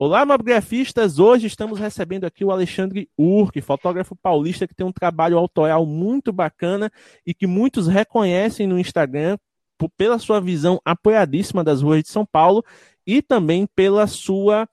Olá, 0.00 0.24
mobgrafistas! 0.24 1.18
Hoje 1.18 1.48
estamos 1.48 1.80
recebendo 1.80 2.22
aqui 2.22 2.44
o 2.44 2.52
Alexandre 2.52 3.10
Urque, 3.18 3.60
fotógrafo 3.60 4.14
paulista 4.14 4.64
que 4.64 4.72
tem 4.72 4.86
um 4.86 4.92
trabalho 4.92 5.36
autoral 5.36 5.84
muito 5.84 6.32
bacana 6.32 6.88
e 7.26 7.34
que 7.34 7.48
muitos 7.48 7.88
reconhecem 7.88 8.64
no 8.64 8.78
Instagram 8.78 9.36
pela 9.96 10.20
sua 10.20 10.40
visão 10.40 10.80
apoiadíssima 10.84 11.64
das 11.64 11.82
ruas 11.82 12.04
de 12.04 12.10
São 12.10 12.24
Paulo 12.24 12.64
e 13.04 13.20
também 13.20 13.66
pela 13.74 14.06
sua 14.06 14.68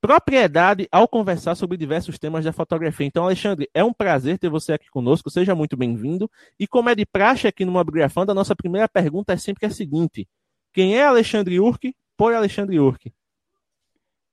propriedade 0.00 0.86
ao 0.92 1.08
conversar 1.08 1.56
sobre 1.56 1.76
diversos 1.76 2.16
temas 2.16 2.44
da 2.44 2.52
fotografia. 2.52 3.04
Então, 3.08 3.24
Alexandre, 3.24 3.68
é 3.74 3.82
um 3.82 3.92
prazer 3.92 4.38
ter 4.38 4.48
você 4.48 4.74
aqui 4.74 4.88
conosco, 4.90 5.28
seja 5.28 5.56
muito 5.56 5.76
bem-vindo. 5.76 6.30
E 6.56 6.68
como 6.68 6.88
é 6.88 6.94
de 6.94 7.04
praxe 7.04 7.48
aqui 7.48 7.64
no 7.64 7.72
Mobgrafando, 7.72 8.30
a 8.30 8.34
nossa 8.34 8.54
primeira 8.54 8.88
pergunta 8.88 9.32
é 9.32 9.36
sempre 9.36 9.66
a 9.66 9.70
seguinte: 9.70 10.28
quem 10.72 10.96
é 10.96 11.04
Alexandre 11.04 11.58
Urque 11.58 11.96
por 12.16 12.32
Alexandre 12.32 12.78
Urque? 12.78 13.12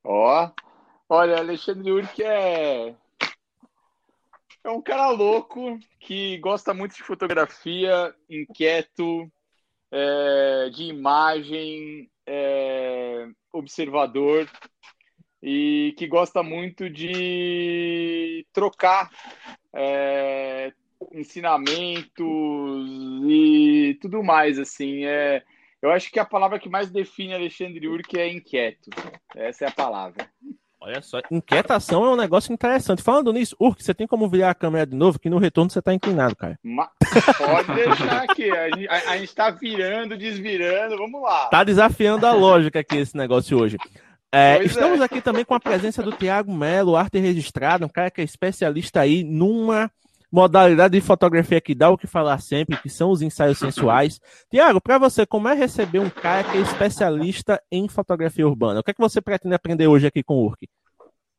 Ó, 0.04 0.50
olha, 1.08 1.38
Alexandre 1.38 1.90
Urque 1.90 2.22
é 2.22 2.94
é 4.64 4.70
um 4.70 4.82
cara 4.82 5.08
louco 5.10 5.78
que 5.98 6.36
gosta 6.38 6.74
muito 6.74 6.94
de 6.94 7.02
fotografia, 7.02 8.14
inquieto, 8.28 9.30
é, 9.90 10.68
de 10.70 10.84
imagem, 10.84 12.10
é, 12.26 13.28
observador 13.52 14.46
e 15.42 15.94
que 15.96 16.06
gosta 16.06 16.42
muito 16.42 16.90
de 16.90 18.46
trocar 18.52 19.08
é, 19.74 20.72
ensinamentos 21.12 22.12
e 23.26 23.96
tudo 24.02 24.22
mais 24.22 24.58
assim. 24.58 25.06
É, 25.06 25.42
eu 25.82 25.90
acho 25.90 26.10
que 26.10 26.18
a 26.18 26.24
palavra 26.24 26.58
que 26.58 26.68
mais 26.68 26.90
define 26.90 27.34
Alexandre 27.34 27.86
Urque 27.86 28.18
é 28.18 28.32
inquieto. 28.32 28.90
Essa 29.34 29.64
é 29.64 29.68
a 29.68 29.72
palavra. 29.72 30.28
Olha 30.80 31.02
só, 31.02 31.20
inquietação 31.30 32.04
é 32.04 32.10
um 32.10 32.16
negócio 32.16 32.52
interessante. 32.52 33.02
Falando 33.02 33.32
nisso, 33.32 33.56
Urque, 33.60 33.82
você 33.82 33.92
tem 33.92 34.06
como 34.06 34.28
virar 34.28 34.50
a 34.50 34.54
câmera 34.54 34.86
de 34.86 34.94
novo, 34.94 35.18
que 35.18 35.28
no 35.28 35.38
retorno 35.38 35.70
você 35.70 35.82
tá 35.82 35.92
inclinado, 35.92 36.36
cara. 36.36 36.58
Mas 36.62 36.88
pode 37.36 37.74
deixar 37.74 38.22
aqui. 38.22 38.50
A 38.50 38.70
gente, 38.70 38.88
a, 38.88 39.10
a 39.10 39.18
gente 39.18 39.34
tá 39.34 39.50
virando, 39.50 40.16
desvirando, 40.16 40.96
vamos 40.96 41.20
lá. 41.20 41.48
Tá 41.48 41.64
desafiando 41.64 42.26
a 42.26 42.32
lógica 42.32 42.78
aqui 42.78 42.96
esse 42.96 43.16
negócio 43.16 43.58
hoje. 43.58 43.76
É, 44.30 44.62
estamos 44.62 45.00
é. 45.00 45.04
aqui 45.04 45.20
também 45.20 45.44
com 45.44 45.54
a 45.54 45.60
presença 45.60 46.02
do 46.02 46.12
Tiago 46.12 46.54
Melo, 46.54 46.96
arte 46.96 47.18
registrada, 47.18 47.84
um 47.84 47.88
cara 47.88 48.10
que 48.10 48.20
é 48.20 48.24
especialista 48.24 49.00
aí 49.00 49.24
numa 49.24 49.90
modalidade 50.30 50.92
de 50.92 51.00
fotografia 51.00 51.60
que 51.60 51.74
dá 51.74 51.90
o 51.90 51.98
que 51.98 52.06
falar 52.06 52.38
sempre, 52.38 52.76
que 52.76 52.88
são 52.88 53.10
os 53.10 53.22
ensaios 53.22 53.58
sensuais. 53.58 54.20
Tiago, 54.50 54.80
para 54.80 54.98
você, 54.98 55.26
como 55.26 55.48
é 55.48 55.54
receber 55.54 55.98
um 55.98 56.10
cara 56.10 56.44
que 56.44 56.58
é 56.58 56.60
especialista 56.60 57.60
em 57.70 57.88
fotografia 57.88 58.46
urbana? 58.46 58.80
O 58.80 58.82
que 58.82 58.90
é 58.90 58.94
que 58.94 59.00
você 59.00 59.20
pretende 59.20 59.54
aprender 59.54 59.86
hoje 59.86 60.06
aqui 60.06 60.22
com 60.22 60.34
o 60.34 60.46
URC? 60.46 60.68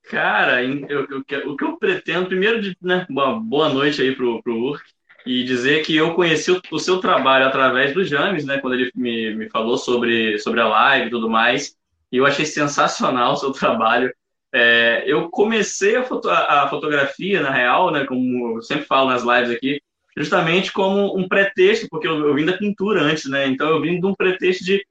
Cara, 0.10 0.64
eu, 0.64 1.08
eu, 1.08 1.20
o 1.20 1.56
que 1.56 1.64
eu 1.64 1.78
pretendo, 1.78 2.28
primeiro, 2.28 2.60
de, 2.60 2.76
né, 2.82 3.06
uma 3.10 3.40
boa 3.40 3.70
noite 3.70 4.02
aí 4.02 4.16
pro, 4.16 4.42
pro 4.42 4.58
URC, 4.58 4.84
e 5.26 5.44
dizer 5.44 5.84
que 5.84 5.96
eu 5.96 6.16
conheci 6.16 6.52
o, 6.52 6.62
o, 6.72 6.80
seu 6.80 7.00
trabalho 7.00 7.46
através 7.46 7.94
do 7.94 8.04
James, 8.04 8.44
né, 8.46 8.58
quando 8.58 8.74
ele 8.74 8.92
me, 8.96 9.36
me 9.36 9.50
falou 9.50 9.78
sobre, 9.78 10.40
sobre 10.40 10.62
a 10.62 10.68
live 10.68 11.08
e 11.08 11.10
tudo 11.12 11.30
mais, 11.30 11.76
e 12.12 12.18
eu 12.18 12.26
achei 12.26 12.46
sensacional 12.46 13.34
o 13.34 13.38
seu 13.38 13.52
trabalho. 13.54 14.12
É, 14.54 15.04
eu 15.06 15.30
comecei 15.30 15.96
a, 15.96 16.04
foto, 16.04 16.30
a, 16.30 16.68
fotografia, 16.70 17.42
na 17.42 17.52
real, 17.52 17.92
né, 17.92 18.06
como 18.06 18.58
eu 18.58 18.62
sempre 18.62 18.86
falo 18.86 19.10
nas 19.10 19.24
lives 19.24 19.56
aqui, 19.56 19.82
justamente 20.18 20.72
como 20.72 21.16
um 21.18 21.28
pretexto, 21.28 21.88
porque 21.90 22.08
eu, 22.08 22.28
eu 22.28 22.34
vim 22.34 22.46
da 22.46 22.58
pintura 22.58 23.02
antes, 23.02 23.30
né? 23.30 23.48
Então 23.48 23.70
eu 23.70 23.82
vim 23.82 24.00
de 24.00 24.06
um 24.06 24.16
pretexto 24.16 24.66
de 24.66 24.84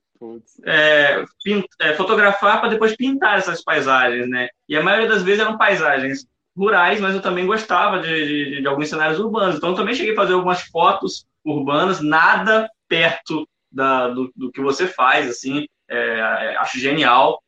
é, 0.64 1.24
pint, 1.44 1.64
é, 1.80 1.92
fotografar 1.94 2.60
para 2.60 2.70
depois 2.70 2.96
pintar 2.96 3.38
essas 3.38 3.62
paisagens, 3.62 4.28
né? 4.28 4.48
E 4.68 4.76
a 4.76 4.82
maioria 4.82 5.08
das 5.08 5.22
vezes 5.22 5.40
eram 5.40 5.58
paisagens 5.58 6.26
rurais, 6.56 7.00
mas 7.00 7.14
eu 7.14 7.22
também 7.22 7.46
gostava 7.46 8.00
de, 8.00 8.26
de, 8.26 8.60
de 8.60 8.66
alguns 8.66 8.88
cenários 8.88 9.20
urbanos. 9.20 9.56
Então 9.56 9.70
eu 9.70 9.76
também 9.76 9.94
cheguei 9.94 10.12
a 10.12 10.16
fazer 10.16 10.32
algumas 10.32 10.62
fotos 10.62 11.26
urbanas, 11.44 12.00
nada 12.00 12.68
perto 12.88 13.46
da, 13.70 14.08
do, 14.08 14.32
do 14.34 14.50
que 14.50 14.60
você 14.60 14.86
faz, 14.86 15.28
assim, 15.28 15.66
é, 15.88 16.56
acho 16.58 16.78
genial. 16.80 17.40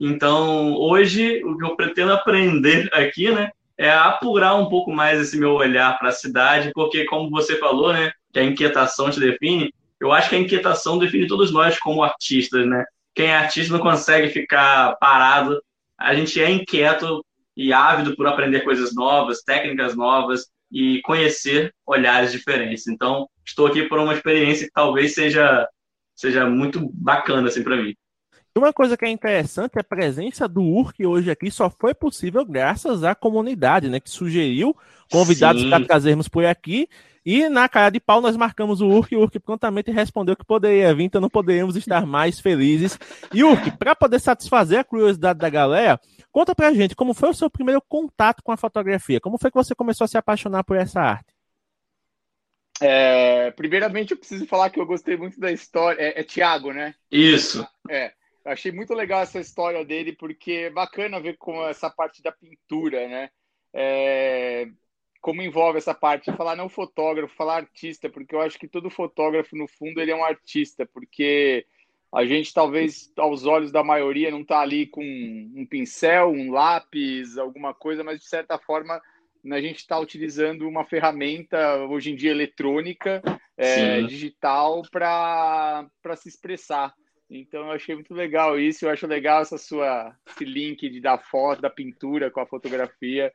Então, 0.00 0.74
hoje, 0.74 1.42
o 1.44 1.56
que 1.56 1.64
eu 1.64 1.76
pretendo 1.76 2.12
aprender 2.12 2.88
aqui, 2.94 3.30
né, 3.30 3.50
é 3.78 3.90
apurar 3.90 4.54
um 4.54 4.68
pouco 4.68 4.92
mais 4.92 5.20
esse 5.20 5.38
meu 5.38 5.52
olhar 5.52 5.98
para 5.98 6.08
a 6.08 6.12
cidade, 6.12 6.70
porque, 6.74 7.04
como 7.04 7.30
você 7.30 7.56
falou, 7.58 7.92
né, 7.92 8.12
que 8.32 8.38
a 8.38 8.44
inquietação 8.44 9.10
te 9.10 9.20
define, 9.20 9.72
eu 10.00 10.12
acho 10.12 10.28
que 10.28 10.36
a 10.36 10.38
inquietação 10.38 10.98
define 10.98 11.26
todos 11.26 11.52
nós 11.52 11.78
como 11.78 12.02
artistas, 12.02 12.66
né? 12.66 12.84
Quem 13.14 13.28
é 13.28 13.36
artista 13.36 13.72
não 13.72 13.80
consegue 13.80 14.28
ficar 14.28 14.94
parado, 14.96 15.60
a 15.98 16.14
gente 16.14 16.40
é 16.40 16.50
inquieto 16.50 17.24
e 17.56 17.72
ávido 17.72 18.14
por 18.14 18.26
aprender 18.26 18.60
coisas 18.60 18.94
novas, 18.94 19.42
técnicas 19.42 19.96
novas 19.96 20.46
e 20.70 21.00
conhecer 21.02 21.74
olhares 21.86 22.30
diferentes. 22.30 22.86
Então, 22.86 23.26
estou 23.44 23.66
aqui 23.66 23.84
por 23.84 23.98
uma 23.98 24.12
experiência 24.12 24.66
que 24.66 24.72
talvez 24.72 25.14
seja 25.14 25.66
seja 26.14 26.46
muito 26.48 26.90
bacana 26.92 27.48
assim 27.48 27.62
para 27.62 27.76
mim. 27.76 27.94
Uma 28.56 28.72
coisa 28.72 28.96
que 28.96 29.04
é 29.04 29.10
interessante 29.10 29.76
é 29.76 29.80
a 29.80 29.84
presença 29.84 30.48
do 30.48 30.62
URC 30.62 31.04
hoje 31.04 31.30
aqui 31.30 31.50
só 31.50 31.68
foi 31.68 31.94
possível 31.94 32.42
graças 32.42 33.04
à 33.04 33.14
comunidade, 33.14 33.90
né? 33.90 34.00
Que 34.00 34.08
sugeriu 34.08 34.74
convidados 35.10 35.62
para 35.66 35.84
trazermos 35.84 36.26
por 36.26 36.44
aqui. 36.44 36.88
E 37.24 37.50
na 37.50 37.68
cara 37.68 37.90
de 37.90 38.00
pau 38.00 38.20
nós 38.20 38.34
marcamos 38.34 38.80
o 38.80 38.88
URC 38.88 39.12
e 39.12 39.16
o 39.16 39.20
URC 39.20 39.40
prontamente 39.40 39.90
respondeu 39.90 40.34
que 40.34 40.44
poderia 40.44 40.94
vir, 40.94 41.04
então 41.04 41.20
não 41.20 41.28
poderíamos 41.28 41.76
estar 41.76 42.06
mais 42.06 42.40
felizes. 42.40 42.98
E 43.34 43.44
URC, 43.44 43.76
para 43.76 43.94
poder 43.94 44.20
satisfazer 44.20 44.78
a 44.78 44.84
curiosidade 44.84 45.38
da 45.38 45.50
galera, 45.50 46.00
conta 46.32 46.54
pra 46.54 46.72
gente 46.72 46.96
como 46.96 47.12
foi 47.12 47.28
o 47.28 47.34
seu 47.34 47.50
primeiro 47.50 47.82
contato 47.86 48.42
com 48.42 48.52
a 48.52 48.56
fotografia? 48.56 49.20
Como 49.20 49.38
foi 49.38 49.50
que 49.50 49.56
você 49.56 49.74
começou 49.74 50.06
a 50.06 50.08
se 50.08 50.16
apaixonar 50.16 50.64
por 50.64 50.76
essa 50.76 51.00
arte? 51.00 51.36
É, 52.80 53.50
primeiramente, 53.50 54.12
eu 54.12 54.16
preciso 54.16 54.46
falar 54.46 54.70
que 54.70 54.80
eu 54.80 54.86
gostei 54.86 55.16
muito 55.16 55.38
da 55.38 55.52
história. 55.52 56.00
É, 56.00 56.20
é 56.20 56.22
Tiago, 56.22 56.72
né? 56.72 56.94
Isso. 57.10 57.66
É. 57.90 58.12
Eu 58.46 58.52
achei 58.52 58.70
muito 58.70 58.94
legal 58.94 59.22
essa 59.22 59.40
história 59.40 59.84
dele, 59.84 60.12
porque 60.12 60.52
é 60.52 60.70
bacana 60.70 61.18
ver 61.18 61.36
como 61.36 61.66
essa 61.66 61.90
parte 61.90 62.22
da 62.22 62.30
pintura, 62.30 63.08
né? 63.08 63.28
É, 63.74 64.68
como 65.20 65.42
envolve 65.42 65.78
essa 65.78 65.92
parte, 65.92 66.30
falar 66.36 66.54
não 66.54 66.68
fotógrafo, 66.68 67.34
falar 67.34 67.56
artista, 67.56 68.08
porque 68.08 68.36
eu 68.36 68.40
acho 68.40 68.56
que 68.56 68.68
todo 68.68 68.88
fotógrafo, 68.88 69.56
no 69.56 69.66
fundo, 69.66 70.00
ele 70.00 70.12
é 70.12 70.14
um 70.14 70.24
artista, 70.24 70.86
porque 70.86 71.66
a 72.14 72.24
gente, 72.24 72.54
talvez, 72.54 73.12
aos 73.16 73.46
olhos 73.46 73.72
da 73.72 73.82
maioria, 73.82 74.30
não 74.30 74.42
está 74.42 74.60
ali 74.60 74.86
com 74.86 75.02
um 75.02 75.66
pincel, 75.68 76.30
um 76.30 76.52
lápis, 76.52 77.36
alguma 77.36 77.74
coisa, 77.74 78.04
mas, 78.04 78.20
de 78.20 78.28
certa 78.28 78.56
forma, 78.60 79.02
a 79.50 79.60
gente 79.60 79.78
está 79.78 79.98
utilizando 79.98 80.68
uma 80.68 80.84
ferramenta, 80.84 81.78
hoje 81.86 82.12
em 82.12 82.14
dia, 82.14 82.30
eletrônica, 82.30 83.20
é, 83.56 84.02
digital, 84.02 84.82
para 84.88 85.90
se 86.14 86.28
expressar. 86.28 86.94
Então 87.28 87.66
eu 87.66 87.72
achei 87.72 87.94
muito 87.94 88.14
legal 88.14 88.58
isso, 88.58 88.84
eu 88.84 88.90
acho 88.90 89.06
legal 89.06 89.42
essa 89.42 89.58
sua 89.58 90.16
esse 90.26 90.44
link 90.44 90.88
de 90.88 91.00
dar 91.00 91.18
foto, 91.18 91.60
da 91.60 91.70
pintura 91.70 92.30
com 92.30 92.40
a 92.40 92.46
fotografia. 92.46 93.32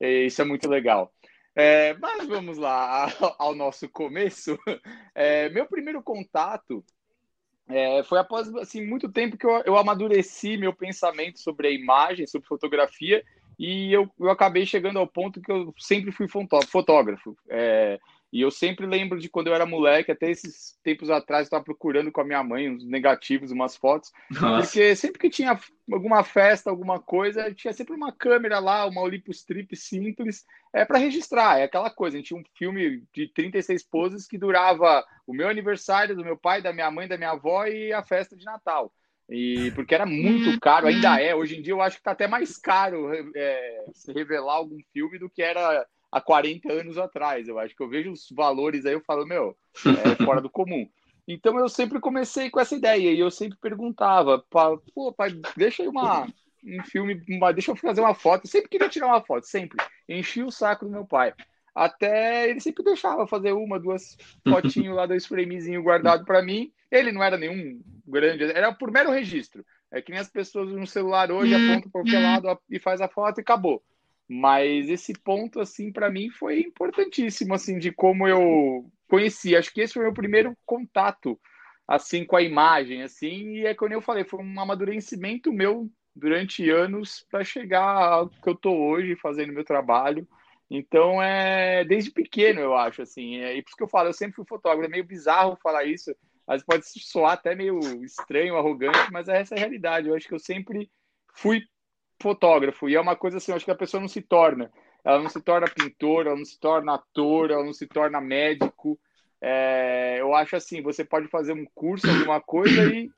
Isso 0.00 0.42
é 0.42 0.44
muito 0.44 0.68
legal. 0.68 1.12
É, 1.54 1.94
mas 1.94 2.26
vamos 2.26 2.56
lá 2.56 3.08
ao 3.38 3.54
nosso 3.54 3.88
começo. 3.88 4.58
É, 5.14 5.48
meu 5.50 5.66
primeiro 5.66 6.02
contato 6.02 6.84
é, 7.68 8.02
foi 8.02 8.18
após 8.18 8.52
assim, 8.56 8.84
muito 8.84 9.10
tempo 9.10 9.36
que 9.36 9.46
eu, 9.46 9.62
eu 9.64 9.76
amadureci 9.76 10.56
meu 10.56 10.74
pensamento 10.74 11.38
sobre 11.38 11.68
a 11.68 11.70
imagem, 11.70 12.26
sobre 12.26 12.48
fotografia, 12.48 13.22
e 13.58 13.92
eu, 13.92 14.10
eu 14.18 14.30
acabei 14.30 14.66
chegando 14.66 14.98
ao 14.98 15.06
ponto 15.06 15.40
que 15.40 15.52
eu 15.52 15.72
sempre 15.78 16.10
fui 16.10 16.26
fotógrafo. 16.28 17.36
É, 17.48 17.98
e 18.32 18.40
eu 18.40 18.50
sempre 18.50 18.86
lembro 18.86 19.18
de 19.18 19.28
quando 19.28 19.48
eu 19.48 19.54
era 19.54 19.66
moleque, 19.66 20.10
até 20.10 20.30
esses 20.30 20.78
tempos 20.82 21.10
atrás, 21.10 21.42
eu 21.42 21.44
estava 21.44 21.62
procurando 21.62 22.10
com 22.10 22.22
a 22.22 22.24
minha 22.24 22.42
mãe 22.42 22.70
uns 22.70 22.82
negativos, 22.82 23.50
umas 23.50 23.76
fotos. 23.76 24.10
Nossa. 24.30 24.66
Porque 24.66 24.96
sempre 24.96 25.20
que 25.20 25.28
tinha 25.28 25.60
alguma 25.92 26.24
festa, 26.24 26.70
alguma 26.70 26.98
coisa, 26.98 27.52
tinha 27.52 27.74
sempre 27.74 27.94
uma 27.94 28.10
câmera 28.10 28.58
lá, 28.58 28.86
uma 28.86 29.02
Olympus 29.02 29.44
Trip 29.44 29.76
simples, 29.76 30.46
é 30.72 30.82
para 30.82 30.98
registrar. 30.98 31.58
É 31.60 31.64
aquela 31.64 31.90
coisa. 31.90 32.16
A 32.16 32.20
gente 32.20 32.28
tinha 32.28 32.40
um 32.40 32.44
filme 32.56 33.02
de 33.14 33.28
36 33.28 33.82
poses 33.82 34.26
que 34.26 34.38
durava 34.38 35.04
o 35.26 35.34
meu 35.34 35.48
aniversário, 35.48 36.16
do 36.16 36.24
meu 36.24 36.36
pai, 36.36 36.62
da 36.62 36.72
minha 36.72 36.90
mãe, 36.90 37.06
da 37.06 37.18
minha 37.18 37.32
avó 37.32 37.66
e 37.66 37.92
a 37.92 38.02
festa 38.02 38.34
de 38.34 38.46
Natal. 38.46 38.90
E 39.28 39.70
porque 39.72 39.94
era 39.94 40.06
muito 40.06 40.58
caro, 40.58 40.86
ainda 40.86 41.20
é. 41.20 41.34
Hoje 41.34 41.58
em 41.58 41.62
dia 41.62 41.74
eu 41.74 41.82
acho 41.82 41.96
que 41.96 42.00
está 42.00 42.12
até 42.12 42.26
mais 42.26 42.56
caro 42.56 43.10
é, 43.36 43.84
se 43.92 44.10
revelar 44.10 44.54
algum 44.54 44.78
filme 44.92 45.18
do 45.18 45.28
que 45.28 45.42
era 45.42 45.86
há 46.12 46.20
40 46.20 46.70
anos 46.70 46.98
atrás. 46.98 47.48
Eu 47.48 47.58
acho 47.58 47.74
que 47.74 47.82
eu 47.82 47.88
vejo 47.88 48.12
os 48.12 48.28
valores 48.30 48.84
aí, 48.84 48.92
eu 48.92 49.00
falo, 49.00 49.26
meu, 49.26 49.56
é 49.86 50.14
fora 50.24 50.42
do 50.42 50.50
comum. 50.50 50.86
Então 51.26 51.58
eu 51.58 51.68
sempre 51.68 51.98
comecei 51.98 52.50
com 52.50 52.60
essa 52.60 52.74
ideia 52.74 53.10
e 53.10 53.18
eu 53.18 53.30
sempre 53.30 53.56
perguntava, 53.58 54.44
pô, 54.94 55.12
pai, 55.12 55.30
deixa 55.56 55.82
aí 55.82 55.88
uma, 55.88 56.26
um 56.64 56.84
filme, 56.84 57.22
uma, 57.28 57.52
deixa 57.52 57.70
eu 57.70 57.76
fazer 57.76 58.02
uma 58.02 58.14
foto. 58.14 58.44
Eu 58.44 58.50
sempre 58.50 58.68
queria 58.68 58.88
tirar 58.88 59.06
uma 59.06 59.22
foto, 59.22 59.46
sempre. 59.46 59.82
Enchi 60.08 60.42
o 60.42 60.50
saco 60.50 60.84
do 60.84 60.90
meu 60.90 61.06
pai. 61.06 61.32
Até 61.74 62.50
ele 62.50 62.60
sempre 62.60 62.84
deixava 62.84 63.26
fazer 63.26 63.52
uma, 63.52 63.80
duas 63.80 64.16
fotinhos 64.46 64.94
lá, 64.94 65.06
dois 65.06 65.24
framezinhos 65.24 65.82
guardado 65.82 66.24
para 66.24 66.42
mim. 66.42 66.70
Ele 66.90 67.10
não 67.12 67.22
era 67.22 67.38
nenhum 67.38 67.80
grande, 68.06 68.44
era 68.44 68.72
por 68.72 68.90
mero 68.90 69.10
registro. 69.10 69.64
É 69.90 70.02
que 70.02 70.10
nem 70.10 70.20
as 70.20 70.28
pessoas 70.28 70.70
no 70.70 70.86
celular 70.86 71.30
hoje 71.30 71.54
apontam 71.54 71.90
para 71.90 72.02
qualquer 72.02 72.18
lado 72.18 72.58
e 72.68 72.78
faz 72.78 73.00
a 73.00 73.08
foto 73.08 73.38
e 73.38 73.42
acabou. 73.42 73.82
Mas 74.34 74.88
esse 74.88 75.12
ponto, 75.12 75.60
assim, 75.60 75.92
para 75.92 76.10
mim 76.10 76.30
foi 76.30 76.60
importantíssimo, 76.60 77.52
assim, 77.52 77.78
de 77.78 77.92
como 77.92 78.26
eu 78.26 78.90
conheci. 79.06 79.54
Acho 79.54 79.70
que 79.70 79.82
esse 79.82 79.92
foi 79.92 80.02
o 80.02 80.06
meu 80.06 80.14
primeiro 80.14 80.56
contato, 80.64 81.38
assim, 81.86 82.24
com 82.24 82.36
a 82.36 82.42
imagem, 82.42 83.02
assim, 83.02 83.56
e 83.56 83.66
é 83.66 83.74
quando 83.74 83.92
eu 83.92 84.00
falei, 84.00 84.24
foi 84.24 84.42
um 84.42 84.58
amadurecimento 84.58 85.52
meu 85.52 85.90
durante 86.16 86.70
anos 86.70 87.26
para 87.30 87.44
chegar 87.44 87.82
ao 87.82 88.30
que 88.30 88.48
eu 88.48 88.54
tô 88.54 88.72
hoje 88.72 89.14
fazendo 89.16 89.52
meu 89.52 89.64
trabalho. 89.64 90.26
Então, 90.70 91.22
é 91.22 91.84
desde 91.84 92.10
pequeno, 92.10 92.60
eu 92.60 92.74
acho, 92.74 93.02
assim. 93.02 93.36
É, 93.36 93.54
e 93.54 93.62
por 93.62 93.68
isso 93.68 93.76
que 93.76 93.82
eu 93.82 93.88
falo, 93.88 94.08
eu 94.08 94.14
sempre 94.14 94.36
fui 94.36 94.46
fotógrafo. 94.46 94.86
É 94.86 94.88
meio 94.88 95.04
bizarro 95.04 95.58
falar 95.62 95.84
isso, 95.84 96.10
vezes 96.48 96.64
pode 96.64 96.86
soar 96.86 97.32
até 97.32 97.54
meio 97.54 97.78
estranho, 98.02 98.56
arrogante, 98.56 99.12
mas 99.12 99.28
é 99.28 99.40
essa 99.42 99.54
a 99.54 99.58
realidade. 99.58 100.08
Eu 100.08 100.14
acho 100.14 100.26
que 100.26 100.34
eu 100.34 100.38
sempre 100.38 100.90
fui 101.34 101.62
fotógrafo. 102.22 102.88
E 102.88 102.94
é 102.94 103.00
uma 103.00 103.16
coisa 103.16 103.36
assim, 103.36 103.52
acho 103.52 103.64
que 103.64 103.70
a 103.70 103.76
pessoa 103.76 104.00
não 104.00 104.08
se 104.08 104.22
torna. 104.22 104.70
Ela 105.04 105.20
não 105.20 105.28
se 105.28 105.40
torna 105.40 105.66
pintor, 105.68 106.26
ela 106.26 106.36
não 106.36 106.44
se 106.44 106.58
torna 106.58 106.94
ator, 106.94 107.50
ela 107.50 107.64
não 107.64 107.72
se 107.72 107.86
torna 107.86 108.20
médico. 108.20 108.98
É, 109.40 110.18
eu 110.20 110.34
acho 110.34 110.54
assim, 110.54 110.80
você 110.80 111.04
pode 111.04 111.26
fazer 111.28 111.52
um 111.52 111.66
curso, 111.74 112.08
alguma 112.08 112.40
coisa 112.40 112.84
e 112.84 113.10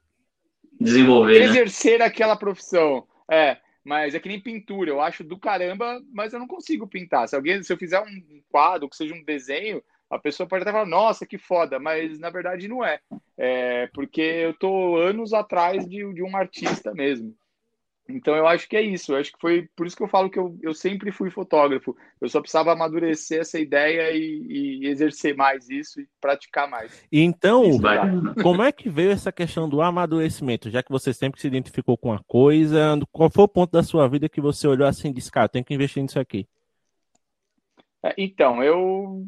desenvolver, 0.80 1.40
né? 1.40 1.44
exercer 1.46 1.98
né? 1.98 2.06
aquela 2.06 2.34
profissão. 2.34 3.06
É, 3.30 3.58
mas 3.84 4.14
é 4.14 4.20
que 4.20 4.28
nem 4.28 4.40
pintura. 4.40 4.90
Eu 4.90 5.00
acho 5.00 5.22
do 5.22 5.38
caramba, 5.38 6.00
mas 6.12 6.32
eu 6.32 6.38
não 6.38 6.46
consigo 6.46 6.88
pintar. 6.88 7.28
Se 7.28 7.36
alguém, 7.36 7.62
se 7.62 7.72
eu 7.72 7.76
fizer 7.76 8.00
um 8.00 8.42
quadro, 8.50 8.88
que 8.88 8.96
seja 8.96 9.14
um 9.14 9.22
desenho, 9.22 9.82
a 10.10 10.18
pessoa 10.18 10.48
pode 10.48 10.62
até 10.62 10.72
falar, 10.72 10.86
nossa, 10.86 11.26
que 11.26 11.36
foda, 11.36 11.78
mas 11.78 12.18
na 12.18 12.30
verdade 12.30 12.68
não 12.68 12.84
é. 12.84 13.00
É 13.36 13.88
porque 13.92 14.20
eu 14.20 14.54
tô 14.54 14.96
anos 14.96 15.34
atrás 15.34 15.86
de, 15.86 16.10
de 16.14 16.22
um 16.22 16.34
artista 16.34 16.94
mesmo. 16.94 17.34
Então 18.08 18.36
eu 18.36 18.46
acho 18.46 18.68
que 18.68 18.76
é 18.76 18.82
isso. 18.82 19.12
Eu 19.12 19.16
acho 19.16 19.32
que 19.32 19.40
foi 19.40 19.68
por 19.74 19.86
isso 19.86 19.96
que 19.96 20.02
eu 20.02 20.08
falo 20.08 20.28
que 20.28 20.38
eu, 20.38 20.58
eu 20.62 20.74
sempre 20.74 21.10
fui 21.10 21.30
fotógrafo. 21.30 21.96
Eu 22.20 22.28
só 22.28 22.40
precisava 22.40 22.72
amadurecer 22.72 23.40
essa 23.40 23.58
ideia 23.58 24.10
e, 24.12 24.82
e 24.82 24.86
exercer 24.86 25.34
mais 25.34 25.70
isso 25.70 26.00
e 26.00 26.08
praticar 26.20 26.68
mais. 26.68 27.02
Então, 27.10 27.62
como 28.42 28.62
é 28.62 28.70
que 28.70 28.90
veio 28.90 29.10
essa 29.10 29.32
questão 29.32 29.68
do 29.68 29.80
amadurecimento? 29.80 30.70
Já 30.70 30.82
que 30.82 30.92
você 30.92 31.14
sempre 31.14 31.40
se 31.40 31.46
identificou 31.46 31.96
com 31.96 32.10
uma 32.10 32.22
coisa, 32.24 32.98
qual 33.10 33.30
foi 33.30 33.44
o 33.44 33.48
ponto 33.48 33.72
da 33.72 33.82
sua 33.82 34.06
vida 34.06 34.28
que 34.28 34.40
você 34.40 34.68
olhou 34.68 34.86
assim 34.86 35.08
e 35.08 35.14
disse, 35.14 35.32
cara, 35.32 35.48
tem 35.48 35.64
que 35.64 35.72
investir 35.72 36.02
nisso 36.02 36.20
aqui? 36.20 36.46
É, 38.02 38.14
então, 38.18 38.62
eu 38.62 39.26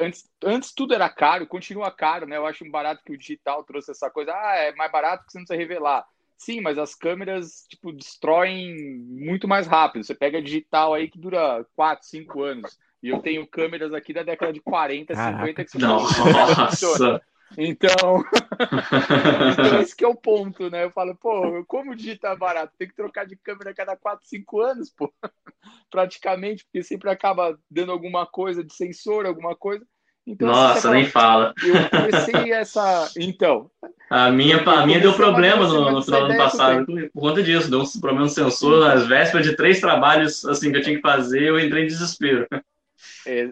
antes, 0.00 0.28
antes 0.44 0.72
tudo 0.74 0.92
era 0.92 1.08
caro, 1.08 1.46
continua 1.46 1.90
caro, 1.90 2.26
né? 2.26 2.36
Eu 2.36 2.46
acho 2.46 2.64
um 2.64 2.70
barato 2.70 3.02
que 3.04 3.12
o 3.12 3.18
digital 3.18 3.62
trouxe 3.62 3.92
essa 3.92 4.10
coisa. 4.10 4.32
Ah, 4.34 4.56
é 4.56 4.74
mais 4.74 4.90
barato 4.90 5.24
que 5.24 5.30
você 5.30 5.38
não 5.38 5.44
precisa 5.44 5.60
revelar 5.60 6.04
Sim, 6.38 6.60
mas 6.60 6.78
as 6.78 6.94
câmeras, 6.94 7.66
tipo, 7.68 7.92
destroem 7.92 8.74
muito 9.08 9.48
mais 9.48 9.66
rápido. 9.66 10.04
Você 10.04 10.14
pega 10.14 10.40
digital 10.40 10.94
aí 10.94 11.10
que 11.10 11.18
dura 11.18 11.66
4, 11.74 12.06
5 12.06 12.42
anos. 12.42 12.78
E 13.02 13.08
eu 13.08 13.18
tenho 13.20 13.46
câmeras 13.46 13.92
aqui 13.92 14.12
da 14.12 14.22
década 14.22 14.52
de 14.52 14.60
40, 14.60 15.14
Caraca. 15.14 15.46
50 15.46 15.64
que 15.64 15.78
Nossa! 15.78 17.20
Então, 17.56 18.22
então, 19.52 19.80
esse 19.80 19.96
que 19.96 20.04
é 20.04 20.08
o 20.08 20.14
ponto, 20.14 20.68
né? 20.70 20.84
Eu 20.84 20.90
falo, 20.90 21.16
pô, 21.16 21.64
como 21.66 21.96
digital 21.96 22.34
é 22.34 22.36
barato? 22.36 22.74
Tem 22.76 22.86
que 22.86 22.94
trocar 22.94 23.26
de 23.26 23.36
câmera 23.36 23.70
a 23.70 23.74
cada 23.74 23.96
4, 23.96 24.26
5 24.28 24.60
anos, 24.60 24.90
pô. 24.90 25.12
Praticamente, 25.90 26.64
porque 26.64 26.82
sempre 26.82 27.10
acaba 27.10 27.58
dando 27.70 27.90
alguma 27.90 28.26
coisa 28.26 28.62
de 28.62 28.74
sensor, 28.74 29.26
alguma 29.26 29.56
coisa. 29.56 29.84
Então, 30.28 30.48
Nossa, 30.48 30.90
nem 30.90 31.06
fala. 31.06 31.54
Eu 31.64 31.88
comecei 31.88 32.52
essa. 32.52 33.10
Então. 33.16 33.70
A 34.10 34.30
minha, 34.30 34.58
a 34.58 34.86
minha 34.86 35.00
deu 35.00 35.14
problema 35.14 35.66
no, 35.66 35.90
no 35.90 36.02
final 36.02 36.20
do 36.20 36.26
ano 36.26 36.36
passado 36.36 36.84
por 36.84 37.10
conta 37.20 37.42
disso. 37.42 37.70
Deu 37.70 37.80
um 37.80 38.00
problema 38.00 38.26
no 38.26 38.30
sensor 38.30 38.86
nas 38.86 39.06
vésperas 39.06 39.46
de 39.46 39.56
três 39.56 39.80
trabalhos 39.80 40.44
assim, 40.44 40.70
que 40.70 40.76
eu 40.76 40.82
tinha 40.82 40.96
que 40.96 41.02
fazer, 41.02 41.44
eu 41.44 41.58
entrei 41.58 41.84
em 41.84 41.86
desespero. 41.86 42.46
É, 43.26 43.48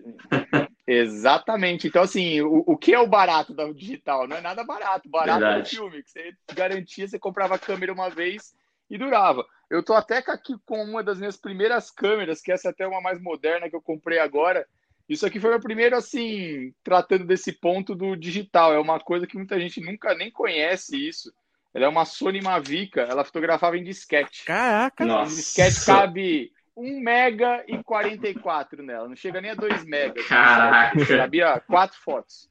exatamente. 0.87 1.88
Então, 1.88 2.02
assim, 2.02 2.43
o, 2.43 2.62
o 2.67 2.76
que 2.76 2.93
é 2.93 3.00
o 3.00 3.06
barato 3.06 3.55
da 3.55 3.73
digital? 3.73 4.28
Não 4.28 4.37
é 4.37 4.43
nada 4.43 4.62
barato. 4.62 5.08
Barato 5.08 5.40
Verdade. 5.40 5.61
é 5.61 5.62
o 5.62 5.67
filme, 5.67 6.02
que 6.02 6.11
você 6.11 6.34
garantia, 6.55 7.08
você 7.08 7.19
comprava 7.19 7.55
a 7.55 7.58
câmera 7.58 7.90
uma 7.90 8.11
vez 8.11 8.55
e 8.90 8.99
durava. 8.99 9.46
Eu 9.70 9.82
tô 9.82 9.94
até 9.94 10.19
aqui 10.19 10.55
com 10.67 10.82
uma 10.84 11.02
das 11.02 11.19
minhas 11.19 11.38
primeiras 11.38 11.90
câmeras, 11.90 12.43
que 12.43 12.52
essa 12.52 12.69
é 12.69 12.70
até 12.70 12.87
uma 12.87 13.00
mais 13.00 13.19
moderna 13.19 13.70
que 13.70 13.76
eu 13.76 13.82
comprei 13.82 14.19
agora 14.19 14.67
isso 15.08 15.25
aqui 15.25 15.38
foi 15.38 15.50
meu 15.50 15.61
primeiro, 15.61 15.97
assim, 15.97 16.73
tratando 16.82 17.25
desse 17.25 17.53
ponto 17.53 17.94
do 17.94 18.17
digital. 18.17 18.73
É 18.73 18.79
uma 18.79 18.99
coisa 18.99 19.26
que 19.26 19.37
muita 19.37 19.58
gente 19.61 19.81
nunca 19.81 20.14
nem 20.14 20.31
conhece 20.31 20.97
isso. 20.97 21.32
Ela 21.73 21.85
é 21.85 21.88
uma 21.88 22.05
Sony 22.05 22.41
Mavica, 22.41 23.03
ela 23.03 23.25
fotografava 23.25 23.76
em 23.76 23.85
disquete. 23.85 24.44
Caraca! 24.44 25.05
Nossa. 25.05 25.32
Em 25.32 25.37
disquete 25.37 25.85
cabe 25.85 26.53
1 26.76 27.00
mega 27.00 27.64
e 27.69 27.82
44 27.82 28.82
nela, 28.82 29.08
não 29.08 29.14
chega 29.14 29.41
nem 29.41 29.50
a 29.50 29.55
2 29.55 29.85
mega. 29.85 30.23
Caraca! 30.25 31.06
Cabia 31.06 31.61
quatro 31.61 31.99
fotos. 32.00 32.49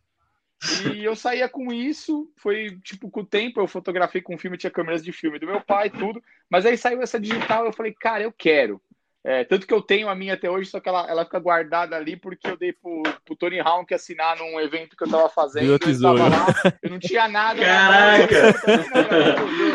E 0.94 1.04
eu 1.04 1.16
saía 1.16 1.50
com 1.50 1.72
isso, 1.72 2.32
foi 2.38 2.80
tipo, 2.84 3.10
com 3.10 3.22
o 3.22 3.26
tempo 3.26 3.60
eu 3.60 3.68
fotografei 3.68 4.22
com 4.22 4.38
filme, 4.38 4.58
tinha 4.58 4.72
câmeras 4.72 5.04
de 5.04 5.12
filme 5.12 5.38
do 5.38 5.46
meu 5.46 5.62
pai, 5.62 5.90
tudo. 5.90 6.24
Mas 6.50 6.66
aí 6.66 6.78
saiu 6.78 7.02
essa 7.02 7.20
digital, 7.20 7.66
eu 7.66 7.74
falei, 7.74 7.94
cara, 7.94 8.24
eu 8.24 8.32
quero. 8.32 8.82
É, 9.28 9.44
tanto 9.44 9.66
que 9.66 9.74
eu 9.74 9.82
tenho 9.82 10.08
a 10.08 10.14
minha 10.14 10.36
até 10.36 10.48
hoje, 10.48 10.70
só 10.70 10.80
que 10.80 10.88
ela, 10.88 11.10
ela 11.10 11.26
fica 11.26 11.40
guardada 11.40 11.96
ali 11.96 12.16
porque 12.16 12.48
eu 12.48 12.56
dei 12.56 12.72
pro, 12.72 13.02
pro 13.26 13.36
Tony 13.36 13.60
Hawk 13.60 13.92
assinar 13.92 14.38
num 14.38 14.60
evento 14.60 14.96
que 14.96 15.04
eu 15.04 15.10
tava 15.10 15.28
fazendo. 15.30 15.66
Eu, 15.66 15.80
tava 15.80 16.30
lá, 16.30 16.46
eu 16.84 16.92
não 16.92 17.00
tinha 17.00 17.28
nada. 17.28 17.60
Caraca! 17.60 18.54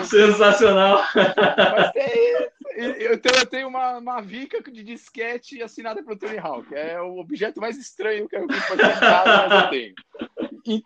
Sensacional! 0.07 1.03
Mas 1.17 1.91
é, 1.97 2.45
eu, 2.77 3.19
tenho, 3.21 3.37
eu 3.37 3.47
tenho 3.47 3.69
uma, 3.69 3.99
uma 3.99 4.21
vica 4.23 4.63
de 4.63 4.85
disquete 4.85 5.61
assinada 5.61 6.01
pelo 6.01 6.17
Tony 6.17 6.39
Hawk. 6.39 6.73
É 6.73 7.01
o 7.01 7.19
objeto 7.19 7.61
mais 7.61 7.77
estranho 7.77 8.29
que 8.29 8.37
eu 8.37 8.47
vi 8.47 8.55
em 8.55 9.01
casa, 9.01 9.49
mas 9.49 9.65
eu 9.65 9.71
tenho. 9.71 9.95
E, 10.65 10.85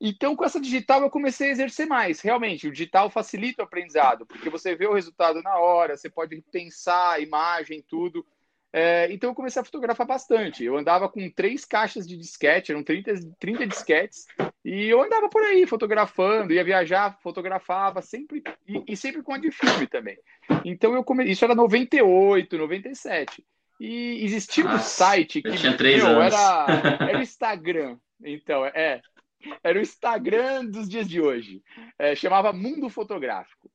então, 0.00 0.36
com 0.36 0.44
essa 0.44 0.60
digital, 0.60 1.02
eu 1.02 1.10
comecei 1.10 1.48
a 1.48 1.52
exercer 1.52 1.86
mais. 1.86 2.20
Realmente, 2.20 2.68
o 2.68 2.72
digital 2.72 3.10
facilita 3.10 3.62
o 3.62 3.64
aprendizado, 3.64 4.24
porque 4.26 4.48
você 4.48 4.76
vê 4.76 4.86
o 4.86 4.94
resultado 4.94 5.42
na 5.42 5.56
hora, 5.58 5.96
você 5.96 6.08
pode 6.08 6.40
pensar 6.52 7.14
a 7.14 7.20
imagem, 7.20 7.84
tudo. 7.88 8.24
É, 8.72 9.10
então, 9.10 9.30
eu 9.30 9.34
comecei 9.34 9.60
a 9.60 9.64
fotografar 9.64 10.06
bastante. 10.06 10.62
Eu 10.62 10.76
andava 10.76 11.08
com 11.08 11.28
três 11.30 11.64
caixas 11.64 12.06
de 12.06 12.16
disquete, 12.16 12.70
eram 12.70 12.84
30, 12.84 13.14
30 13.40 13.66
disquetes, 13.66 14.26
e 14.64 14.84
eu 14.84 15.02
andava 15.02 15.28
por 15.28 15.42
aí 15.42 15.66
fotografando, 15.66 16.52
ia 16.52 16.62
viajar, 16.62 17.18
fotografava, 17.20 18.00
sempre 18.00 18.42
e, 18.68 18.92
e 18.92 18.96
sempre 18.96 19.22
com 19.22 19.32
a 19.32 19.38
de 19.38 19.50
filme 19.50 19.86
também. 19.88 20.18
Então, 20.64 20.94
eu 20.94 21.02
come... 21.02 21.24
isso 21.24 21.44
era 21.44 21.56
98, 21.56 22.56
97. 22.56 23.44
E 23.80 24.24
existia 24.24 24.66
um 24.66 24.78
site 24.78 25.40
que 25.40 25.52
tinha 25.52 25.76
três 25.76 26.02
meu, 26.02 26.20
anos. 26.20 26.34
Era, 26.34 26.98
era 27.08 27.18
o 27.18 27.22
Instagram. 27.22 27.96
Então, 28.20 28.66
é, 28.66 29.00
era 29.62 29.78
o 29.78 29.82
Instagram 29.82 30.66
dos 30.66 30.88
dias 30.88 31.08
de 31.08 31.20
hoje. 31.20 31.62
É, 31.98 32.14
chamava 32.14 32.52
Mundo 32.52 32.88
Fotográfico. 32.88 33.70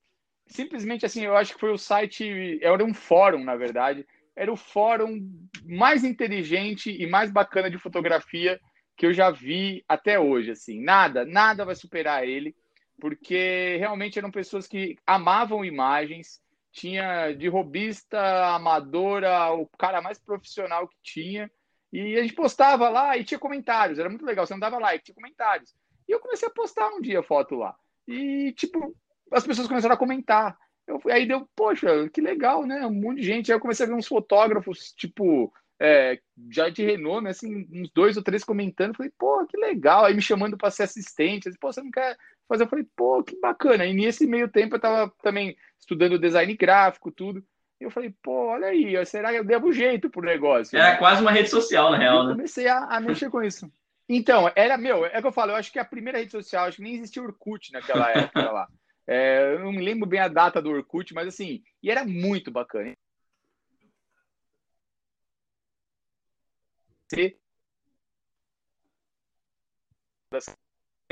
Simplesmente 0.46 1.06
assim, 1.06 1.24
eu 1.24 1.36
acho 1.36 1.54
que 1.54 1.60
foi 1.60 1.72
o 1.72 1.78
site, 1.78 2.60
era 2.62 2.84
um 2.84 2.94
fórum, 2.94 3.44
na 3.44 3.56
verdade. 3.56 4.06
Era 4.36 4.52
o 4.52 4.58
fórum 4.58 5.22
mais 5.66 6.04
inteligente 6.04 6.92
e 6.92 7.08
mais 7.08 7.32
bacana 7.32 7.70
de 7.70 7.78
fotografia 7.78 8.60
que 8.96 9.06
eu 9.06 9.14
já 9.14 9.32
vi 9.32 9.84
até 9.88 10.20
hoje. 10.20 10.52
Assim, 10.52 10.82
nada, 10.84 11.26
nada 11.26 11.66
vai 11.66 11.76
superar 11.76 12.28
ele, 12.28 12.56
porque 13.00 13.78
realmente 13.78 14.20
eram 14.20 14.32
pessoas 14.32 14.68
que 14.68 14.98
amavam 15.06 15.64
imagens. 15.64 16.42
Tinha 16.72 17.32
de 17.34 17.48
robista, 17.48 18.56
amadora, 18.56 19.54
o 19.54 19.68
cara 19.78 20.02
mais 20.02 20.20
profissional 20.20 20.88
que 20.88 20.98
tinha 21.04 21.50
e 21.94 22.18
a 22.18 22.24
gente 22.24 22.34
postava 22.34 22.90
lá 22.90 23.16
e 23.16 23.24
tinha 23.24 23.40
comentários, 23.40 24.00
era 24.00 24.10
muito 24.10 24.26
legal. 24.26 24.48
Você 24.48 24.54
não 24.54 24.60
dava 24.60 24.80
like, 24.80 25.06
tinha 25.06 25.14
comentários. 25.14 25.76
E 26.10 26.12
eu 26.12 26.20
comecei 26.20 26.48
a 26.48 26.52
postar 26.52 26.90
um 26.90 27.00
dia 27.00 27.22
foto 27.22 27.54
lá. 27.54 27.76
E, 28.08 28.52
tipo, 28.54 28.96
as 29.32 29.46
pessoas 29.46 29.68
começaram 29.68 29.94
a 29.94 29.98
comentar. 29.98 30.58
Eu, 30.88 31.00
aí 31.06 31.28
deu, 31.28 31.48
poxa, 31.56 32.10
que 32.10 32.20
legal, 32.20 32.66
né? 32.66 32.84
Um 32.88 32.94
monte 32.94 33.18
de 33.18 33.28
gente. 33.28 33.52
Aí 33.52 33.56
eu 33.56 33.62
comecei 33.62 33.86
a 33.86 33.90
ver 33.90 33.94
uns 33.94 34.08
fotógrafos, 34.08 34.92
tipo, 34.94 35.54
é, 35.80 36.20
já 36.50 36.68
de 36.68 36.84
renome, 36.84 37.30
assim, 37.30 37.68
uns 37.72 37.92
dois 37.94 38.18
ou 38.18 38.24
três 38.24 38.44
comentando. 38.44 38.96
Falei, 38.96 39.12
pô, 39.16 39.46
que 39.46 39.56
legal. 39.56 40.06
Aí 40.06 40.16
me 40.16 40.22
chamando 40.22 40.58
para 40.58 40.72
ser 40.72 40.84
assistente. 40.84 41.44
Disse, 41.44 41.60
pô, 41.60 41.72
você 41.72 41.84
não 41.84 41.92
quer 41.92 42.18
fazer? 42.50 42.64
Eu 42.64 42.70
falei, 42.70 42.88
pô, 42.96 43.24
que 43.24 43.40
bacana. 43.40 43.86
E 43.86 43.94
nesse 43.94 44.26
meio 44.26 44.50
tempo 44.50 44.74
eu 44.74 44.78
estava 44.78 45.14
também 45.22 45.56
estudando 45.80 46.18
design 46.18 46.56
gráfico, 46.56 47.12
tudo. 47.12 47.46
E 47.84 47.86
eu 47.86 47.92
falei, 47.92 48.16
pô, 48.24 48.48
olha 48.48 48.68
aí, 48.68 49.06
será 49.06 49.30
que 49.30 49.40
eu 49.40 49.44
devo 49.44 49.74
jeito 49.74 50.10
pro 50.10 50.22
negócio? 50.22 50.80
Era 50.80 50.96
quase 50.96 51.22
uma 51.22 51.34
rede 51.34 51.50
social, 51.50 51.92
na 51.92 51.98
real, 51.98 52.24
né? 52.24 52.32
Comecei 52.32 52.66
a, 52.66 52.86
a 52.86 52.98
mexer 53.02 53.30
com 53.30 53.44
isso. 53.44 53.70
Então, 54.08 54.50
era, 54.56 54.78
meu, 54.78 55.06
é 55.06 55.20
que 55.20 55.28
eu 55.28 55.34
falo, 55.34 55.52
eu 55.52 55.58
acho 55.58 55.70
que 55.70 55.78
a 55.78 55.84
primeira 55.84 56.18
rede 56.18 56.32
social, 56.32 56.64
acho 56.64 56.78
que 56.78 56.84
nem 56.84 56.96
existia 56.96 57.22
Orkut 57.22 57.74
naquela 57.74 58.10
época 58.10 58.52
lá. 58.52 58.68
É, 59.06 59.56
eu 59.56 59.60
não 59.60 59.74
me 59.74 59.82
lembro 59.82 60.08
bem 60.08 60.22
a 60.22 60.30
data 60.30 60.62
do 60.62 60.70
Orkut, 60.70 61.14
mas 61.14 61.28
assim, 61.28 61.62
e 61.84 61.92
era 61.92 62.06
muito 62.06 62.50
bacana. 62.50 62.96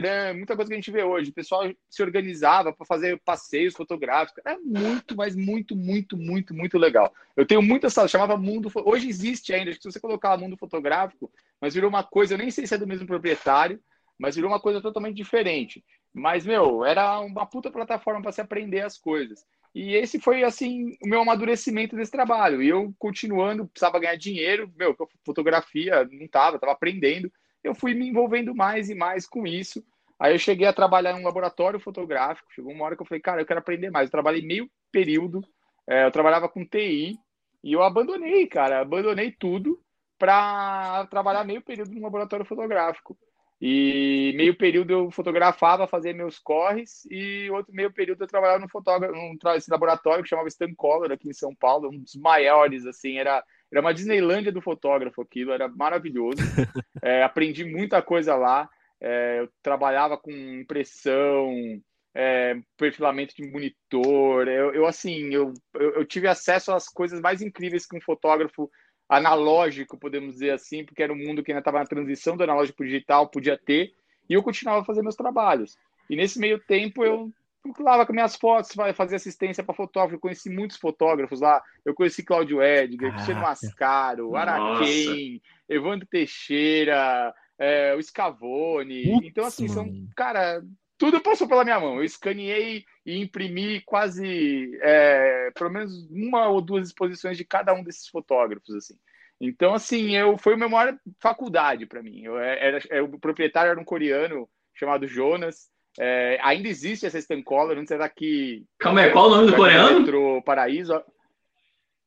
Era 0.08 0.34
muita 0.34 0.56
coisa 0.56 0.70
que 0.70 0.74
a 0.74 0.78
gente 0.78 0.92
vê 0.92 1.04
hoje. 1.04 1.30
O 1.30 1.34
pessoal 1.34 1.64
se 1.90 2.02
organizava 2.02 2.74
para 2.74 2.86
fazer 2.86 3.20
passeios 3.24 3.74
fotográficos. 3.74 4.42
Era 4.46 4.60
muito, 4.60 5.16
mas 5.16 5.36
muito, 5.36 5.76
muito, 5.76 6.18
muito, 6.18 6.54
muito 6.54 6.78
legal. 6.78 7.14
Eu 7.36 7.46
tenho 7.46 7.62
muitas 7.62 7.94
salas, 7.94 8.12
chamava 8.12 8.38
Mundo. 8.38 8.72
Hoje 8.86 9.08
existe 9.08 9.54
ainda, 9.54 9.72
se 9.74 9.80
você 9.84 10.00
colocar 10.00 10.38
Mundo 10.38 10.58
Fotográfico, 10.58 11.32
mas 11.60 11.74
virou 11.74 11.90
uma 11.90 12.04
coisa, 12.04 12.34
eu 12.34 12.38
nem 12.38 12.52
sei 12.52 12.66
se 12.66 12.74
é 12.74 12.78
do 12.78 12.88
mesmo 12.88 13.08
proprietário, 13.08 13.80
mas 14.18 14.36
virou 14.36 14.50
uma 14.52 14.60
coisa 14.60 14.82
totalmente 14.82 15.16
diferente. 15.16 15.84
Mas, 16.14 16.46
meu, 16.46 16.84
era 16.84 17.20
uma 17.20 17.46
puta 17.46 17.72
plataforma 17.72 18.22
para 18.22 18.32
se 18.32 18.42
aprender 18.42 18.82
as 18.82 18.98
coisas. 18.98 19.46
E 19.74 19.96
esse 19.96 20.20
foi, 20.20 20.44
assim, 20.44 20.98
o 21.02 21.08
meu 21.08 21.22
amadurecimento 21.22 21.96
desse 21.96 22.12
trabalho. 22.12 22.62
E 22.62 22.68
eu, 22.68 22.94
continuando, 23.00 23.68
precisava 23.68 24.00
ganhar 24.00 24.18
dinheiro, 24.18 24.72
meu, 24.78 24.96
fotografia 25.26 26.04
não 26.12 26.26
estava, 26.26 26.58
estava 26.58 26.74
aprendendo. 26.74 27.32
Eu 27.64 27.76
fui 27.76 27.94
me 27.94 28.08
envolvendo 28.08 28.56
mais 28.56 28.90
e 28.90 28.96
mais 28.96 29.28
com 29.28 29.46
isso. 29.46 29.84
Aí 30.20 30.34
eu 30.34 30.40
cheguei 30.40 30.68
a 30.68 30.74
trabalhar 30.74 31.18
em 31.18 31.22
um 31.22 31.26
laboratório 31.26 31.80
fotográfico. 31.80 32.52
Chegou 32.54 32.72
uma 32.72 32.86
hora 32.86 32.96
que 32.96 33.02
eu 33.02 33.06
falei, 33.06 33.22
cara, 33.22 33.42
eu 33.42 33.46
quero 33.46 33.60
aprender 33.60 33.90
mais. 33.90 34.08
Eu 34.08 34.12
trabalhei 34.12 34.42
meio 34.42 34.70
período, 34.92 35.42
é, 35.88 36.06
eu 36.06 36.12
trabalhava 36.12 36.48
com 36.48 36.66
TI, 36.66 37.18
e 37.64 37.74
eu 37.74 37.84
abandonei, 37.84 38.48
cara, 38.48 38.82
abandonei 38.82 39.32
tudo 39.32 39.80
para 40.18 41.08
trabalhar 41.08 41.44
meio 41.44 41.62
período 41.62 41.92
no 41.92 42.02
laboratório 42.02 42.46
fotográfico. 42.46 43.18
E 43.60 44.34
meio 44.36 44.58
período 44.58 44.92
eu 44.92 45.12
fotografava, 45.12 45.88
fazia 45.88 46.14
meus 46.14 46.40
corres, 46.40 47.06
e 47.12 47.48
outro 47.52 47.74
meio 47.74 47.92
período 47.92 48.24
eu 48.24 48.28
trabalhava 48.28 48.60
num, 48.60 48.68
fotógrafo, 48.68 49.14
num 49.14 49.38
laboratório 49.70 50.24
que 50.24 50.30
chamava 50.30 50.48
Stan 50.48 50.74
Color, 50.76 51.12
aqui 51.12 51.30
em 51.30 51.34
São 51.34 51.54
Paulo, 51.54 51.90
um 51.90 52.00
dos 52.00 52.16
maiores, 52.16 52.88
assim, 52.88 53.18
era, 53.18 53.44
era 53.72 53.82
uma 53.82 53.94
Disneylândia 53.94 54.52
do 54.52 54.62
fotógrafo 54.62 55.22
aquilo, 55.22 55.52
era 55.52 55.68
maravilhoso. 55.68 56.38
É, 57.04 57.24
aprendi 57.24 57.66
muita 57.66 58.00
coisa 58.00 58.36
lá. 58.36 58.70
É, 59.02 59.40
eu 59.40 59.50
trabalhava 59.64 60.16
com 60.16 60.30
impressão, 60.32 61.82
é, 62.14 62.56
perfilamento 62.78 63.36
de 63.36 63.50
monitor. 63.50 64.48
Eu, 64.48 64.72
eu 64.72 64.86
assim, 64.86 65.34
eu, 65.34 65.52
eu, 65.74 65.96
eu, 65.96 66.06
tive 66.06 66.28
acesso 66.28 66.72
às 66.72 66.88
coisas 66.88 67.20
mais 67.20 67.42
incríveis 67.42 67.88
que 67.88 67.98
um 67.98 68.02
fotógrafo 68.02 68.70
analógico, 69.10 69.98
podemos 69.98 70.34
dizer 70.34 70.52
assim, 70.52 70.86
porque 70.86 71.02
era 71.02 71.12
um 71.12 71.18
mundo 71.18 71.44
que 71.44 71.52
ainda 71.52 71.60
estava 71.60 71.80
na 71.80 71.86
transição 71.86 72.38
do 72.38 72.44
analógico 72.44 72.78
para 72.78 72.84
o 72.84 72.88
digital, 72.88 73.30
podia 73.30 73.58
ter, 73.58 73.92
e 74.30 74.34
eu 74.34 74.44
continuava 74.44 74.86
fazendo 74.86 75.06
meus 75.06 75.16
trabalhos. 75.16 75.76
E 76.10 76.16
nesse 76.16 76.40
meio 76.40 76.60
tempo 76.60 77.04
eu 77.04 77.32
lá 77.80 78.06
com 78.06 78.14
minhas 78.14 78.36
fotos, 78.36 78.72
fazer 78.96 79.16
assistência 79.16 79.64
para 79.64 79.76
fotógrafo. 79.76 80.16
Eu 80.16 80.20
conheci 80.20 80.50
muitos 80.50 80.78
fotógrafos 80.78 81.42
lá. 81.42 81.62
Eu 81.86 81.94
conheci 81.94 82.24
Cláudio 82.24 82.62
Edgar, 82.62 83.14
Cristiano 83.14 83.42
Mascaro, 83.42 84.36
Araquém, 84.36 85.42
Evandro 85.70 86.08
Teixeira, 86.08 87.34
é, 87.58 87.96
o 87.96 88.02
Scavone. 88.02 89.04
Putz, 89.04 89.28
então, 89.28 89.46
assim, 89.46 89.68
são, 89.68 89.88
cara, 90.16 90.62
tudo 90.98 91.22
passou 91.22 91.48
pela 91.48 91.64
minha 91.64 91.80
mão. 91.80 91.98
Eu 91.98 92.04
escaneei 92.04 92.84
e 93.06 93.22
imprimi 93.22 93.82
quase, 93.82 94.78
é, 94.82 95.52
pelo 95.56 95.70
menos 95.70 96.08
uma 96.12 96.48
ou 96.48 96.62
duas 96.62 96.88
exposições 96.88 97.38
de 97.38 97.46
cada 97.46 97.74
um 97.74 97.84
desses 97.84 98.08
fotógrafos, 98.08 98.76
assim. 98.76 98.96
Então, 99.40 99.74
assim, 99.74 100.16
eu 100.16 100.38
foi 100.38 100.54
uma 100.54 100.70
maior 100.70 100.96
faculdade 101.20 101.88
para 101.88 102.04
mim. 102.04 102.22
Eu 102.22 102.38
é, 102.38 102.68
era, 102.68 102.78
era, 102.78 102.98
é, 102.98 103.02
o 103.02 103.20
proprietário 103.20 103.72
era 103.72 103.80
um 103.80 103.86
coreano 103.86 104.48
chamado 104.76 105.08
Jonas. 105.08 105.72
É, 106.00 106.40
ainda 106.42 106.68
existe 106.68 107.06
essa 107.06 107.20
Stancolor, 107.20 107.76
não 107.76 107.86
sei 107.86 107.98
daqui. 107.98 108.66
Calma 108.80 109.02
aí, 109.02 109.12
qual 109.12 109.28
o 109.28 109.36
nome 109.36 109.52
do 109.52 109.56
coreano? 109.56 110.00
Metro 110.00 110.42
Paraíso. 110.44 111.04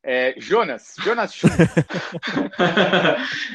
É, 0.02 0.34
Jonas. 0.36 0.94
Jonas 1.02 1.32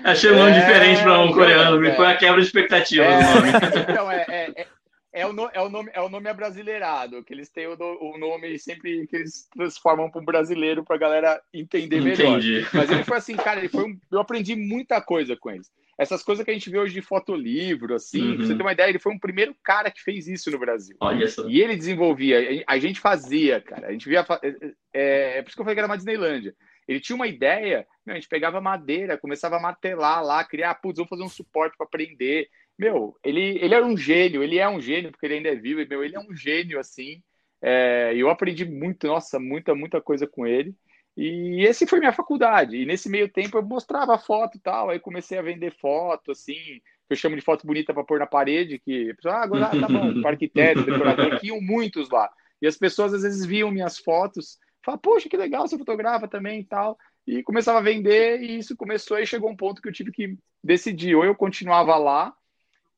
Achei 0.03 0.31
um 0.31 0.35
nome 0.35 0.51
é, 0.51 0.59
diferente 0.59 1.03
para 1.03 1.21
um 1.21 1.31
coreano. 1.31 1.79
Me 1.79 1.93
foi 1.93 2.07
a 2.07 2.17
quebra 2.17 2.41
de 2.41 2.47
expectativa 2.47 3.05
do 3.05 3.11
nome. 3.11 3.49
Então, 3.91 4.11
é, 4.11 4.67
é 5.11 5.25
o, 5.25 5.33
no, 5.33 5.49
é, 5.53 5.61
o 5.61 5.69
nome, 5.69 5.91
é 5.93 6.01
o 6.01 6.09
nome 6.09 6.29
abrasileirado, 6.29 7.23
que 7.23 7.33
eles 7.33 7.49
têm 7.49 7.67
o, 7.67 7.75
o 7.75 8.17
nome 8.17 8.57
sempre 8.59 9.05
que 9.07 9.15
eles 9.15 9.47
transformam 9.53 10.09
para 10.09 10.21
um 10.21 10.25
brasileiro 10.25 10.83
para 10.83 10.95
a 10.95 10.99
galera 10.99 11.41
entender 11.53 12.01
melhor. 12.01 12.39
Entendi. 12.39 12.65
Mas 12.73 12.89
ele 12.89 13.03
foi 13.03 13.17
assim, 13.17 13.35
cara, 13.35 13.59
ele 13.59 13.69
foi 13.69 13.85
um, 13.85 13.99
eu 14.11 14.19
aprendi 14.19 14.55
muita 14.55 15.01
coisa 15.01 15.35
com 15.35 15.49
eles. 15.51 15.69
Essas 15.99 16.23
coisas 16.23 16.45
que 16.45 16.49
a 16.49 16.53
gente 16.53 16.69
vê 16.69 16.79
hoje 16.79 16.93
de 16.93 17.01
fotolivro, 17.01 17.93
assim, 17.93 18.21
uhum. 18.21 18.37
pra 18.37 18.45
você 18.45 18.55
ter 18.55 18.61
uma 18.61 18.71
ideia, 18.71 18.87
ele 18.87 18.99
foi 18.99 19.13
o 19.13 19.19
primeiro 19.19 19.53
cara 19.61 19.91
que 19.91 20.01
fez 20.01 20.29
isso 20.29 20.49
no 20.49 20.57
Brasil. 20.57 20.95
Olha 21.01 21.27
só. 21.27 21.45
E 21.45 21.59
ele 21.59 21.75
desenvolvia, 21.75 22.63
a 22.65 22.79
gente 22.79 23.01
fazia, 23.01 23.59
cara, 23.59 23.87
a 23.87 23.91
gente 23.91 24.07
via. 24.07 24.25
É, 24.41 24.47
é, 24.93 25.37
é 25.39 25.41
por 25.41 25.49
isso 25.49 25.57
que 25.57 25.61
eu 25.61 25.65
falei 25.65 25.75
que 25.75 25.79
era 25.81 25.87
uma 25.87 25.97
Disneylândia. 25.97 26.55
Ele 26.87 27.01
tinha 27.01 27.17
uma 27.17 27.27
ideia, 27.27 27.85
a 28.07 28.13
gente 28.13 28.29
pegava 28.29 28.61
madeira, 28.61 29.17
começava 29.17 29.57
a 29.57 29.59
martelar 29.59 30.23
lá, 30.23 30.41
criar, 30.45 30.73
putz, 30.75 30.95
vamos 30.97 31.09
fazer 31.09 31.23
um 31.23 31.29
suporte 31.29 31.75
para 31.77 31.85
prender. 31.85 32.47
Meu, 32.77 33.17
ele, 33.21 33.59
ele 33.61 33.75
era 33.75 33.85
um 33.85 33.97
gênio, 33.97 34.41
ele 34.41 34.57
é 34.57 34.69
um 34.69 34.79
gênio, 34.79 35.11
porque 35.11 35.25
ele 35.25 35.35
ainda 35.35 35.49
é 35.49 35.55
vivo, 35.55 35.85
meu, 35.87 36.01
ele 36.01 36.15
é 36.15 36.19
um 36.19 36.33
gênio, 36.33 36.79
assim. 36.79 37.21
É, 37.61 38.13
eu 38.15 38.29
aprendi 38.29 38.63
muito, 38.63 39.05
nossa, 39.05 39.37
muita, 39.37 39.75
muita 39.75 39.99
coisa 39.99 40.25
com 40.25 40.47
ele. 40.47 40.73
E 41.21 41.65
esse 41.65 41.85
foi 41.85 41.99
minha 41.99 42.13
faculdade. 42.13 42.77
E 42.77 42.85
nesse 42.85 43.09
meio 43.09 43.27
tempo 43.27 43.57
eu 43.57 43.61
mostrava 43.61 44.17
foto 44.17 44.55
e 44.55 44.59
tal, 44.61 44.89
aí 44.89 45.01
comecei 45.01 45.37
a 45.37 45.41
vender 45.41 45.75
foto, 45.75 46.31
assim, 46.31 46.53
que 46.53 46.81
eu 47.09 47.17
chamo 47.17 47.35
de 47.35 47.41
foto 47.41 47.67
bonita 47.67 47.93
para 47.93 48.05
pôr 48.05 48.19
na 48.19 48.25
parede, 48.25 48.79
que 48.79 49.13
ah, 49.25 49.41
agora 49.41 49.67
tá 49.67 49.87
bom, 49.89 50.13
arquiteto, 50.25 50.83
decorador, 50.83 51.37
que 51.37 51.47
iam 51.47 51.59
muitos 51.59 52.09
lá. 52.09 52.31
E 52.61 52.67
as 52.67 52.77
pessoas 52.77 53.13
às 53.13 53.23
vezes 53.23 53.45
viam 53.45 53.69
minhas 53.69 53.97
fotos, 53.99 54.57
falavam, 54.81 55.01
poxa, 55.01 55.27
que 55.27 55.35
legal, 55.35 55.67
você 55.67 55.77
fotografa 55.77 56.25
também 56.25 56.61
e 56.61 56.63
tal. 56.63 56.97
E 57.27 57.43
começava 57.43 57.79
a 57.79 57.81
vender, 57.81 58.41
e 58.41 58.57
isso 58.57 58.77
começou, 58.77 59.19
e 59.19 59.25
chegou 59.25 59.49
um 59.49 59.57
ponto 59.57 59.81
que 59.81 59.89
eu 59.89 59.93
tive 59.93 60.13
que 60.13 60.37
decidir, 60.63 61.15
ou 61.15 61.25
eu 61.25 61.35
continuava 61.35 61.97
lá, 61.97 62.33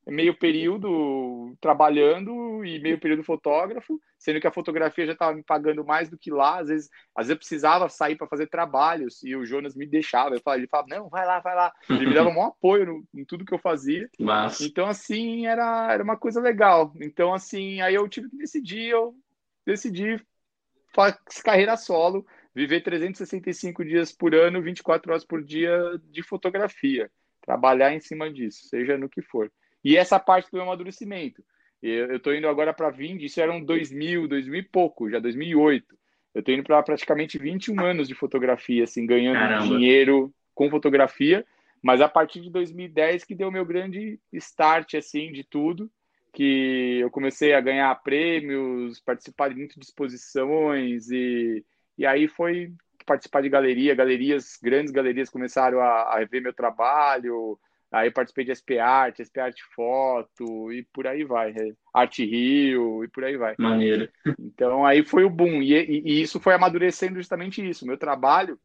meio 0.06 0.36
período 0.36 1.56
trabalhando 1.60 2.64
e 2.64 2.80
meio 2.80 2.98
período 2.98 3.22
fotógrafo, 3.22 4.00
sendo 4.18 4.40
que 4.40 4.46
a 4.46 4.52
fotografia 4.52 5.06
já 5.06 5.12
estava 5.12 5.34
me 5.34 5.42
pagando 5.42 5.84
mais 5.84 6.08
do 6.08 6.18
que 6.18 6.30
lá. 6.30 6.58
Às 6.58 6.68
vezes, 6.68 6.90
às 7.14 7.26
vezes 7.26 7.30
eu 7.30 7.36
precisava 7.36 7.88
sair 7.88 8.16
para 8.16 8.26
fazer 8.26 8.48
trabalhos 8.48 9.22
e 9.22 9.36
o 9.36 9.44
Jonas 9.44 9.76
me 9.76 9.86
deixava. 9.86 10.34
Eu 10.34 10.40
falava, 10.40 10.60
ele 10.60 10.68
falava, 10.68 10.88
não, 10.88 11.08
vai 11.08 11.24
lá, 11.24 11.40
vai 11.40 11.54
lá. 11.54 11.72
Ele 11.88 12.06
me 12.06 12.14
dava 12.14 12.30
um 12.30 12.42
apoio 12.44 12.86
no, 12.86 13.04
em 13.14 13.24
tudo 13.24 13.44
que 13.44 13.54
eu 13.54 13.58
fazia. 13.58 14.08
Mas... 14.18 14.60
Então, 14.60 14.86
assim, 14.86 15.46
era, 15.46 15.92
era 15.92 16.02
uma 16.02 16.16
coisa 16.16 16.40
legal. 16.40 16.92
Então, 17.00 17.32
assim, 17.32 17.80
aí 17.80 17.94
eu 17.94 18.08
tive 18.08 18.28
que 18.28 18.36
decidir, 18.36 18.90
eu 18.90 19.14
decidi 19.64 20.20
fazer 20.94 21.18
carreira 21.44 21.76
solo, 21.76 22.26
viver 22.54 22.82
365 22.82 23.84
dias 23.84 24.12
por 24.12 24.34
ano, 24.34 24.62
24 24.62 25.10
horas 25.10 25.24
por 25.24 25.42
dia 25.42 25.78
de 26.10 26.22
fotografia. 26.22 27.10
Trabalhar 27.40 27.92
em 27.92 28.00
cima 28.00 28.32
disso, 28.32 28.68
seja 28.68 28.98
no 28.98 29.08
que 29.08 29.22
for. 29.22 29.50
E 29.84 29.96
essa 29.96 30.18
parte 30.18 30.50
do 30.50 30.56
meu 30.56 30.62
amadurecimento. 30.62 31.42
Eu 31.82 32.16
estou 32.16 32.32
indo 32.32 32.46
agora 32.46 32.72
para 32.72 32.90
20, 32.90 33.24
isso 33.24 33.40
eram 33.40 33.62
2000, 33.62 34.28
2000 34.28 34.60
e 34.60 34.62
pouco, 34.62 35.10
já 35.10 35.18
2008. 35.18 35.96
Eu 36.34 36.38
estou 36.38 36.54
indo 36.54 36.62
para 36.62 36.82
praticamente 36.82 37.38
21 37.38 37.80
anos 37.84 38.06
de 38.06 38.14
fotografia, 38.14 38.84
assim, 38.84 39.04
ganhando 39.04 39.38
Caramba. 39.38 39.66
dinheiro 39.66 40.32
com 40.54 40.70
fotografia, 40.70 41.44
mas 41.82 42.00
a 42.00 42.08
partir 42.08 42.40
de 42.40 42.50
2010 42.50 43.24
que 43.24 43.34
deu 43.34 43.50
meu 43.50 43.64
grande 43.64 44.20
start, 44.32 44.94
assim, 44.94 45.32
de 45.32 45.42
tudo, 45.42 45.90
que 46.32 47.00
eu 47.00 47.10
comecei 47.10 47.52
a 47.52 47.60
ganhar 47.60 47.94
prêmios, 48.02 49.00
participar 49.00 49.48
de 49.48 49.56
muitas 49.56 49.76
exposições 49.76 51.10
e, 51.10 51.64
e 51.98 52.06
aí 52.06 52.28
foi 52.28 52.72
participar 53.04 53.42
de 53.42 53.48
galeria, 53.48 53.94
galerias, 53.94 54.58
grandes 54.62 54.92
galerias 54.92 55.28
começaram 55.28 55.80
a, 55.80 56.02
a 56.02 56.18
rever 56.18 56.40
meu 56.40 56.52
trabalho, 56.52 57.58
Aí 57.92 58.10
participei 58.10 58.46
de 58.46 58.56
SP 58.56 58.80
Art, 58.80 59.20
SP 59.20 59.36
Art 59.38 59.60
Foto 59.74 60.72
e 60.72 60.82
por 60.82 61.06
aí 61.06 61.24
vai. 61.24 61.54
Arte 61.92 62.24
Rio 62.24 63.04
e 63.04 63.08
por 63.08 63.22
aí 63.22 63.36
vai. 63.36 63.54
Maneiro. 63.58 64.08
Então 64.40 64.86
aí 64.86 65.04
foi 65.04 65.24
o 65.24 65.30
boom. 65.30 65.60
E, 65.60 65.74
e, 65.74 66.02
e, 66.06 66.22
isso 66.22 66.40
foi 66.40 66.54
amadurecendo 66.54 67.16
justamente 67.16 67.68
isso. 67.68 67.86
Meu 67.86 67.98
trabalho, 67.98 68.58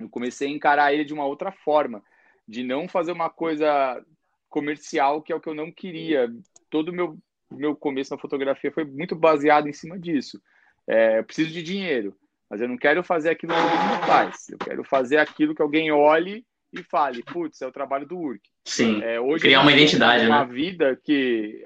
eu 0.00 0.08
comecei 0.08 0.48
a 0.48 0.50
encarar 0.50 0.94
ele 0.94 1.04
de 1.04 1.12
uma 1.12 1.26
outra 1.26 1.52
forma. 1.52 2.02
De 2.46 2.64
não 2.64 2.88
fazer 2.88 3.12
uma 3.12 3.28
coisa 3.28 4.02
comercial, 4.48 5.20
que 5.20 5.30
é 5.30 5.36
o 5.36 5.40
que 5.40 5.48
eu 5.50 5.54
não 5.54 5.70
queria. 5.70 6.32
Todo 6.70 6.88
o 6.88 6.94
meu, 6.94 7.18
meu 7.50 7.76
começo 7.76 8.14
na 8.14 8.20
fotografia 8.20 8.72
foi 8.72 8.84
muito 8.84 9.14
baseado 9.14 9.68
em 9.68 9.74
cima 9.74 9.98
disso. 9.98 10.40
É, 10.86 11.18
eu 11.18 11.24
preciso 11.24 11.50
de 11.50 11.62
dinheiro, 11.62 12.16
mas 12.48 12.62
eu 12.62 12.68
não 12.68 12.78
quero 12.78 13.04
fazer 13.04 13.28
aquilo 13.28 13.52
que 13.52 13.60
mundo 13.60 14.06
faz. 14.06 14.48
Eu 14.48 14.56
quero 14.56 14.82
fazer 14.84 15.18
aquilo 15.18 15.54
que 15.54 15.60
alguém 15.60 15.92
olhe 15.92 16.46
e 16.72 16.82
fale, 16.82 17.22
putz, 17.22 17.60
é 17.62 17.66
o 17.66 17.72
trabalho 17.72 18.06
do 18.06 18.18
Urk. 18.18 18.42
Sim, 18.64 19.02
é, 19.02 19.20
hoje 19.20 19.42
criar 19.42 19.62
uma 19.62 19.72
identidade, 19.72 20.26
uma 20.26 20.28
né? 20.28 20.36
Uma 20.36 20.44
vida 20.44 21.00
que... 21.02 21.64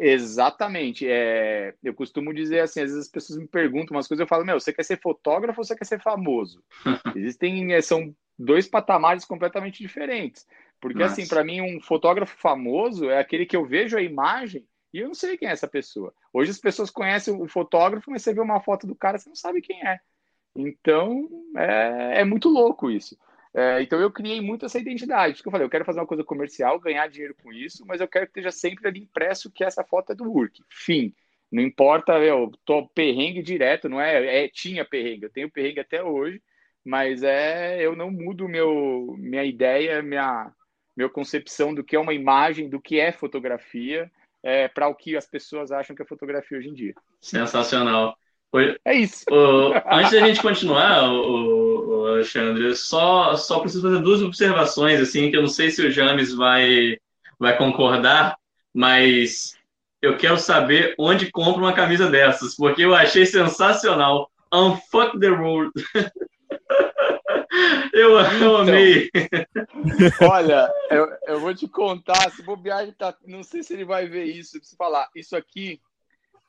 Exatamente. 0.00 1.08
É, 1.08 1.74
eu 1.82 1.92
costumo 1.92 2.32
dizer 2.32 2.60
assim, 2.60 2.80
às 2.80 2.90
vezes 2.90 3.06
as 3.06 3.10
pessoas 3.10 3.38
me 3.38 3.48
perguntam 3.48 3.96
umas 3.96 4.06
coisas, 4.06 4.20
eu 4.20 4.28
falo, 4.28 4.44
meu, 4.44 4.60
você 4.60 4.72
quer 4.72 4.84
ser 4.84 5.00
fotógrafo 5.00 5.60
ou 5.60 5.64
você 5.64 5.74
quer 5.74 5.84
ser 5.84 6.00
famoso? 6.00 6.62
Existem, 7.16 7.72
é, 7.72 7.80
são 7.80 8.14
dois 8.38 8.68
patamares 8.68 9.24
completamente 9.24 9.82
diferentes. 9.82 10.46
Porque, 10.80 11.02
assim, 11.02 11.22
Nossa. 11.22 11.22
assim, 11.22 11.28
para 11.28 11.44
mim, 11.44 11.60
um 11.60 11.80
fotógrafo 11.80 12.36
famoso 12.36 13.10
é 13.10 13.18
aquele 13.18 13.44
que 13.44 13.56
eu 13.56 13.64
vejo 13.64 13.96
a 13.96 14.02
imagem 14.02 14.64
e 14.92 15.00
eu 15.00 15.08
não 15.08 15.14
sei 15.14 15.36
quem 15.36 15.48
é 15.48 15.52
essa 15.52 15.66
pessoa. 15.66 16.14
Hoje 16.32 16.50
as 16.50 16.58
pessoas 16.58 16.90
conhecem 16.90 17.34
o 17.34 17.48
fotógrafo, 17.48 18.10
mas 18.10 18.22
você 18.22 18.32
vê 18.32 18.40
uma 18.40 18.60
foto 18.60 18.86
do 18.86 18.94
cara, 18.94 19.18
você 19.18 19.28
não 19.28 19.36
sabe 19.36 19.60
quem 19.60 19.84
é. 19.86 19.98
Então, 20.54 21.28
é, 21.56 22.20
é 22.20 22.24
muito 22.24 22.48
louco 22.48 22.90
isso. 22.90 23.18
É, 23.58 23.82
então, 23.82 24.00
eu 24.00 24.08
criei 24.08 24.40
muito 24.40 24.64
essa 24.64 24.78
identidade. 24.78 25.42
Que 25.42 25.48
eu 25.48 25.50
falei, 25.50 25.66
eu 25.66 25.70
quero 25.70 25.84
fazer 25.84 25.98
uma 25.98 26.06
coisa 26.06 26.22
comercial, 26.22 26.78
ganhar 26.78 27.08
dinheiro 27.08 27.34
com 27.42 27.52
isso, 27.52 27.84
mas 27.84 28.00
eu 28.00 28.06
quero 28.06 28.26
que 28.26 28.30
esteja 28.30 28.52
sempre 28.52 28.86
ali 28.86 29.00
impresso 29.00 29.50
que 29.50 29.64
essa 29.64 29.82
foto 29.82 30.12
é 30.12 30.14
do 30.14 30.30
Work. 30.30 30.62
Fim. 30.68 31.12
Não 31.50 31.60
importa, 31.62 32.12
eu 32.20 32.52
tô 32.64 32.86
perrengue 32.86 33.42
direto, 33.42 33.88
não 33.88 34.00
é, 34.00 34.44
é 34.44 34.48
tinha 34.48 34.84
perrengue, 34.84 35.24
eu 35.24 35.30
tenho 35.30 35.50
perrengue 35.50 35.80
até 35.80 36.04
hoje, 36.04 36.40
mas 36.84 37.22
é 37.22 37.80
eu 37.80 37.96
não 37.96 38.10
mudo 38.10 38.46
meu 38.46 39.16
minha 39.18 39.44
ideia, 39.44 40.02
minha 40.02 40.52
minha 40.94 41.08
concepção 41.08 41.74
do 41.74 41.82
que 41.82 41.96
é 41.96 41.98
uma 41.98 42.12
imagem, 42.12 42.68
do 42.68 42.80
que 42.80 43.00
é 43.00 43.12
fotografia, 43.12 44.10
é, 44.42 44.68
para 44.68 44.88
o 44.88 44.94
que 44.94 45.16
as 45.16 45.26
pessoas 45.26 45.72
acham 45.72 45.96
que 45.96 46.02
é 46.02 46.04
fotografia 46.04 46.58
hoje 46.58 46.68
em 46.68 46.74
dia. 46.74 46.94
Sensacional. 47.20 48.16
É 48.84 48.94
isso. 48.94 49.24
O, 49.30 49.72
antes 49.90 50.12
da 50.12 50.26
gente 50.26 50.40
continuar, 50.40 51.10
o, 51.10 52.02
o, 52.02 52.06
Alexandre, 52.06 52.74
só, 52.74 53.36
só 53.36 53.60
preciso 53.60 53.82
fazer 53.82 54.02
duas 54.02 54.22
observações, 54.22 55.00
assim, 55.00 55.30
que 55.30 55.36
eu 55.36 55.42
não 55.42 55.48
sei 55.48 55.70
se 55.70 55.82
o 55.82 55.90
James 55.90 56.34
vai, 56.34 56.96
vai 57.38 57.56
concordar, 57.58 58.38
mas 58.72 59.54
eu 60.00 60.16
quero 60.16 60.38
saber 60.38 60.94
onde 60.98 61.30
compra 61.30 61.60
uma 61.60 61.74
camisa 61.74 62.08
dessas, 62.08 62.56
porque 62.56 62.82
eu 62.82 62.94
achei 62.94 63.26
sensacional. 63.26 64.30
Unfuck 64.52 65.18
the 65.18 65.30
world. 65.30 65.72
Eu, 67.92 68.18
eu 68.18 68.20
então, 68.20 68.56
amei. 68.56 69.10
Olha, 70.20 70.70
eu, 70.90 71.08
eu 71.26 71.40
vou 71.40 71.54
te 71.54 71.66
contar, 71.66 72.30
se 72.30 72.42
bobear, 72.42 72.86
tá, 72.96 73.16
não 73.26 73.42
sei 73.42 73.62
se 73.62 73.72
ele 73.72 73.84
vai 73.84 74.06
ver 74.06 74.24
isso, 74.24 74.58
se 74.62 74.76
falar, 74.76 75.08
isso 75.16 75.34
aqui 75.34 75.80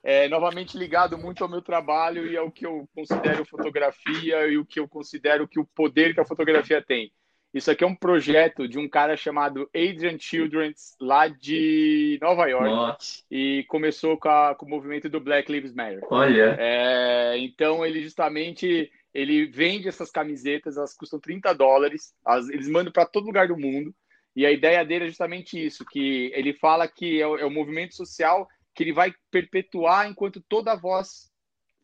é 0.03 0.27
novamente 0.29 0.77
ligado 0.77 1.18
muito 1.18 1.44
ao 1.44 1.50
meu 1.50 1.62
trabalho 1.62 2.25
e 2.27 2.38
ao 2.38 2.51
que 2.51 2.65
eu 2.65 2.88
considero 2.94 3.46
fotografia 3.46 4.48
e 4.48 4.58
o 4.58 4.65
que 4.65 4.79
eu 4.79 4.88
considero 4.88 5.48
que 5.48 5.60
o 5.60 5.65
poder 5.65 6.13
que 6.13 6.22
a 6.22 6.25
fotografia 6.25 6.82
tem. 6.82 7.12
Isso 7.53 7.72
aqui 7.72 7.84
é 7.84 7.88
um 7.88 7.96
projeto 7.96 8.68
de 8.68 8.77
um 8.77 8.88
cara 8.88 9.18
chamado 9.18 9.68
Adrian 9.75 10.20
Childrens, 10.20 10.96
lá 11.01 11.27
de 11.27 12.20
Nova 12.22 12.48
York. 12.48 12.70
Nossa. 12.70 13.24
E 13.29 13.65
começou 13.68 14.18
com, 14.18 14.29
a, 14.29 14.53
com, 14.53 14.68
o 14.68 14.70
movimento 14.70 15.10
do 15.10 15.20
Black 15.20 15.51
Lives 15.51 15.74
Matter. 15.74 16.01
Olha. 16.12 16.56
É, 16.60 17.38
então, 17.39 17.84
ele 17.84 18.03
justamente 18.03 18.91
ele 19.12 19.48
vende 19.48 19.88
essas 19.88 20.12
camisetas, 20.12 20.77
elas 20.77 20.94
custam 20.94 21.20
30 21.20 21.51
dólares, 21.53 22.13
eles 22.51 22.70
mandam 22.70 22.91
para 22.91 23.08
todo 23.08 23.25
lugar 23.25 23.48
do 23.48 23.58
mundo. 23.58 23.94
E 24.36 24.46
a 24.46 24.51
ideia 24.51 24.86
dele 24.86 25.06
é 25.06 25.08
justamente 25.08 25.63
isso, 25.63 25.84
que 25.84 26.32
ele 26.36 26.53
fala 26.53 26.88
que 26.88 27.20
é 27.20 27.24
é 27.24 27.46
o 27.46 27.50
movimento 27.50 27.96
social 27.96 28.48
que 28.74 28.84
ele 28.84 28.94
vai 28.94 29.14
perpetuar 29.32 30.10
enquanto 30.10 30.42
toda 30.42 30.76
voz 30.76 31.30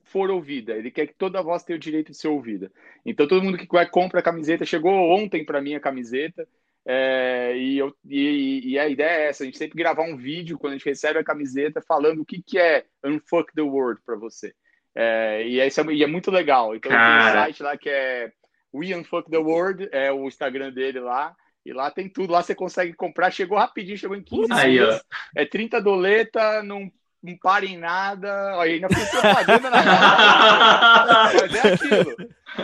for 0.04 0.30
ouvida. 0.30 0.74
Ele 0.74 0.92
quer 0.92 1.08
que 1.08 1.16
toda 1.16 1.42
voz 1.42 1.64
tenha 1.64 1.78
o 1.78 1.80
direito 1.80 2.12
de 2.12 2.18
ser 2.18 2.28
ouvida. 2.28 2.72
Então 3.06 3.28
todo 3.28 3.44
mundo 3.44 3.58
que 3.58 3.68
vai 3.68 3.90
compra 3.90 4.20
a 4.20 4.24
camiseta, 4.24 4.66
chegou 4.66 4.94
ontem 4.94 5.46
para 5.46 5.62
mim 5.62 5.76
a 5.76 5.80
camiseta, 5.80 6.48
é, 6.88 7.58
e, 7.58 7.80
eu, 7.80 7.92
e, 8.08 8.74
e, 8.74 8.80
a 8.80 8.88
ideia 8.88 9.24
é 9.24 9.28
essa, 9.30 9.42
a 9.42 9.46
gente 9.46 9.58
sempre 9.58 9.76
gravar 9.76 10.04
um 10.04 10.16
vídeo 10.16 10.58
quando 10.60 10.74
a 10.74 10.78
gente 10.78 10.88
recebe 10.88 11.18
a 11.18 11.24
camiseta 11.24 11.82
falando 11.82 12.22
o 12.22 12.26
que, 12.26 12.44
que 12.44 12.60
é 12.60 12.86
Unfuck 13.04 13.52
the 13.56 13.64
World 13.64 14.00
para 14.06 14.16
você. 14.16 14.54
É, 14.94 15.44
e, 15.48 15.60
é, 15.60 15.68
e 15.92 16.04
é 16.04 16.08
muito 16.08 16.30
legal. 16.30 16.76
Então 16.76 16.92
tem 16.92 17.00
um 17.00 17.34
site 17.34 17.64
lá 17.64 17.76
que 17.76 17.90
é 17.90 18.32
We 18.72 18.96
Unfuck 18.96 19.32
the 19.32 19.38
World, 19.38 19.90
é 19.92 20.12
o 20.12 20.28
Instagram 20.28 20.72
dele 20.72 21.00
lá. 21.00 21.36
E 21.66 21.74
lá 21.74 21.90
tem 21.90 22.08
tudo, 22.08 22.32
lá 22.32 22.44
você 22.44 22.54
consegue 22.54 22.94
comprar. 22.94 23.32
Chegou 23.32 23.58
rapidinho, 23.58 23.98
chegou 23.98 24.16
em 24.16 24.22
15 24.22 24.54
Aí, 24.54 24.72
dias. 24.74 24.98
Ó. 24.98 25.02
É 25.36 25.46
30 25.46 25.82
doleta, 25.82 26.62
não, 26.62 26.92
não 27.24 27.36
para 27.38 27.66
em 27.66 27.76
nada. 27.78 28.56
Olha, 28.56 28.74
ainda 28.74 28.88
foi 28.88 29.06
propaganda 29.06 29.70
na 29.72 29.84
Mas 31.34 31.56
é 31.56 31.74
aquilo. 31.74 32.16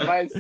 Mas, 0.05 0.31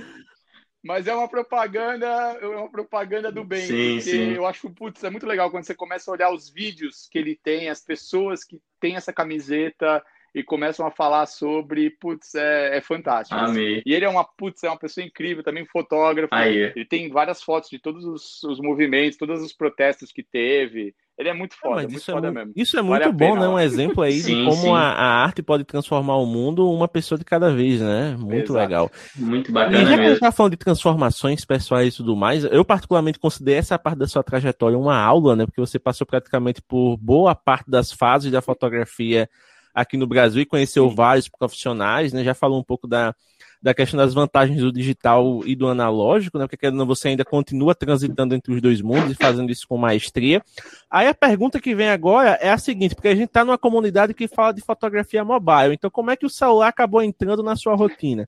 mas 0.83 1.07
é 1.07 1.15
uma 1.15 1.27
propaganda, 1.27 2.05
é 2.05 2.45
uma 2.45 2.69
propaganda 2.69 3.31
do 3.31 3.43
bem. 3.43 3.65
Sim, 3.65 3.99
sim. 3.99 4.33
Eu 4.33 4.45
acho, 4.45 4.69
putz, 4.69 5.03
é 5.03 5.09
muito 5.09 5.25
legal 5.25 5.49
quando 5.49 5.63
você 5.63 5.73
começa 5.73 6.11
a 6.11 6.13
olhar 6.13 6.31
os 6.31 6.47
vídeos 6.47 7.07
que 7.11 7.17
ele 7.17 7.35
tem, 7.35 7.67
as 7.67 7.81
pessoas 7.81 8.43
que 8.43 8.61
têm 8.79 8.95
essa 8.95 9.11
camiseta 9.11 10.03
e 10.33 10.41
começam 10.41 10.85
a 10.87 10.91
falar 10.91 11.25
sobre, 11.25 11.89
putz, 11.89 12.35
é, 12.35 12.77
é 12.77 12.81
fantástico. 12.81 13.39
Amei. 13.39 13.83
E 13.85 13.93
ele 13.93 14.05
é 14.05 14.09
uma, 14.09 14.23
putz, 14.23 14.63
é 14.63 14.69
uma 14.69 14.79
pessoa 14.79 15.05
incrível, 15.05 15.43
também 15.43 15.65
fotógrafo. 15.65 16.33
Aí. 16.33 16.71
Ele 16.75 16.85
tem 16.85 17.09
várias 17.09 17.43
fotos 17.43 17.69
de 17.69 17.79
todos 17.79 18.05
os, 18.05 18.43
os 18.43 18.59
movimentos, 18.59 19.17
todos 19.17 19.41
os 19.41 19.51
protestos 19.51 20.11
que 20.11 20.23
teve. 20.23 20.95
Ele 21.17 21.29
é 21.29 21.33
muito 21.33 21.55
foda, 21.55 21.81
é, 21.81 21.83
muito 21.83 21.97
isso 21.97 22.11
foda 22.11 22.29
é, 22.29 22.31
mesmo. 22.31 22.53
Isso 22.55 22.79
é 22.79 22.81
muito 22.81 23.03
vale 23.03 23.13
bom, 23.13 23.35
né? 23.35 23.47
Um 23.47 23.59
exemplo 23.59 24.01
aí 24.01 24.19
sim, 24.21 24.43
de 24.43 24.49
como 24.49 24.73
a, 24.73 24.81
a, 24.81 25.23
arte 25.23 25.43
pode 25.43 25.63
transformar 25.65 26.15
o 26.17 26.25
mundo 26.25 26.67
uma 26.71 26.87
pessoa 26.87 27.19
de 27.19 27.25
cada 27.25 27.53
vez, 27.53 27.79
né? 27.81 28.15
Muito 28.17 28.53
Exato. 28.53 28.53
legal. 28.53 28.91
Muito 29.15 29.51
bacana 29.51 29.83
e 29.83 29.85
já 29.85 30.13
que 30.15 30.19
tá 30.19 30.31
falando 30.31 30.53
de 30.53 30.57
transformações 30.57 31.45
pessoais 31.45 31.93
e 31.93 31.97
tudo 31.97 32.15
mais, 32.15 32.45
eu 32.45 32.65
particularmente 32.65 33.19
considero 33.19 33.59
essa 33.59 33.77
parte 33.77 33.99
da 33.99 34.07
sua 34.07 34.23
trajetória 34.23 34.77
uma 34.77 34.97
aula, 34.97 35.35
né? 35.35 35.45
Porque 35.45 35.61
você 35.61 35.77
passou 35.77 36.07
praticamente 36.07 36.61
por 36.61 36.97
boa 36.97 37.35
parte 37.35 37.69
das 37.69 37.91
fases 37.91 38.31
da 38.31 38.41
fotografia 38.41 39.29
aqui 39.73 39.97
no 39.97 40.07
Brasil 40.07 40.41
e 40.41 40.45
conheceu 40.45 40.89
Sim. 40.89 40.95
vários 40.95 41.29
profissionais, 41.29 42.13
né? 42.13 42.23
Já 42.23 42.33
falou 42.33 42.59
um 42.59 42.63
pouco 42.63 42.87
da, 42.87 43.15
da 43.61 43.73
questão 43.73 43.97
das 43.97 44.13
vantagens 44.13 44.59
do 44.59 44.71
digital 44.71 45.41
e 45.45 45.55
do 45.55 45.67
analógico, 45.67 46.37
né? 46.37 46.45
Porque 46.45 46.57
querendo, 46.57 46.85
você 46.85 47.09
ainda 47.09 47.23
continua 47.23 47.75
transitando 47.75 48.33
entre 48.33 48.53
os 48.53 48.61
dois 48.61 48.81
mundos 48.81 49.11
e 49.11 49.15
fazendo 49.15 49.51
isso 49.51 49.67
com 49.67 49.77
maestria. 49.77 50.43
Aí 50.89 51.07
a 51.07 51.13
pergunta 51.13 51.59
que 51.59 51.75
vem 51.75 51.89
agora 51.89 52.31
é 52.41 52.49
a 52.49 52.57
seguinte, 52.57 52.95
porque 52.95 53.09
a 53.09 53.15
gente 53.15 53.27
está 53.27 53.45
numa 53.45 53.57
comunidade 53.57 54.13
que 54.13 54.27
fala 54.27 54.53
de 54.53 54.61
fotografia 54.61 55.23
mobile. 55.23 55.73
Então, 55.73 55.91
como 55.91 56.11
é 56.11 56.15
que 56.15 56.25
o 56.25 56.29
celular 56.29 56.69
acabou 56.69 57.03
entrando 57.03 57.43
na 57.43 57.55
sua 57.55 57.75
rotina? 57.75 58.27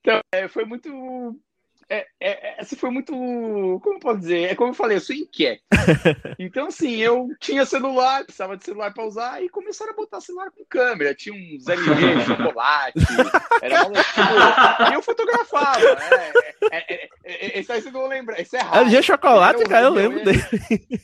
Então, 0.00 0.20
é, 0.32 0.48
foi 0.48 0.64
muito 0.64 1.36
é, 1.88 2.06
é, 2.20 2.60
essa 2.60 2.76
foi 2.76 2.90
muito. 2.90 3.12
Como 3.12 3.96
eu 3.96 4.00
posso 4.00 4.18
dizer? 4.18 4.50
É 4.50 4.54
como 4.54 4.70
eu 4.70 4.74
falei, 4.74 4.96
eu 4.96 5.00
sou 5.00 5.14
inquieto. 5.14 5.62
Então, 6.38 6.66
assim, 6.66 6.96
eu 6.96 7.28
tinha 7.40 7.64
celular, 7.64 8.22
precisava 8.24 8.56
de 8.56 8.64
celular 8.64 8.92
para 8.92 9.06
usar, 9.06 9.42
e 9.42 9.48
começaram 9.48 9.92
a 9.92 9.96
botar 9.96 10.20
celular 10.20 10.50
com 10.50 10.64
câmera. 10.68 11.14
Tinha 11.14 11.34
uns 11.34 11.66
LG, 11.66 12.24
chocolate, 12.26 12.98
era 13.62 13.84
tipo, 13.84 14.90
e 14.90 14.94
eu 14.94 15.02
fotografava. 15.02 15.80
Né? 15.80 16.32
É, 16.70 16.94
é, 16.94 17.08
é, 17.24 17.58
esse 17.60 17.72
aí 17.72 17.80
você 17.80 17.90
não 17.90 18.06
lembra. 18.06 18.40
Esse 18.40 18.56
é 18.56 18.60
raro. 18.60 18.82
LG 18.82 19.02
chocolate, 19.02 19.64
cara, 19.64 19.86
eu 19.86 19.90
lembro 19.90 20.24
dele. 20.24 20.44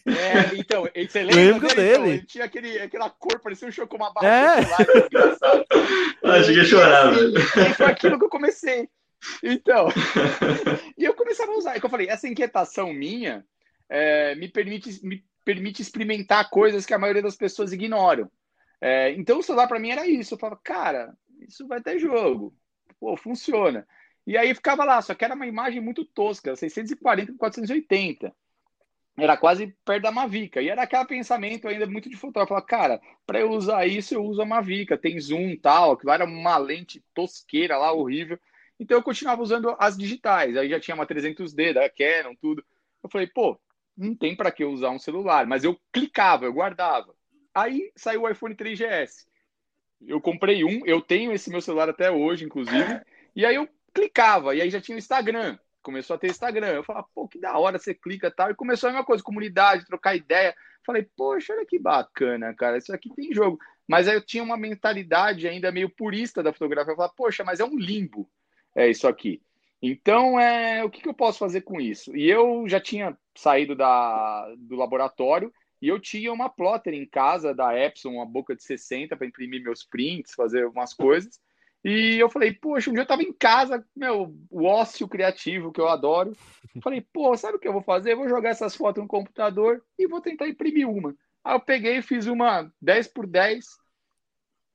É, 0.07 0.55
então, 0.57 0.87
você 0.95 1.23
lembra 1.23 1.35
lembro 1.35 1.69
dele? 1.69 1.75
dele. 1.75 1.95
Então, 1.95 2.07
ele 2.07 2.27
tinha 2.27 2.45
aquele, 2.45 2.79
aquela 2.79 3.11
cor, 3.11 3.41
parecia 3.41 3.67
um 3.67 3.73
chocolate, 3.73 4.03
uma 4.03 4.13
barra 4.13 4.29
é. 4.29 4.61
de 4.61 4.67
chocolate, 4.67 5.07
engraçado. 5.07 5.65
Achei 6.25 6.55
que 6.55 6.65
chorar, 6.65 7.09
assim, 7.09 7.71
E 7.71 7.75
foi 7.75 7.87
aquilo 7.87 8.19
que 8.19 8.25
eu 8.25 8.31
comecei. 8.31 8.89
Então, 9.43 9.89
e 10.97 11.05
eu 11.05 11.15
começava 11.15 11.53
a 11.53 11.57
usar. 11.57 11.77
É 11.77 11.81
que 11.81 11.87
eu 11.87 11.91
falei, 11.91 12.09
essa 12.09 12.29
inquietação 12.29 12.93
minha 12.93 13.45
é, 13.89 14.35
me, 14.35 14.49
permite, 14.49 15.05
me 15.05 15.25
permite 15.45 15.83
experimentar 15.83 16.51
coisas 16.51 16.87
que 16.87 16.95
a 16.95 16.99
maioria 16.99 17.23
das 17.23 17.37
pessoas 17.37 17.73
ignoram. 17.73 18.31
É, 18.81 19.13
então, 19.13 19.39
o 19.39 19.43
celular 19.43 19.69
para 19.69 19.79
mim 19.79 19.91
era 19.91 20.07
isso. 20.07 20.35
Eu 20.35 20.39
falava, 20.39 20.61
cara, 20.63 21.17
isso 21.47 21.67
vai 21.67 21.81
ter 21.81 21.99
jogo. 21.99 22.55
Pô, 22.99 23.17
funciona. 23.17 23.87
E 24.27 24.37
aí 24.37 24.55
ficava 24.55 24.85
lá, 24.85 25.03
só 25.03 25.15
que 25.15 25.25
era 25.25 25.35
uma 25.35 25.47
imagem 25.47 25.81
muito 25.81 26.05
tosca, 26.05 26.55
640 26.55 27.33
por 27.33 27.39
480. 27.39 28.33
Era 29.17 29.37
quase 29.37 29.77
perto 29.85 30.03
da 30.03 30.11
Mavica. 30.11 30.63
E 30.63 30.69
era 30.69 30.83
aquele 30.83 31.05
pensamento 31.05 31.69
ainda 31.69 31.87
muito 31.87 32.09
de 32.09 32.17
fotógrafo. 32.17 32.49
Falava, 32.49 32.67
cara, 32.67 33.01
para 33.27 33.41
eu 33.41 33.51
usar 33.51 33.87
isso, 33.87 34.15
eu 34.15 34.25
uso 34.25 34.41
a 34.41 34.47
Mavica. 34.47 34.97
Tem 34.97 35.21
zoom 35.21 35.57
tal, 35.57 35.97
que 35.97 36.09
era 36.09 36.25
uma 36.25 36.57
lente 36.57 37.05
tosqueira 37.15 37.77
lá, 37.77 37.93
horrível. 37.93 38.39
Então 38.83 38.99
eu 38.99 39.03
continuava 39.03 39.41
usando 39.41 39.77
as 39.79 39.97
digitais. 39.97 40.57
Aí 40.57 40.69
já 40.69 40.81
tinha 40.81 40.97
uma 40.97 41.07
300D 41.07 41.73
da 41.73 41.89
Canon, 41.89 42.35
tudo. 42.35 42.65
Eu 43.01 43.09
falei, 43.09 43.29
pô, 43.29 43.57
não 43.97 44.13
tem 44.13 44.35
para 44.35 44.51
que 44.51 44.65
usar 44.65 44.91
um 44.91 44.99
celular, 44.99 45.47
mas 45.47 45.63
eu 45.63 45.81
clicava, 45.93 46.47
eu 46.47 46.53
guardava. 46.53 47.15
Aí 47.55 47.93
saiu 47.95 48.23
o 48.23 48.29
iPhone 48.29 48.57
3GS. 48.57 49.25
Eu 50.05 50.21
comprei 50.21 50.65
um, 50.65 50.85
eu 50.85 51.01
tenho 51.01 51.33
esse 51.33 51.49
meu 51.49 51.61
celular 51.61 51.89
até 51.89 52.11
hoje, 52.11 52.45
inclusive. 52.45 53.01
E 53.37 53.47
aí 53.47 53.55
eu 53.55 53.69
clicava, 53.95 54.55
e 54.55 54.61
aí 54.61 54.69
já 54.69 54.81
tinha 54.81 54.97
o 54.97 54.99
Instagram. 54.99 55.57
Começou 55.81 56.17
a 56.17 56.19
ter 56.19 56.27
Instagram. 56.27 56.73
Eu 56.73 56.83
falava, 56.83 57.07
pô, 57.15 57.29
que 57.29 57.39
da 57.39 57.57
hora, 57.57 57.79
você 57.79 57.95
clica 57.95 58.27
e 58.27 58.31
tal. 58.33 58.51
E 58.51 58.55
começou 58.55 58.89
a 58.89 58.93
mesma 58.93 59.07
coisa, 59.07 59.23
comunidade, 59.23 59.87
trocar 59.87 60.17
ideia. 60.17 60.55
Falei, 60.85 61.09
poxa, 61.17 61.53
olha 61.55 61.65
que 61.65 61.79
bacana, 61.79 62.53
cara, 62.55 62.79
isso 62.79 62.93
aqui 62.93 63.09
tem 63.15 63.33
jogo. 63.33 63.59
Mas 63.87 64.09
aí 64.09 64.17
eu 64.17 64.27
tinha 64.27 64.43
uma 64.43 64.57
mentalidade 64.57 65.47
ainda 65.47 65.71
meio 65.71 65.89
purista 65.89 66.43
da 66.43 66.53
fotografia. 66.53 66.93
Eu 66.93 66.97
falava, 66.97 67.15
poxa, 67.17 67.45
mas 67.45 67.61
é 67.61 67.65
um 67.65 67.79
limbo 67.79 68.29
é 68.75 68.89
isso 68.89 69.07
aqui. 69.07 69.41
Então, 69.81 70.39
é, 70.39 70.85
o 70.85 70.91
que, 70.91 71.03
que 71.03 71.09
eu 71.09 71.15
posso 71.15 71.39
fazer 71.39 71.63
com 71.63 71.81
isso? 71.81 72.17
E 72.17 72.31
eu 72.31 72.69
já 72.69 72.81
tinha 72.81 73.19
saído 73.35 73.75
da, 73.75 74.55
do 74.57 74.77
laboratório 74.77 75.53
e 75.81 75.89
eu 75.89 75.99
tinha 75.99 76.33
uma 76.33 76.49
plotter 76.49 76.95
em 76.95 77.05
casa 77.05 77.53
da 77.53 77.77
Epson, 77.77 78.11
uma 78.11 78.27
boca 78.27 78.55
de 78.55 78.63
60 78.63 79.17
para 79.17 79.27
imprimir 79.27 79.61
meus 79.61 79.83
prints, 79.83 80.35
fazer 80.35 80.67
umas 80.67 80.95
coisas. 80.95 81.41
E 81.85 82.17
eu 82.17 82.31
falei, 82.31 82.53
poxa, 82.53 82.89
um 82.89 82.93
dia 82.93 83.03
eu 83.03 83.07
tava 83.07 83.25
em 83.25 83.33
casa, 83.33 83.85
meu, 83.97 84.33
o 84.49 84.65
ócio 84.65 85.09
criativo 85.09 85.73
que 85.73 85.81
eu 85.81 85.89
adoro. 85.89 86.33
Falei, 86.81 87.01
pô, 87.01 87.37
sabe 87.37 87.57
o 87.57 87.59
que 87.59 87.67
eu 87.67 87.73
vou 87.73 87.83
fazer? 87.83 88.13
Eu 88.13 88.19
vou 88.19 88.29
jogar 88.29 88.51
essas 88.51 88.77
fotos 88.77 89.03
no 89.03 89.09
computador 89.09 89.83
e 89.99 90.07
vou 90.07 90.21
tentar 90.21 90.47
imprimir 90.47 90.89
uma. 90.89 91.17
Aí 91.43 91.57
eu 91.57 91.61
peguei 91.61 91.97
e 91.97 92.03
fiz 92.03 92.27
uma 92.27 92.73
10 92.81 93.09
por 93.09 93.27
10, 93.27 93.67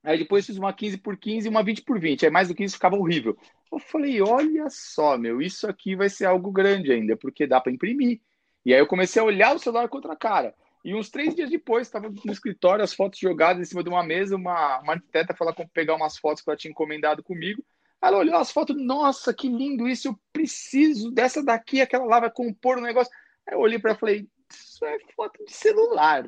aí 0.02 0.18
depois 0.18 0.44
fiz 0.44 0.58
uma 0.58 0.70
15 0.70 0.98
por 0.98 1.16
15 1.16 1.46
e 1.46 1.50
uma 1.50 1.62
20 1.62 1.82
por 1.82 1.98
20. 1.98 2.26
Aí 2.26 2.30
mais 2.30 2.48
do 2.48 2.54
que 2.54 2.62
isso 2.62 2.74
ficava 2.74 2.96
horrível. 2.96 3.38
Eu 3.70 3.78
falei, 3.78 4.20
olha 4.22 4.68
só, 4.70 5.18
meu, 5.18 5.42
isso 5.42 5.68
aqui 5.68 5.94
vai 5.94 6.08
ser 6.08 6.24
algo 6.24 6.50
grande 6.50 6.90
ainda, 6.90 7.16
porque 7.16 7.46
dá 7.46 7.60
para 7.60 7.72
imprimir. 7.72 8.20
E 8.64 8.72
aí 8.72 8.80
eu 8.80 8.86
comecei 8.86 9.20
a 9.20 9.24
olhar 9.24 9.54
o 9.54 9.58
celular 9.58 9.88
com 9.88 9.96
outra 9.96 10.16
cara. 10.16 10.54
E 10.84 10.94
uns 10.94 11.10
três 11.10 11.34
dias 11.34 11.50
depois, 11.50 11.86
estava 11.86 12.08
no 12.08 12.32
escritório, 12.32 12.82
as 12.82 12.94
fotos 12.94 13.18
jogadas 13.18 13.60
em 13.60 13.64
cima 13.64 13.82
de 13.82 13.88
uma 13.88 14.02
mesa, 14.02 14.36
uma, 14.36 14.80
uma 14.80 14.94
arquiteta 14.94 15.34
foi 15.34 15.46
lá 15.46 15.54
pegar 15.72 15.94
umas 15.94 16.16
fotos 16.16 16.42
que 16.42 16.48
ela 16.48 16.56
tinha 16.56 16.70
encomendado 16.70 17.22
comigo. 17.22 17.62
Ela 18.00 18.18
olhou 18.18 18.36
as 18.36 18.50
fotos, 18.50 18.76
nossa, 18.76 19.34
que 19.34 19.48
lindo 19.48 19.88
isso, 19.88 20.08
eu 20.08 20.18
preciso 20.32 21.10
dessa 21.10 21.42
daqui, 21.42 21.80
aquela 21.80 22.04
lá 22.04 22.20
vai 22.20 22.30
compor 22.30 22.76
o 22.76 22.80
um 22.80 22.84
negócio. 22.84 23.12
Aí 23.46 23.54
eu 23.54 23.60
olhei 23.60 23.78
para 23.78 23.90
ela 23.90 23.96
e 23.96 24.00
falei, 24.00 24.28
isso 24.50 24.84
é 24.84 24.98
foto 25.14 25.44
de 25.44 25.52
celular. 25.52 26.24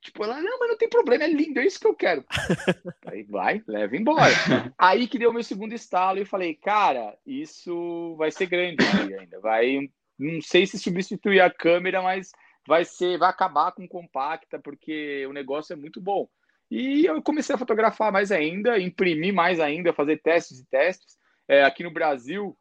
Tipo, 0.00 0.24
ela, 0.24 0.40
não, 0.40 0.58
mas 0.58 0.68
não 0.68 0.76
tem 0.76 0.88
problema, 0.88 1.24
é 1.24 1.28
lindo, 1.28 1.58
é 1.58 1.66
isso 1.66 1.80
que 1.80 1.86
eu 1.86 1.94
quero. 1.94 2.24
Aí 3.06 3.22
vai, 3.24 3.62
leva 3.66 3.96
embora. 3.96 4.32
Aí 4.78 5.08
que 5.08 5.18
deu 5.18 5.32
meu 5.32 5.42
segundo 5.42 5.74
estalo 5.74 6.18
e 6.18 6.22
eu 6.22 6.26
falei, 6.26 6.54
cara, 6.54 7.16
isso 7.26 8.14
vai 8.16 8.30
ser 8.30 8.46
grande 8.46 8.84
ainda. 8.84 9.40
Vai, 9.40 9.90
não 10.18 10.40
sei 10.40 10.66
se 10.66 10.78
substituir 10.78 11.40
a 11.40 11.50
câmera, 11.50 12.02
mas 12.02 12.30
vai 12.66 12.84
ser, 12.84 13.18
vai 13.18 13.30
acabar 13.30 13.72
com 13.72 13.86
compacta, 13.88 14.58
porque 14.58 15.26
o 15.26 15.32
negócio 15.32 15.72
é 15.72 15.76
muito 15.76 16.00
bom. 16.00 16.28
E 16.70 17.04
eu 17.04 17.22
comecei 17.22 17.54
a 17.54 17.58
fotografar 17.58 18.10
mais 18.10 18.32
ainda, 18.32 18.78
imprimir 18.78 19.32
mais 19.32 19.60
ainda, 19.60 19.92
fazer 19.92 20.20
testes 20.22 20.60
e 20.60 20.66
testes. 20.66 21.16
É, 21.46 21.62
aqui 21.62 21.82
no 21.82 21.92
Brasil, 21.92 22.56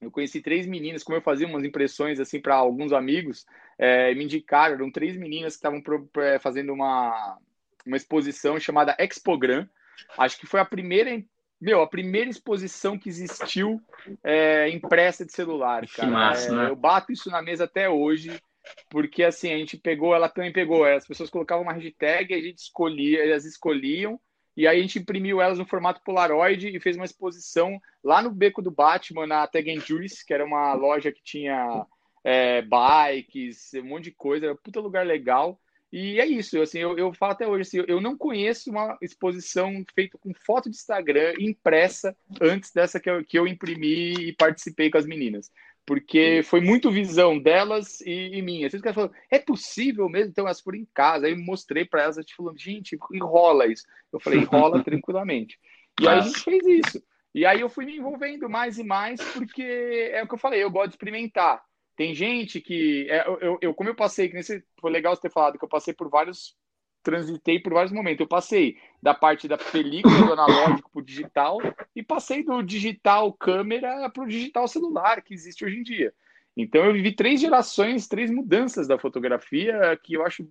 eu 0.00 0.10
conheci 0.10 0.40
três 0.40 0.66
meninas, 0.66 1.02
como 1.02 1.18
eu 1.18 1.22
fazia 1.22 1.46
umas 1.46 1.64
impressões 1.64 2.18
assim 2.18 2.40
para 2.40 2.54
alguns 2.54 2.92
amigos, 2.92 3.46
é, 3.78 4.14
me 4.14 4.24
indicaram, 4.24 4.74
eram 4.74 4.90
três 4.90 5.16
meninas 5.16 5.54
que 5.54 5.58
estavam 5.58 5.82
é, 6.22 6.38
fazendo 6.38 6.72
uma, 6.72 7.38
uma 7.86 7.96
exposição 7.96 8.58
chamada 8.58 8.96
Expogram. 8.98 9.68
Acho 10.16 10.38
que 10.38 10.46
foi 10.46 10.60
a 10.60 10.64
primeira, 10.64 11.22
meu, 11.60 11.82
a 11.82 11.86
primeira 11.86 12.30
exposição 12.30 12.98
que 12.98 13.08
existiu 13.08 13.80
é, 14.24 14.70
impressa 14.70 15.24
de 15.26 15.32
celular, 15.32 15.86
cara. 15.88 16.08
Que 16.08 16.14
massa, 16.14 16.48
é, 16.48 16.52
né? 16.52 16.68
Eu 16.70 16.76
bato 16.76 17.12
isso 17.12 17.30
na 17.30 17.42
mesa 17.42 17.64
até 17.64 17.88
hoje 17.88 18.40
porque 18.88 19.22
assim, 19.22 19.52
a 19.52 19.58
gente 19.58 19.76
pegou, 19.76 20.14
ela 20.14 20.28
também 20.28 20.52
pegou, 20.52 20.84
as 20.84 21.06
pessoas 21.06 21.30
colocavam 21.30 21.64
uma 21.64 21.72
hashtag, 21.72 22.34
a 22.34 22.40
gente 22.40 22.58
escolhia, 22.58 23.24
elas 23.24 23.44
escolhiam, 23.44 24.20
e 24.56 24.66
aí 24.66 24.78
a 24.78 24.82
gente 24.82 24.98
imprimiu 24.98 25.40
elas 25.40 25.58
no 25.58 25.66
formato 25.66 26.02
Polaroid 26.04 26.68
e 26.68 26.80
fez 26.80 26.96
uma 26.96 27.04
exposição 27.04 27.80
lá 28.02 28.22
no 28.22 28.30
Beco 28.30 28.60
do 28.60 28.70
Batman, 28.70 29.26
na 29.26 29.46
Tag 29.46 29.78
Juice, 29.80 30.24
que 30.24 30.34
era 30.34 30.44
uma 30.44 30.74
loja 30.74 31.12
que 31.12 31.22
tinha 31.22 31.86
é, 32.24 32.62
bikes, 32.62 33.72
um 33.74 33.84
monte 33.84 34.04
de 34.04 34.12
coisa, 34.12 34.46
era 34.46 34.54
um 34.54 34.58
puta 34.62 34.80
lugar 34.80 35.06
legal. 35.06 35.60
E 35.92 36.20
é 36.20 36.26
isso, 36.26 36.60
assim, 36.60 36.78
eu, 36.78 36.96
eu 36.96 37.12
falo 37.12 37.32
até 37.32 37.48
hoje, 37.48 37.62
assim, 37.62 37.84
eu 37.88 38.00
não 38.00 38.16
conheço 38.16 38.70
uma 38.70 38.96
exposição 39.02 39.84
feita 39.92 40.16
com 40.18 40.32
foto 40.32 40.70
de 40.70 40.76
Instagram 40.76 41.34
impressa 41.40 42.16
antes 42.40 42.70
dessa 42.72 43.00
que 43.00 43.10
eu, 43.10 43.24
que 43.24 43.36
eu 43.36 43.44
imprimi 43.44 44.14
e 44.14 44.32
participei 44.32 44.88
com 44.88 44.98
as 44.98 45.06
meninas 45.06 45.50
porque 45.90 46.40
foi 46.44 46.60
muito 46.60 46.88
visão 46.88 47.36
delas 47.36 48.00
e, 48.02 48.38
e 48.38 48.42
minha. 48.42 48.70
Vocês 48.70 48.80
falaram, 48.80 49.12
é 49.28 49.40
possível 49.40 50.08
mesmo 50.08 50.32
ter 50.32 50.40
elas 50.40 50.62
por 50.62 50.76
em 50.76 50.86
casa? 50.94 51.26
Aí 51.26 51.32
eu 51.32 51.38
mostrei 51.38 51.84
para 51.84 52.02
elas, 52.02 52.16
a 52.16 52.20
gente 52.20 52.36
falou, 52.36 52.56
gente, 52.56 52.96
enrola 53.12 53.66
isso. 53.66 53.84
Eu 54.12 54.20
falei, 54.20 54.38
enrola 54.38 54.84
tranquilamente. 54.84 55.58
E 56.00 56.06
aí 56.06 56.18
a 56.18 56.20
gente 56.20 56.44
fez 56.44 56.64
isso. 56.64 57.02
E 57.34 57.44
aí 57.44 57.60
eu 57.60 57.68
fui 57.68 57.86
me 57.86 57.96
envolvendo 57.96 58.48
mais 58.48 58.78
e 58.78 58.84
mais, 58.84 59.20
porque 59.34 60.12
é 60.12 60.22
o 60.22 60.28
que 60.28 60.34
eu 60.34 60.38
falei, 60.38 60.62
eu 60.62 60.70
gosto 60.70 60.90
de 60.90 60.94
experimentar. 60.94 61.60
Tem 61.96 62.14
gente 62.14 62.60
que. 62.60 63.08
É, 63.10 63.26
eu, 63.26 63.58
eu, 63.60 63.74
como 63.74 63.90
eu 63.90 63.94
passei, 63.96 64.28
que 64.28 64.34
nesse, 64.34 64.62
foi 64.80 64.92
legal 64.92 65.16
você 65.16 65.22
ter 65.22 65.32
falado 65.32 65.58
que 65.58 65.64
eu 65.64 65.68
passei 65.68 65.92
por 65.92 66.08
vários 66.08 66.54
transitei 67.02 67.58
por 67.58 67.72
vários 67.72 67.92
momentos. 67.92 68.20
Eu 68.20 68.28
passei 68.28 68.76
da 69.02 69.14
parte 69.14 69.48
da 69.48 69.56
película 69.56 70.14
do 70.18 70.32
analógico 70.32 70.90
para 70.90 71.00
o 71.00 71.04
digital 71.04 71.58
e 71.94 72.02
passei 72.02 72.42
do 72.42 72.62
digital 72.62 73.32
câmera 73.32 74.08
para 74.10 74.22
o 74.22 74.28
digital 74.28 74.68
celular 74.68 75.22
que 75.22 75.34
existe 75.34 75.64
hoje 75.64 75.78
em 75.78 75.82
dia. 75.82 76.12
Então 76.56 76.84
eu 76.84 76.92
vivi 76.92 77.12
três 77.12 77.40
gerações, 77.40 78.08
três 78.08 78.30
mudanças 78.30 78.86
da 78.86 78.98
fotografia 78.98 79.98
que 80.02 80.14
eu 80.14 80.24
acho 80.24 80.46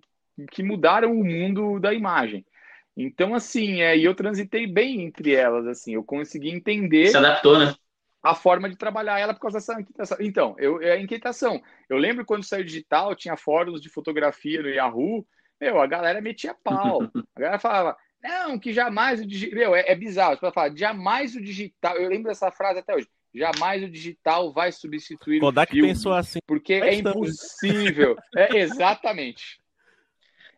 que 0.50 0.62
mudaram 0.62 1.12
o 1.12 1.24
mundo 1.24 1.78
da 1.78 1.92
imagem. 1.92 2.44
Então 2.96 3.34
assim, 3.34 3.82
é, 3.82 3.96
e 3.96 4.04
eu 4.04 4.14
transitei 4.14 4.66
bem 4.66 5.02
entre 5.02 5.34
elas, 5.34 5.66
assim, 5.66 5.94
eu 5.94 6.02
consegui 6.02 6.50
entender. 6.50 7.08
Se 7.08 7.16
adaptou, 7.16 7.58
né? 7.58 7.74
a 8.22 8.34
forma 8.34 8.68
de 8.68 8.76
trabalhar 8.76 9.18
ela 9.18 9.32
por 9.32 9.40
causa 9.40 9.58
dessa 9.58 9.80
inquietação. 9.80 10.18
Então, 10.20 10.54
eu, 10.58 10.80
é 10.82 10.92
a 10.92 11.00
inquietação. 11.00 11.60
Eu 11.88 11.96
lembro 11.96 12.24
quando 12.24 12.44
saiu 12.44 12.64
digital, 12.64 13.14
tinha 13.14 13.36
fóruns 13.36 13.80
de 13.80 13.88
fotografia 13.88 14.62
no 14.62 14.68
Yahoo, 14.68 15.26
meu, 15.60 15.80
a 15.80 15.86
galera 15.86 16.20
metia 16.20 16.54
pau. 16.54 17.02
A 17.36 17.40
galera 17.40 17.58
falava, 17.58 17.96
não, 18.22 18.58
que 18.58 18.72
jamais 18.72 19.20
o 19.20 19.26
digital. 19.26 19.58
Meu, 19.58 19.74
é, 19.74 19.84
é 19.86 19.94
bizarro. 19.94 20.36
Você 20.36 20.52
falar, 20.52 20.76
jamais 20.76 21.34
o 21.34 21.40
digital. 21.40 21.96
Eu 21.96 22.08
lembro 22.08 22.28
dessa 22.28 22.50
frase 22.50 22.80
até 22.80 22.94
hoje. 22.94 23.08
Jamais 23.34 23.82
o 23.82 23.88
digital 23.88 24.52
vai 24.52 24.72
substituir 24.72 25.40
Kodak 25.40 25.72
o 25.72 25.74
filme. 25.74 25.88
pensou 25.88 26.12
assim. 26.12 26.40
Porque 26.46 26.74
é 26.74 26.94
impossível. 26.94 28.16
é, 28.36 28.58
exatamente. 28.58 29.60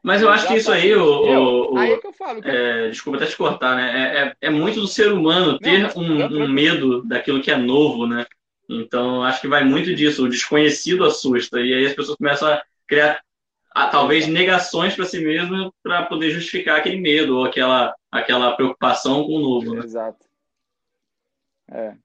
Mas 0.03 0.21
eu 0.21 0.29
acho 0.31 0.49
que 0.49 0.55
isso 0.55 0.73
aí, 0.73 0.93
o, 0.95 1.75
o, 1.75 1.79
aí 1.79 1.93
é 1.93 1.99
que 1.99 2.07
eu 2.07 2.13
falo. 2.13 2.43
Que 2.43 2.49
é, 2.49 2.89
desculpa 2.89 3.19
até 3.19 3.27
te 3.27 3.37
cortar, 3.37 3.77
né? 3.77 3.93
É, 3.95 4.47
é, 4.47 4.49
é 4.49 4.51
muito 4.51 4.81
do 4.81 4.89
ser 4.89 5.13
humano 5.13 5.59
ter 5.61 5.95
não, 5.95 6.03
um, 6.03 6.45
um, 6.45 6.49
medo 6.49 7.03
daquilo 7.05 7.41
que 7.41 7.53
é 7.53 7.57
novo, 7.57 8.07
né? 8.07 8.27
Então, 8.69 9.23
acho 9.23 9.41
que 9.41 9.47
vai 9.47 9.63
muito 9.63 9.95
disso. 9.95 10.25
O 10.25 10.29
desconhecido 10.29 11.05
assusta. 11.05 11.61
E 11.61 11.73
aí 11.73 11.87
as 11.87 11.93
pessoas 11.93 12.17
começam 12.17 12.49
a 12.49 12.61
criar 12.89 13.21
a, 13.75 13.89
talvez 13.89 14.27
negações 14.27 14.95
para 14.95 15.05
si 15.05 15.21
mesmo 15.21 15.73
para 15.83 16.07
poder 16.07 16.31
justificar 16.31 16.79
aquele 16.79 17.01
medo 17.01 17.39
ou 17.39 17.45
aquela, 17.45 17.95
aquela 18.11 18.55
preocupação 18.55 19.25
com 19.25 19.37
o 19.37 19.41
novo. 19.41 19.75
Né? 19.75 19.85
Exato. 19.85 20.27
É. 21.71 21.97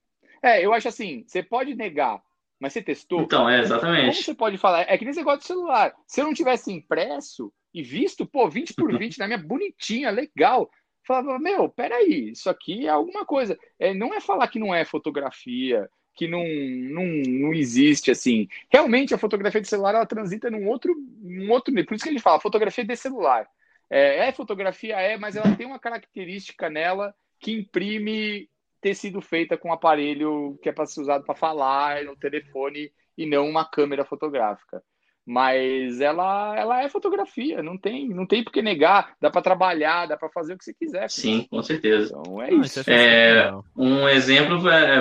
é, 0.41 0.65
eu 0.65 0.73
acho 0.73 0.88
assim, 0.88 1.25
você 1.27 1.43
pode 1.43 1.75
negar, 1.75 2.21
mas 2.60 2.73
você 2.73 2.82
testou? 2.82 3.21
Então, 3.21 3.49
é, 3.49 3.60
exatamente. 3.60 4.12
Como 4.12 4.13
você 4.13 4.34
pode 4.34 4.58
falar? 4.58 4.82
É 4.82 4.97
que 4.97 5.06
nem 5.06 5.13
negócio 5.13 5.39
do 5.39 5.45
celular. 5.45 5.93
Se 6.08 6.21
eu 6.21 6.25
não 6.25 6.34
tivesse 6.34 6.71
impresso 6.71 7.51
e 7.73 7.84
visto, 7.84 8.25
pô, 8.25 8.49
20 8.49 8.73
por 8.73 8.97
20 8.97 9.19
na 9.19 9.27
minha 9.27 9.38
bonitinha, 9.38 10.10
legal. 10.10 10.69
Falava, 11.06 11.39
meu, 11.39 11.69
peraí, 11.69 12.32
isso 12.32 12.49
aqui 12.49 12.88
é 12.88 12.89
alguma 12.89 13.25
coisa. 13.25 13.58
É, 13.80 13.93
não 13.93 14.13
é 14.13 14.19
falar 14.19 14.47
que 14.47 14.60
não 14.60 14.73
é 14.73 14.84
fotografia, 14.84 15.89
que 16.17 16.27
não, 16.27 16.43
não, 16.43 17.06
não 17.06 17.53
existe 17.53 18.10
assim. 18.10 18.47
Realmente 18.69 19.13
a 19.13 19.17
fotografia 19.19 19.62
de 19.62 19.67
celular 19.67 19.93
ela 19.93 20.06
transita 20.06 20.49
num 20.49 20.67
outro, 20.67 20.95
num 21.21 21.51
outro 21.51 21.71
Por 21.86 21.93
isso 21.93 22.03
que 22.03 22.10
a 22.10 22.12
gente 22.12 22.21
fala 22.21 22.41
fotografia 22.41 22.84
de 22.84 22.95
celular. 22.95 23.47
É, 23.89 24.27
é 24.27 24.32
fotografia, 24.32 24.95
é, 24.99 25.15
mas 25.15 25.36
ela 25.36 25.56
tem 25.56 25.67
uma 25.67 25.80
característica 25.80 26.69
nela 26.69 27.13
que 27.39 27.51
imprime 27.51 28.49
ter 28.82 28.95
sido 28.95 29.21
feita 29.21 29.58
com 29.58 29.69
um 29.69 29.73
aparelho 29.73 30.60
que 30.62 30.69
é 30.69 30.71
para 30.71 30.88
ser 30.88 31.01
usado 31.01 31.23
para 31.23 31.36
falar 31.36 32.03
no 32.03 32.15
telefone 32.15 32.91
e 33.15 33.25
não 33.25 33.47
uma 33.47 33.63
câmera 33.63 34.03
fotográfica 34.03 34.84
mas 35.28 36.00
ela, 36.00 36.58
ela 36.58 36.82
é 36.82 36.88
fotografia, 36.88 37.62
não 37.62 37.78
tem, 37.78 38.08
não 38.08 38.26
tem 38.26 38.42
por 38.42 38.54
que 38.54 38.62
negar, 38.62 39.13
dá 39.20 39.30
para 39.30 39.42
trabalhar, 39.42 40.06
dá 40.06 40.16
para 40.16 40.30
fazer 40.30 40.54
o 40.54 40.58
que 40.58 40.63
você 40.63 40.74
quiser. 40.74 41.10
Sim, 41.10 41.46
com 41.52 41.62
certeza. 41.62 42.16
Então 42.18 42.42
é 42.42 42.54
isso. 42.54 42.90
É, 42.90 43.54
um 43.76 44.08
exemplo, 44.08 44.70
é, 44.70 45.00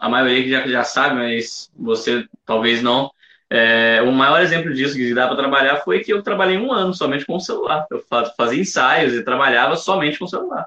a 0.00 0.08
maioria 0.08 0.42
que 0.42 0.50
já, 0.50 0.66
já 0.66 0.82
sabe, 0.82 1.14
mas 1.14 1.70
você 1.76 2.26
talvez 2.44 2.82
não. 2.82 3.08
É, 3.48 4.02
o 4.02 4.10
maior 4.10 4.40
exemplo 4.42 4.74
disso 4.74 4.96
que 4.96 5.14
dá 5.14 5.28
para 5.28 5.36
trabalhar 5.36 5.76
foi 5.76 6.00
que 6.00 6.12
eu 6.12 6.24
trabalhei 6.24 6.58
um 6.58 6.72
ano 6.72 6.92
somente 6.92 7.24
com 7.24 7.36
o 7.36 7.40
celular. 7.40 7.86
Eu 7.88 8.02
fazia 8.36 8.60
ensaios 8.60 9.14
e 9.14 9.22
trabalhava 9.22 9.76
somente 9.76 10.18
com 10.18 10.24
o 10.24 10.28
celular. 10.28 10.66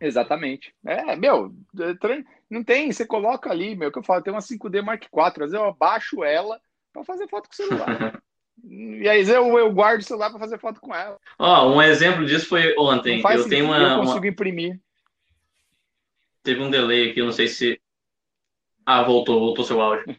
Exatamente. 0.00 0.74
É, 0.84 1.14
meu, 1.14 1.54
não 2.50 2.64
tem, 2.64 2.90
você 2.90 3.06
coloca 3.06 3.50
ali, 3.50 3.76
meu, 3.76 3.92
que 3.92 3.98
eu 3.98 4.02
falo, 4.02 4.22
tem 4.22 4.32
uma 4.32 4.40
5D 4.40 4.82
Mark 4.82 5.04
IV, 5.04 5.10
às 5.14 5.34
vezes 5.36 5.54
eu 5.54 5.64
abaixo 5.64 6.24
ela 6.24 6.58
para 6.92 7.04
fazer 7.04 7.28
foto 7.28 7.48
com 7.48 7.52
o 7.52 7.56
celular. 7.56 8.22
e 8.64 9.08
aí 9.08 9.28
eu, 9.28 9.58
eu 9.58 9.72
guardo 9.72 10.00
o 10.00 10.04
celular 10.04 10.30
para 10.30 10.38
fazer 10.38 10.58
foto 10.58 10.80
com 10.80 10.94
ela. 10.94 11.18
Ó, 11.38 11.66
oh, 11.66 11.76
um 11.76 11.82
exemplo 11.82 12.24
disso 12.24 12.48
foi 12.48 12.74
ontem. 12.78 13.20
Eu 13.20 13.28
sentido, 13.28 13.48
tenho 13.48 13.66
uma. 13.66 13.78
Eu 13.78 13.98
consigo 13.98 14.18
uma... 14.18 14.28
imprimir. 14.28 14.80
Teve 16.42 16.62
um 16.62 16.70
delay 16.70 17.10
aqui, 17.10 17.20
eu 17.20 17.26
não 17.26 17.32
sei 17.32 17.48
se. 17.48 17.80
Ah, 18.86 19.02
voltou, 19.02 19.38
voltou 19.38 19.64
seu 19.64 19.80
áudio. 19.80 20.16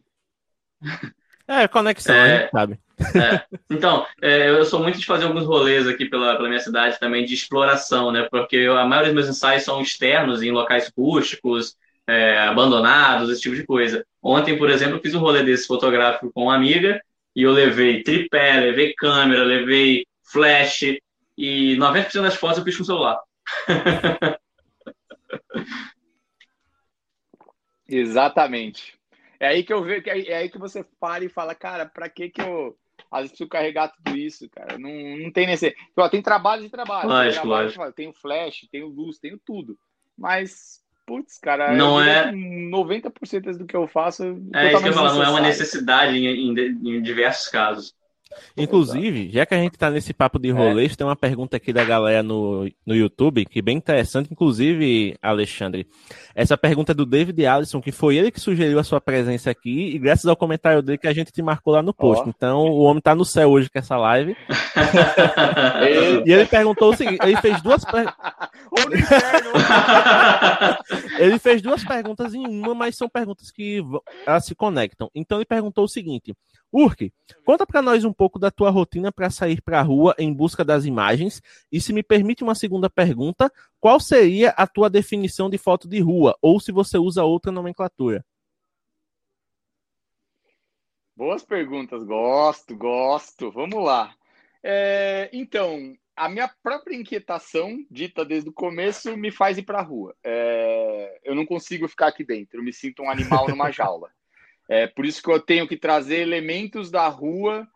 É, 1.51 1.67
conexão, 1.67 2.13
é, 2.13 2.47
sabe. 2.51 2.79
É. 3.15 3.43
Então, 3.71 4.05
é, 4.21 4.51
eu 4.51 4.63
sou 4.65 4.83
muito 4.83 4.99
de 4.99 5.05
fazer 5.07 5.25
alguns 5.25 5.45
rolês 5.45 5.87
aqui 5.87 6.05
pela, 6.05 6.35
pela 6.35 6.47
minha 6.47 6.59
cidade 6.59 6.99
também 6.99 7.25
de 7.25 7.33
exploração, 7.33 8.11
né? 8.11 8.27
Porque 8.29 8.55
eu, 8.55 8.77
a 8.77 8.85
maioria 8.85 9.11
dos 9.11 9.25
meus 9.25 9.35
ensaios 9.35 9.63
são 9.63 9.81
externos, 9.81 10.43
em 10.43 10.51
locais 10.51 10.91
rústicos, 10.95 11.75
é, 12.09 12.39
abandonados, 12.39 13.29
esse 13.29 13.41
tipo 13.41 13.55
de 13.55 13.65
coisa. 13.65 14.05
Ontem, 14.21 14.57
por 14.57 14.69
exemplo, 14.69 14.97
eu 14.97 15.01
fiz 15.01 15.13
um 15.13 15.19
rolê 15.19 15.43
desse 15.43 15.67
fotográfico 15.67 16.31
com 16.33 16.43
uma 16.43 16.55
amiga 16.55 17.01
e 17.35 17.43
eu 17.43 17.51
levei 17.51 18.01
tripé, 18.01 18.59
levei 18.59 18.93
câmera, 18.95 19.43
levei 19.43 20.05
flash 20.23 20.81
e 21.37 21.77
90% 21.77 22.21
das 22.21 22.35
fotos 22.35 22.57
eu 22.57 22.63
fiz 22.63 22.75
com 22.75 22.83
o 22.83 22.85
celular. 22.85 23.19
Exatamente. 27.87 28.97
É 29.39 29.47
aí 29.47 29.63
que 29.63 29.71
eu 29.71 29.83
vejo, 29.83 30.03
é 30.07 30.35
aí 30.35 30.49
que 30.49 30.57
você 30.57 30.83
para 30.99 31.23
e 31.23 31.29
fala, 31.29 31.55
cara, 31.55 31.85
para 31.85 32.09
que 32.09 32.29
que 32.29 32.41
eu 32.41 32.75
às 33.11 33.21
vezes 33.21 33.31
preciso 33.31 33.49
carregar 33.49 33.89
tudo 33.89 34.17
isso, 34.17 34.49
cara? 34.49 34.77
Não, 34.77 34.89
não 35.17 35.31
tem 35.31 35.47
nesse. 35.47 35.75
tem 36.11 36.21
trabalho 36.21 36.61
de 36.63 36.69
trabalho. 36.69 37.09
Lógico, 37.09 37.41
trabalho, 37.41 37.63
lógico. 37.65 37.93
Tenho 37.93 38.13
flash, 38.13 38.67
tenho 38.71 38.87
luz, 38.87 39.17
tenho 39.17 39.39
tudo. 39.39 39.77
Mas, 40.17 40.78
putz, 41.09 41.39
cara, 41.39 41.75
não 41.75 41.99
é 41.99 42.31
90% 42.31 43.57
do 43.57 43.65
que 43.65 43.75
eu 43.75 43.87
faço. 43.87 44.23
É 44.53 44.71
isso 44.71 44.83
que 44.83 44.89
eu 44.89 44.93
falo, 44.93 45.15
não 45.15 45.23
é 45.23 45.29
uma 45.29 45.41
necessidade 45.41 46.15
em, 46.15 46.27
em, 46.27 46.97
em 46.97 47.01
diversos 47.01 47.47
casos. 47.47 47.95
Inclusive, 48.55 49.31
já 49.31 49.45
que 49.45 49.55
a 49.55 49.57
gente 49.57 49.73
está 49.73 49.89
nesse 49.89 50.13
papo 50.13 50.37
de 50.37 50.51
rolês, 50.51 50.93
é. 50.93 50.95
tem 50.95 51.07
uma 51.07 51.15
pergunta 51.15 51.57
aqui 51.57 51.73
da 51.73 51.83
galera 51.83 52.21
no, 52.21 52.69
no 52.85 52.95
YouTube, 52.95 53.45
que 53.45 53.59
é 53.59 53.61
bem 53.61 53.77
interessante, 53.77 54.31
inclusive, 54.31 55.17
Alexandre. 55.21 55.87
Essa 56.35 56.57
pergunta 56.57 56.91
é 56.91 56.95
do 56.95 57.05
David 57.05 57.45
Allison, 57.45 57.81
que 57.81 57.91
foi 57.91 58.17
ele 58.17 58.31
que 58.31 58.39
sugeriu 58.39 58.79
a 58.79 58.83
sua 58.83 59.01
presença 59.01 59.49
aqui, 59.49 59.95
e 59.95 59.99
graças 59.99 60.25
ao 60.25 60.35
comentário 60.35 60.81
dele 60.81 60.97
que 60.97 61.07
a 61.07 61.13
gente 61.13 61.31
te 61.31 61.41
marcou 61.41 61.73
lá 61.73 61.81
no 61.81 61.93
post. 61.93 62.23
Oh. 62.25 62.29
Então, 62.29 62.65
o 62.65 62.81
homem 62.81 62.99
está 62.99 63.15
no 63.15 63.25
céu 63.25 63.49
hoje 63.49 63.69
com 63.69 63.79
essa 63.79 63.97
live. 63.97 64.35
e 66.25 66.31
ele 66.31 66.45
perguntou 66.45 66.91
o 66.91 66.95
seguinte: 66.95 67.19
ele 67.23 67.37
fez 67.37 67.61
duas 67.61 67.83
perguntas. 67.83 68.13
ele 71.19 71.39
fez 71.39 71.61
duas 71.61 71.83
perguntas 71.83 72.33
em 72.33 72.45
uma, 72.45 72.75
mas 72.75 72.95
são 72.95 73.09
perguntas 73.09 73.51
que 73.51 73.83
elas 74.25 74.45
se 74.45 74.53
conectam. 74.53 75.09
Então, 75.15 75.39
ele 75.39 75.45
perguntou 75.45 75.85
o 75.85 75.89
seguinte. 75.89 76.35
Urk, 76.71 77.11
conta 77.43 77.65
para 77.65 77.81
nós 77.81 78.05
um 78.05 78.13
pouco 78.13 78.37
da 78.37 78.51
tua 78.51 78.69
rotina 78.69 79.11
para 79.11 79.29
sair 79.29 79.61
para 79.61 79.79
a 79.79 79.83
rua 79.83 80.15
em 80.19 80.31
busca 80.31 80.63
das 80.63 80.85
imagens 80.85 81.41
e 81.71 81.81
se 81.81 81.91
me 81.91 82.03
permite 82.03 82.43
uma 82.43 82.53
segunda 82.53 82.89
pergunta, 82.89 83.51
qual 83.79 83.99
seria 83.99 84.51
a 84.51 84.67
tua 84.67 84.89
definição 84.89 85.49
de 85.49 85.57
foto 85.57 85.87
de 85.87 85.99
rua 85.99 86.37
ou 86.41 86.59
se 86.59 86.71
você 86.71 86.97
usa 86.97 87.23
outra 87.23 87.51
nomenclatura? 87.51 88.23
Boas 91.15 91.43
perguntas, 91.43 92.03
gosto, 92.03 92.75
gosto. 92.77 93.51
Vamos 93.51 93.83
lá. 93.83 94.15
É, 94.63 95.29
então, 95.33 95.93
a 96.15 96.29
minha 96.29 96.47
própria 96.61 96.95
inquietação, 96.95 97.85
dita 97.89 98.23
desde 98.23 98.49
o 98.49 98.53
começo, 98.53 99.17
me 99.17 99.31
faz 99.31 99.57
ir 99.57 99.63
para 99.63 99.79
a 99.79 99.83
rua. 99.83 100.15
É, 100.23 101.19
eu 101.23 101.35
não 101.35 101.45
consigo 101.45 101.87
ficar 101.87 102.07
aqui 102.07 102.23
dentro, 102.23 102.59
eu 102.59 102.63
me 102.63 102.71
sinto 102.71 103.03
um 103.03 103.09
animal 103.09 103.49
numa 103.49 103.69
jaula. 103.71 104.09
É 104.69 104.85
por 104.85 105.03
isso 105.03 105.21
que 105.23 105.31
eu 105.31 105.39
tenho 105.39 105.67
que 105.67 105.75
trazer 105.75 106.19
elementos 106.19 106.91
da 106.91 107.07
rua 107.07 107.67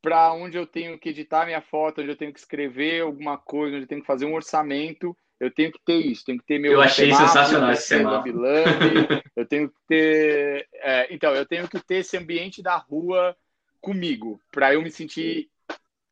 para 0.00 0.32
onde 0.32 0.56
eu 0.56 0.66
tenho 0.66 0.98
que 0.98 1.10
editar 1.10 1.44
minha 1.44 1.60
foto, 1.60 2.00
onde 2.00 2.10
eu 2.10 2.16
tenho 2.16 2.32
que 2.32 2.38
escrever 2.38 3.02
alguma 3.02 3.36
coisa, 3.36 3.76
onde 3.76 3.84
eu 3.84 3.88
tenho 3.88 4.00
que 4.00 4.06
fazer 4.06 4.24
um 4.24 4.34
orçamento. 4.34 5.14
Eu 5.38 5.50
tenho 5.50 5.70
que 5.70 5.78
ter 5.84 5.98
isso, 5.98 6.24
tenho 6.24 6.38
que 6.38 6.46
ter 6.46 6.58
meu. 6.58 6.72
Eu 6.72 6.80
achei 6.80 7.12
sensacional 7.12 7.72
esse 7.72 7.88
semáforo. 7.88 8.42
eu 9.36 9.46
tenho 9.46 9.68
que 9.68 9.76
ter. 9.86 10.66
É, 10.74 11.14
então, 11.14 11.34
eu 11.34 11.46
tenho 11.46 11.68
que 11.68 11.78
ter 11.80 11.96
esse 11.96 12.16
ambiente 12.16 12.62
da 12.62 12.76
rua 12.76 13.36
comigo, 13.80 14.40
para 14.50 14.74
eu 14.74 14.82
me 14.82 14.90
sentir 14.90 15.50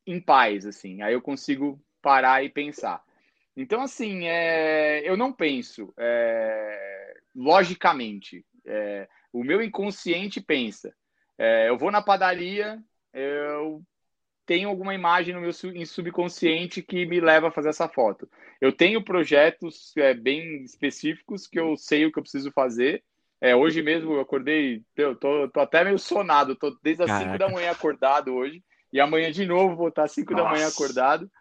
em 0.05 0.19
paz, 0.19 0.65
assim. 0.65 1.01
Aí 1.01 1.13
eu 1.13 1.21
consigo 1.21 1.79
parar 2.01 2.43
e 2.43 2.49
pensar. 2.49 3.03
Então, 3.55 3.81
assim, 3.81 4.27
é, 4.27 5.01
eu 5.07 5.17
não 5.17 5.33
penso 5.33 5.93
é, 5.97 7.17
logicamente. 7.35 8.45
É, 8.65 9.07
o 9.31 9.43
meu 9.43 9.61
inconsciente 9.61 10.41
pensa. 10.41 10.93
É, 11.37 11.69
eu 11.69 11.77
vou 11.77 11.91
na 11.91 12.01
padaria, 12.01 12.81
eu 13.13 13.81
tenho 14.45 14.67
alguma 14.67 14.95
imagem 14.95 15.33
no 15.33 15.41
meu 15.41 15.53
subconsciente 15.53 16.81
que 16.81 17.05
me 17.05 17.19
leva 17.19 17.49
a 17.49 17.51
fazer 17.51 17.69
essa 17.69 17.87
foto. 17.87 18.27
Eu 18.59 18.71
tenho 18.71 19.03
projetos 19.03 19.95
é, 19.95 20.13
bem 20.13 20.63
específicos 20.63 21.45
que 21.45 21.59
eu 21.59 21.77
sei 21.77 22.05
o 22.05 22.11
que 22.11 22.17
eu 22.17 22.23
preciso 22.23 22.51
fazer. 22.51 23.03
É, 23.39 23.55
hoje 23.55 23.81
mesmo 23.81 24.13
eu 24.13 24.19
acordei, 24.19 24.83
eu 24.97 25.15
tô, 25.15 25.47
tô 25.49 25.59
até 25.59 25.83
meio 25.83 25.99
sonado, 25.99 26.55
tô 26.55 26.75
desde 26.83 27.03
as 27.03 27.11
5 27.11 27.37
da 27.37 27.47
manhã 27.47 27.71
acordado 27.71 28.33
hoje, 28.33 28.61
e 28.91 28.99
amanhã 28.99 29.31
de 29.31 29.45
novo 29.45 29.75
vou 29.75 29.89
estar 29.89 30.03
às 30.03 30.11
5 30.11 30.35
da 30.35 30.43
manhã 30.43 30.67
acordado 30.67 31.31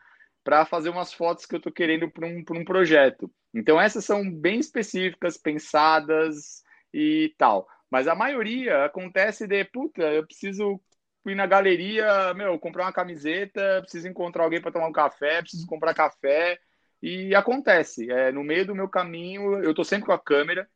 para 0.45 0.65
fazer 0.65 0.91
umas 0.91 1.13
fotos 1.13 1.45
que 1.45 1.57
eu 1.57 1.61
tô 1.61 1.73
querendo 1.73 2.11
para 2.11 2.27
um, 2.27 2.45
um 2.53 2.65
projeto. 2.65 3.31
Então 3.53 3.81
essas 3.81 4.05
são 4.05 4.31
bem 4.31 4.59
específicas, 4.59 5.37
pensadas 5.37 6.63
e 6.93 7.35
tal. 7.37 7.67
Mas 7.91 8.07
a 8.07 8.15
maioria 8.15 8.85
acontece 8.85 9.47
de, 9.47 9.65
puta, 9.65 10.03
eu 10.03 10.27
preciso 10.27 10.81
ir 11.27 11.35
na 11.35 11.47
galeria, 11.47 12.33
meu, 12.35 12.59
comprar 12.59 12.85
uma 12.85 12.93
camiseta, 12.93 13.81
preciso 13.83 14.09
encontrar 14.09 14.45
alguém 14.45 14.61
para 14.61 14.73
tomar 14.73 14.89
um 14.89 14.93
café, 14.93 15.41
preciso 15.41 15.67
comprar 15.67 15.95
café. 15.95 16.59
E 17.03 17.35
acontece. 17.35 18.11
É, 18.11 18.33
no 18.33 18.43
meio 18.43 18.67
do 18.67 18.75
meu 18.75 18.89
caminho, 18.89 19.63
eu 19.63 19.75
tô 19.75 19.85
sempre 19.85 20.07
com 20.07 20.13
a 20.13 20.19
câmera. 20.19 20.69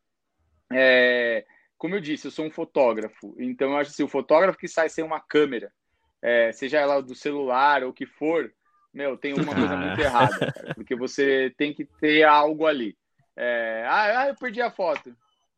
É, 0.72 1.44
como 1.76 1.94
eu 1.96 2.00
disse, 2.00 2.26
eu 2.26 2.30
sou 2.30 2.46
um 2.46 2.50
fotógrafo. 2.50 3.34
Então, 3.38 3.72
eu 3.72 3.76
acho 3.76 3.90
assim, 3.90 4.04
o 4.04 4.08
fotógrafo 4.08 4.58
que 4.58 4.68
sai 4.68 4.88
sem 4.88 5.04
uma 5.04 5.20
câmera, 5.20 5.72
é, 6.20 6.52
seja 6.52 6.78
ela 6.78 7.02
do 7.02 7.14
celular 7.14 7.82
ou 7.82 7.90
o 7.90 7.92
que 7.92 8.06
for, 8.06 8.52
meu, 8.94 9.16
tem 9.16 9.32
uma 9.32 9.54
coisa 9.54 9.76
muito 9.76 10.00
errada. 10.00 10.52
Cara, 10.52 10.74
porque 10.74 10.94
você 10.94 11.52
tem 11.56 11.74
que 11.74 11.84
ter 11.84 12.24
algo 12.24 12.66
ali. 12.66 12.96
É, 13.36 13.84
ah, 13.88 14.28
eu 14.28 14.36
perdi 14.36 14.60
a 14.60 14.70
foto. 14.70 15.16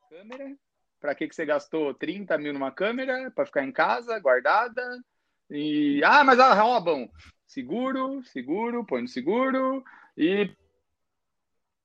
Câmera, 0.08 0.56
para 1.04 1.14
que, 1.14 1.28
que 1.28 1.34
você 1.34 1.44
gastou 1.44 1.92
30 1.92 2.38
mil 2.38 2.54
numa 2.54 2.72
câmera 2.72 3.30
para 3.30 3.44
ficar 3.44 3.62
em 3.62 3.70
casa, 3.70 4.18
guardada? 4.18 5.04
E 5.50 6.02
ah, 6.02 6.24
mas 6.24 6.40
ah, 6.40 6.80
bom, 6.80 7.06
seguro, 7.46 8.24
seguro, 8.24 8.86
põe 8.86 9.02
no 9.02 9.08
seguro 9.08 9.84
e 10.16 10.50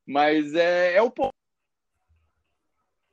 mas 0.07 0.55
é, 0.55 0.95
é 0.95 1.01
o 1.01 1.11
ponto. 1.11 1.33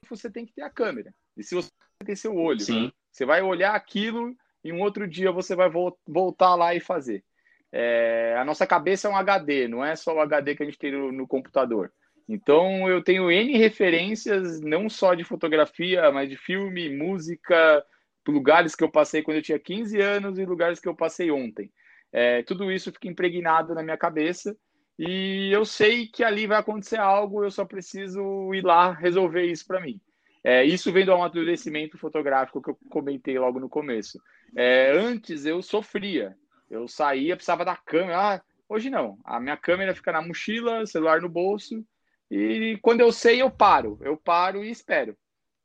Você 0.08 0.30
tem 0.30 0.46
que 0.46 0.52
ter 0.52 0.62
a 0.62 0.70
câmera. 0.70 1.12
E 1.36 1.42
se 1.42 1.56
você 1.56 1.72
tem 2.04 2.14
seu 2.14 2.36
olho, 2.36 2.60
Sim. 2.60 2.92
você 3.10 3.26
vai 3.26 3.42
olhar 3.42 3.74
aquilo 3.74 4.32
e 4.62 4.72
um 4.72 4.82
outro 4.82 5.08
dia 5.08 5.32
você 5.32 5.56
vai 5.56 5.68
vo 5.68 5.98
voltar 6.06 6.54
lá 6.54 6.72
e 6.72 6.78
fazer. 6.78 7.24
É, 7.72 8.36
a 8.38 8.44
nossa 8.44 8.64
cabeça 8.64 9.08
é 9.08 9.10
um 9.10 9.16
HD, 9.16 9.66
não 9.66 9.84
é 9.84 9.96
só 9.96 10.14
o 10.14 10.20
HD 10.20 10.54
que 10.54 10.62
a 10.62 10.66
gente 10.66 10.78
tem 10.78 10.92
no, 10.92 11.10
no 11.10 11.26
computador. 11.26 11.92
Então 12.28 12.88
eu 12.88 13.02
tenho 13.02 13.30
N 13.30 13.56
referências, 13.56 14.60
não 14.60 14.88
só 14.88 15.14
de 15.14 15.24
fotografia, 15.24 16.10
mas 16.10 16.28
de 16.28 16.36
filme, 16.36 16.96
música, 16.96 17.84
lugares 18.26 18.74
que 18.74 18.82
eu 18.82 18.90
passei 18.90 19.22
quando 19.22 19.36
eu 19.36 19.42
tinha 19.42 19.58
15 19.58 20.00
anos 20.00 20.38
e 20.38 20.44
lugares 20.44 20.80
que 20.80 20.88
eu 20.88 20.94
passei 20.94 21.30
ontem. 21.30 21.70
É, 22.12 22.42
tudo 22.42 22.70
isso 22.72 22.92
fica 22.92 23.08
impregnado 23.08 23.74
na 23.74 23.82
minha 23.82 23.96
cabeça 23.96 24.56
e 24.98 25.50
eu 25.52 25.64
sei 25.64 26.06
que 26.06 26.24
ali 26.24 26.46
vai 26.46 26.58
acontecer 26.58 26.98
algo, 26.98 27.44
eu 27.44 27.50
só 27.50 27.64
preciso 27.64 28.54
ir 28.54 28.64
lá 28.64 28.92
resolver 28.92 29.44
isso 29.44 29.66
para 29.66 29.80
mim. 29.80 30.00
É, 30.42 30.64
isso 30.64 30.92
vem 30.92 31.04
do 31.04 31.12
amadurecimento 31.12 31.98
fotográfico 31.98 32.62
que 32.62 32.70
eu 32.70 32.78
comentei 32.88 33.38
logo 33.38 33.60
no 33.60 33.68
começo. 33.68 34.18
É, 34.56 34.92
antes 34.92 35.44
eu 35.44 35.60
sofria, 35.60 36.36
eu 36.70 36.88
saía, 36.88 37.36
precisava 37.36 37.64
da 37.64 37.76
câmera. 37.76 38.36
Ah, 38.36 38.42
hoje 38.68 38.88
não, 38.88 39.18
a 39.24 39.38
minha 39.40 39.56
câmera 39.56 39.94
fica 39.94 40.12
na 40.12 40.22
mochila, 40.22 40.86
celular 40.86 41.20
no 41.20 41.28
bolso, 41.28 41.84
e 42.30 42.78
quando 42.82 43.00
eu 43.00 43.12
sei, 43.12 43.40
eu 43.42 43.50
paro. 43.50 43.98
Eu 44.02 44.16
paro 44.16 44.64
e 44.64 44.70
espero. 44.70 45.16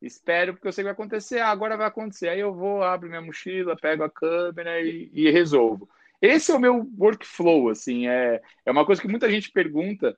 Espero 0.01 0.53
porque 0.53 0.67
eu 0.67 0.71
sei 0.71 0.83
que 0.83 0.85
vai 0.85 0.93
acontecer. 0.93 1.39
Ah, 1.39 1.49
agora 1.49 1.77
vai 1.77 1.87
acontecer. 1.87 2.29
Aí 2.29 2.39
eu 2.39 2.53
vou, 2.53 2.83
abro 2.83 3.09
minha 3.09 3.21
mochila, 3.21 3.75
pego 3.75 4.03
a 4.03 4.09
câmera 4.09 4.81
e, 4.81 5.09
e 5.13 5.29
resolvo. 5.31 5.87
Esse 6.21 6.51
é 6.51 6.55
o 6.55 6.59
meu 6.59 6.87
workflow, 6.97 7.69
assim. 7.69 8.07
É, 8.07 8.41
é 8.65 8.71
uma 8.71 8.85
coisa 8.85 9.01
que 9.01 9.07
muita 9.07 9.29
gente 9.29 9.51
pergunta. 9.51 10.17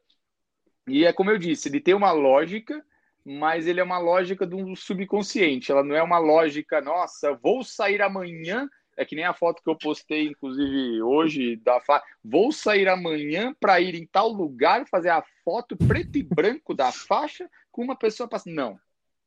E 0.87 1.05
é 1.05 1.13
como 1.13 1.31
eu 1.31 1.37
disse, 1.37 1.69
ele 1.69 1.79
tem 1.79 1.93
uma 1.93 2.11
lógica, 2.11 2.83
mas 3.25 3.67
ele 3.67 3.79
é 3.79 3.83
uma 3.83 3.99
lógica 3.99 4.45
do 4.45 4.75
subconsciente. 4.75 5.71
Ela 5.71 5.83
não 5.83 5.95
é 5.95 6.03
uma 6.03 6.17
lógica, 6.17 6.81
nossa, 6.81 7.33
vou 7.35 7.63
sair 7.63 8.01
amanhã 8.01 8.69
é 8.97 9.05
que 9.05 9.15
nem 9.15 9.25
a 9.25 9.33
foto 9.33 9.61
que 9.61 9.69
eu 9.69 9.75
postei, 9.75 10.27
inclusive, 10.27 11.01
hoje, 11.01 11.55
da 11.57 11.79
fa... 11.81 12.03
Vou 12.23 12.51
sair 12.51 12.87
amanhã 12.87 13.55
para 13.59 13.79
ir 13.81 13.95
em 13.95 14.05
tal 14.05 14.29
lugar 14.29 14.87
fazer 14.87 15.09
a 15.09 15.23
foto 15.43 15.75
preto 15.75 16.17
e 16.17 16.23
branco 16.23 16.73
da 16.73 16.91
faixa 16.91 17.49
com 17.71 17.83
uma 17.83 17.95
pessoa 17.95 18.27
passando. 18.29 18.53
Não. 18.53 18.79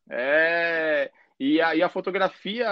É. 0.09 1.11
E 1.39 1.61
a, 1.61 1.75
e 1.75 1.83
a 1.83 1.89
fotografia 1.89 2.67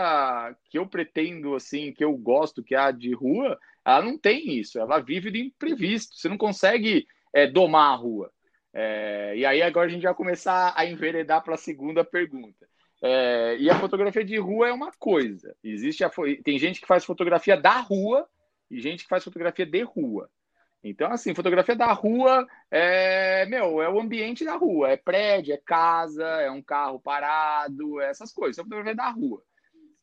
que 0.71 0.79
eu 0.79 0.87
pretendo, 0.87 1.55
assim, 1.55 1.93
que 1.93 2.05
eu 2.05 2.17
gosto, 2.17 2.63
que 2.63 2.75
é 2.75 2.79
a 2.79 2.91
de 2.91 3.13
rua, 3.15 3.59
ela 3.85 4.03
não 4.03 4.17
tem 4.17 4.59
isso. 4.59 4.79
Ela 4.79 5.01
vive 5.01 5.31
de 5.31 5.41
imprevisto. 5.41 6.17
Você 6.17 6.29
não 6.29 6.39
consegue 6.39 7.07
é, 7.33 7.47
domar 7.47 7.93
a 7.93 7.97
rua. 7.97 8.31
É, 8.73 9.35
e 9.37 9.45
aí 9.45 9.63
agora 9.63 9.87
a 9.87 9.91
gente 9.91 10.03
vai 10.03 10.15
começar 10.15 10.73
a 10.77 10.87
enveredar 10.87 11.43
para 11.45 11.55
a 11.55 11.59
segunda 11.59 12.05
pergunta. 12.05 12.67
É, 13.07 13.59
e 13.59 13.69
a 13.69 13.79
fotografia 13.79 14.25
de 14.25 14.39
rua 14.39 14.69
é 14.69 14.73
uma 14.73 14.91
coisa. 14.93 15.55
Existe 15.63 16.03
a, 16.03 16.11
tem 16.43 16.59
gente 16.59 16.81
que 16.81 16.87
faz 16.87 17.05
fotografia 17.05 17.55
da 17.55 17.79
rua 17.79 18.27
e 18.71 18.81
gente 18.81 19.03
que 19.03 19.11
faz 19.11 19.23
fotografia 19.23 19.67
de 19.67 19.83
rua. 19.83 20.31
Então, 20.83 21.13
assim, 21.13 21.35
fotografia 21.35 21.77
da 21.77 21.93
rua 21.93 22.47
é, 22.71 23.45
meu, 23.45 23.83
é 23.83 23.91
o 23.91 24.01
ambiente 24.01 24.43
da 24.43 24.57
rua, 24.57 24.89
é 24.89 24.97
prédio, 24.97 25.53
é 25.53 25.59
casa, 25.59 26.25
é 26.25 26.51
um 26.51 26.63
carro 26.63 26.99
parado, 26.99 28.01
é 28.01 28.09
essas 28.09 28.33
coisas. 28.33 28.59
É 28.59 28.63
fotografia 28.63 28.95
da 28.95 29.11
rua. 29.11 29.43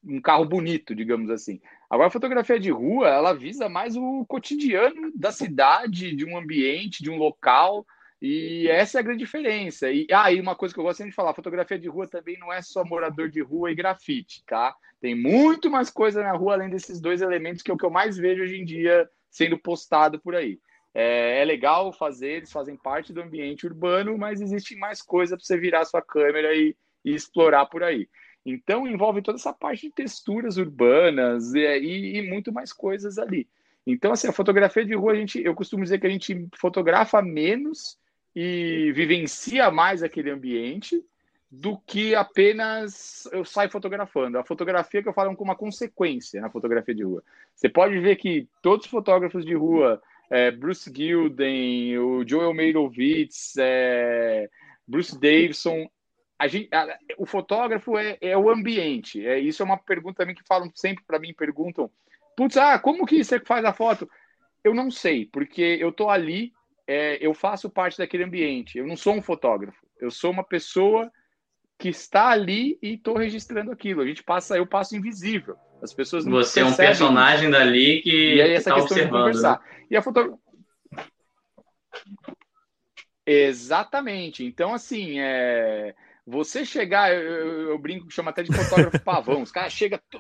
Um 0.04 0.22
carro 0.22 0.46
bonito, 0.46 0.94
digamos 0.94 1.32
assim. 1.32 1.60
Agora, 1.90 2.08
a 2.08 2.12
fotografia 2.12 2.60
de 2.60 2.70
rua, 2.70 3.10
ela 3.10 3.34
visa 3.34 3.68
mais 3.68 3.98
o 3.98 4.24
cotidiano 4.28 5.12
da 5.16 5.32
cidade, 5.32 6.16
de 6.16 6.24
um 6.24 6.38
ambiente, 6.38 7.02
de 7.02 7.10
um 7.10 7.18
local. 7.18 7.84
E 8.22 8.68
essa 8.68 9.00
é 9.00 9.02
a 9.02 9.04
grande 9.04 9.20
diferença. 9.20 9.90
E 9.90 10.06
aí, 10.14 10.38
ah, 10.38 10.42
uma 10.42 10.56
coisa 10.56 10.74
que 10.74 10.80
eu 10.80 10.84
gosto 10.84 11.04
de 11.04 11.12
falar: 11.12 11.34
fotografia 11.34 11.80
de 11.80 11.88
rua 11.88 12.08
também 12.08 12.38
não 12.38 12.54
é 12.54 12.62
só 12.62 12.86
morador 12.86 13.30
de 13.30 13.42
rua 13.42 13.72
e 13.72 13.76
grafite, 13.76 14.44
tá? 14.46 14.76
Tem 15.00 15.16
muito 15.16 15.72
mais 15.72 15.90
coisa 15.90 16.22
na 16.22 16.34
rua 16.34 16.54
além 16.54 16.70
desses 16.70 17.02
dois 17.02 17.22
elementos 17.22 17.64
que 17.64 17.72
é 17.72 17.74
o 17.74 17.78
que 17.78 17.86
eu 17.86 17.90
mais 17.90 18.18
vejo 18.18 18.44
hoje 18.44 18.58
em 18.58 18.66
dia 18.66 19.10
sendo 19.32 19.58
postado 19.58 20.20
por 20.20 20.36
aí. 20.36 20.60
É, 20.94 21.42
é, 21.42 21.46
legal 21.46 21.92
fazer, 21.94 22.34
eles 22.34 22.52
fazem 22.52 22.76
parte 22.76 23.12
do 23.14 23.22
ambiente 23.22 23.66
urbano, 23.66 24.18
mas 24.18 24.42
existe 24.42 24.76
mais 24.76 25.02
coisa 25.02 25.36
para 25.36 25.44
você 25.44 25.58
virar 25.58 25.86
sua 25.86 26.02
câmera 26.02 26.54
e, 26.54 26.76
e, 27.04 27.16
explorar 27.16 27.66
por 27.68 27.82
aí. 27.82 28.08
Então 28.46 28.86
envolve 28.86 29.22
toda 29.22 29.38
essa 29.38 29.54
parte 29.54 29.88
de 29.88 29.94
texturas 29.94 30.58
urbanas 30.58 31.56
e, 31.56 31.60
e, 31.60 32.18
e, 32.18 32.30
muito 32.30 32.52
mais 32.52 32.72
coisas 32.74 33.18
ali. 33.18 33.48
Então, 33.88 34.12
assim, 34.12 34.28
a 34.28 34.34
fotografia 34.34 34.86
de 34.86 34.94
rua, 34.94 35.14
a 35.14 35.16
gente, 35.16 35.42
eu 35.44 35.56
costumo 35.56 35.84
dizer 35.84 36.00
que 36.00 36.06
a 36.06 36.10
gente 36.10 36.48
fotografa 36.56 37.20
menos 37.20 37.98
e 38.36 38.92
vivencia 38.94 39.70
mais 39.72 40.04
aquele 40.04 40.30
ambiente 40.30 41.04
do 41.52 41.78
que 41.78 42.16
apenas 42.16 43.28
eu 43.34 43.44
saio 43.44 43.70
fotografando. 43.70 44.38
A 44.38 44.44
fotografia 44.44 45.04
que 45.04 45.10
eu 45.10 45.14
falo 45.14 45.32
é 45.32 45.36
uma 45.38 45.56
consequência 45.56 46.40
na 46.40 46.50
fotografia 46.50 46.96
de 46.96 47.04
rua. 47.04 47.22
Você 47.54 47.68
pode 47.68 48.00
ver 48.00 48.16
que 48.16 48.48
todos 48.62 48.86
os 48.86 48.92
fotógrafos 48.92 49.46
de 49.46 49.54
rua 49.54 50.02
é, 50.30 50.50
Bruce 50.50 50.90
Gilden, 50.96 51.98
o 52.00 52.26
Joel 52.26 52.54
Meirovitz, 52.54 53.58
é, 53.58 54.50
Bruce 54.88 55.20
Davidson. 55.20 55.90
A 56.40 56.48
gente, 56.48 56.74
a, 56.74 56.98
o 57.18 57.26
fotógrafo 57.26 57.98
é, 57.98 58.18
é, 58.22 58.38
o 58.38 58.50
ambiente. 58.50 59.26
É, 59.26 59.38
isso 59.38 59.62
é 59.62 59.66
uma 59.66 59.78
pergunta 59.78 60.20
também 60.20 60.34
que 60.34 60.48
falam 60.48 60.72
sempre 60.74 61.04
para 61.06 61.20
mim, 61.20 61.34
perguntam, 61.34 61.92
putz, 62.38 62.56
ah, 62.56 62.80
como 62.80 63.06
que 63.06 63.22
você 63.22 63.42
faz 63.42 63.66
a 63.66 63.74
foto? 63.74 64.10
Eu 64.64 64.74
não 64.74 64.90
sei, 64.90 65.26
porque 65.26 65.62
eu 65.62 65.92
tô 65.92 66.10
ali, 66.10 66.54
é, 66.88 67.18
eu 67.26 67.34
faço 67.34 67.70
parte 67.70 67.98
daquele 67.98 68.24
ambiente. 68.24 68.78
Eu 68.78 68.88
não 68.88 68.96
sou 68.96 69.14
um 69.14 69.22
fotógrafo. 69.22 69.80
Eu 70.00 70.12
sou 70.12 70.32
uma 70.32 70.44
pessoa 70.44 71.12
que 71.78 71.90
está 71.90 72.30
ali 72.30 72.78
e 72.82 72.94
estou 72.94 73.18
registrando 73.18 73.72
aquilo. 73.72 74.02
A 74.02 74.06
gente 74.06 74.24
passa, 74.24 74.58
eu 74.58 74.68
passo 74.68 74.96
invisível. 74.96 75.56
As 75.82 75.94
pessoas 75.94 76.26
não 76.26 76.34
Você 76.34 76.60
é 76.60 76.66
um 76.66 76.76
personagem 76.76 77.50
isso. 77.50 77.58
dali 77.58 78.02
que 78.02 78.36
e 78.36 78.42
aí 78.42 78.52
essa 78.52 78.70
tá 78.70 78.76
questão 78.76 78.98
observando. 78.98 79.32
de 79.32 79.40
conversar. 79.40 79.60
Né? 79.60 79.86
E 79.90 79.98
a 79.98 80.04
Exatamente. 83.26 84.46
Então 84.46 84.74
assim, 84.74 85.20
é 85.20 85.96
você 86.26 86.64
chegar, 86.64 87.14
eu, 87.14 87.22
eu, 87.22 87.70
eu 87.70 87.80
brinco, 87.80 88.12
chama 88.12 88.32
até 88.32 88.44
de 88.44 88.56
fotógrafo 88.56 89.00
pavão. 89.04 89.42
Os 89.42 89.52
caras 89.52 89.74
chegam 89.74 90.00
com 90.12 90.20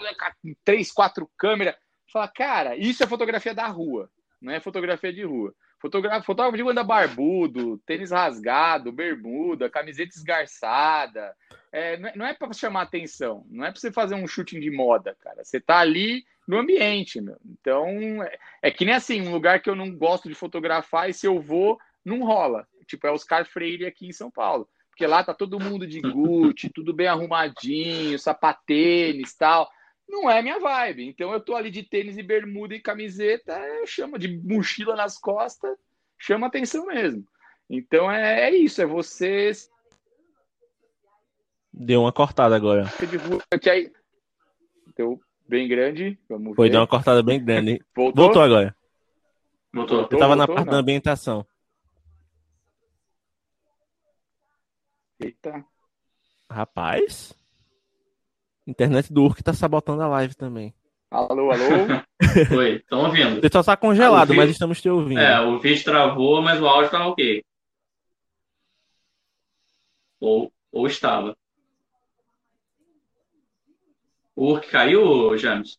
três, 0.63 0.91
quatro 0.91 1.29
câmeras, 1.37 1.75
fala, 2.11 2.27
cara, 2.27 2.75
isso 2.75 3.03
é 3.03 3.07
fotografia 3.07 3.53
da 3.53 3.67
rua, 3.67 4.09
não 4.41 4.51
é 4.51 4.59
fotografia 4.59 5.13
de 5.13 5.23
rua. 5.23 5.53
Fotógrafo, 5.81 6.25
fotógrafo 6.27 6.63
de 6.63 6.69
anda 6.69 6.83
barbudo, 6.83 7.79
tênis 7.79 8.11
rasgado, 8.11 8.91
bermuda, 8.91 9.67
camiseta 9.67 10.15
esgarçada. 10.15 11.35
É, 11.71 11.97
não 12.15 12.23
é, 12.23 12.31
é 12.31 12.33
para 12.35 12.53
chamar 12.53 12.83
atenção, 12.83 13.45
não 13.49 13.65
é 13.65 13.71
para 13.71 13.79
você 13.79 13.91
fazer 13.91 14.13
um 14.13 14.27
shooting 14.27 14.59
de 14.59 14.69
moda, 14.69 15.17
cara. 15.19 15.43
Você 15.43 15.59
tá 15.59 15.79
ali 15.79 16.23
no 16.47 16.59
ambiente, 16.59 17.19
meu. 17.19 17.37
Então, 17.43 17.87
é, 18.21 18.37
é, 18.61 18.71
que 18.71 18.85
nem 18.85 18.93
assim, 18.93 19.21
um 19.21 19.31
lugar 19.31 19.59
que 19.59 19.69
eu 19.69 19.75
não 19.75 19.91
gosto 19.91 20.29
de 20.29 20.35
fotografar 20.35 21.09
e 21.09 21.13
se 21.13 21.25
eu 21.25 21.41
vou, 21.41 21.79
não 22.05 22.23
rola. 22.23 22.67
Tipo, 22.85 23.07
é 23.07 23.11
Oscar 23.11 23.43
Freire 23.45 23.87
aqui 23.87 24.05
em 24.05 24.13
São 24.13 24.29
Paulo. 24.29 24.69
Porque 24.89 25.07
lá 25.07 25.23
tá 25.23 25.33
todo 25.33 25.59
mundo 25.59 25.87
de 25.87 25.99
Gucci, 25.99 26.69
tudo 26.69 26.93
bem 26.93 27.07
arrumadinho, 27.07 28.19
sapatênis 28.19 29.33
tal 29.33 29.67
não 30.11 30.29
é 30.29 30.41
minha 30.41 30.59
vibe. 30.59 31.07
Então 31.07 31.31
eu 31.31 31.39
tô 31.39 31.55
ali 31.55 31.71
de 31.71 31.81
tênis 31.81 32.17
e 32.17 32.23
bermuda 32.23 32.75
e 32.75 32.81
camiseta, 32.81 33.59
chama 33.87 34.19
de 34.19 34.37
mochila 34.37 34.95
nas 34.95 35.17
costas, 35.17 35.77
chama 36.19 36.47
atenção 36.47 36.85
mesmo. 36.85 37.25
Então 37.69 38.11
é, 38.11 38.49
é 38.49 38.55
isso, 38.55 38.81
é 38.81 38.85
você. 38.85 39.51
Deu 41.73 42.01
uma 42.01 42.11
cortada 42.11 42.55
agora. 42.55 42.85
Deu 44.95 45.21
bem 45.47 45.67
grande. 45.67 46.19
Vamos 46.27 46.55
Foi, 46.55 46.67
ver. 46.67 46.73
deu 46.73 46.81
uma 46.81 46.87
cortada 46.87 47.23
bem 47.23 47.43
grande. 47.43 47.81
Voltou, 47.95 48.25
voltou 48.25 48.41
agora. 48.41 48.75
Voltou. 49.73 50.01
Eu 50.01 50.07
tava 50.09 50.35
voltou, 50.35 50.35
na 50.35 50.47
parte 50.47 50.65
não. 50.65 50.73
da 50.73 50.79
ambientação. 50.79 51.47
Eita. 55.17 55.63
Rapaz. 56.49 57.33
Internet 58.65 59.11
do 59.11 59.23
Urk 59.23 59.43
tá 59.43 59.53
sabotando 59.53 60.01
a 60.01 60.07
live 60.07 60.35
também. 60.35 60.73
Alô, 61.09 61.51
alô? 61.51 61.57
Oi, 62.57 62.75
estão 62.75 63.05
ouvindo. 63.05 63.39
Ele 63.39 63.49
só 63.51 63.61
tá 63.61 63.75
congelado, 63.75 64.29
vídeo... 64.29 64.41
mas 64.41 64.49
estamos 64.49 64.81
te 64.81 64.89
ouvindo. 64.89 65.19
É, 65.19 65.41
o 65.41 65.59
vídeo 65.59 65.83
travou, 65.83 66.41
mas 66.41 66.61
o 66.61 66.67
áudio 66.67 66.89
tá 66.89 67.05
ok. 67.07 67.43
Ou, 70.19 70.51
ou 70.71 70.87
estava. 70.87 71.35
O 74.35 74.53
Urk 74.53 74.69
caiu, 74.69 75.37
James? 75.37 75.77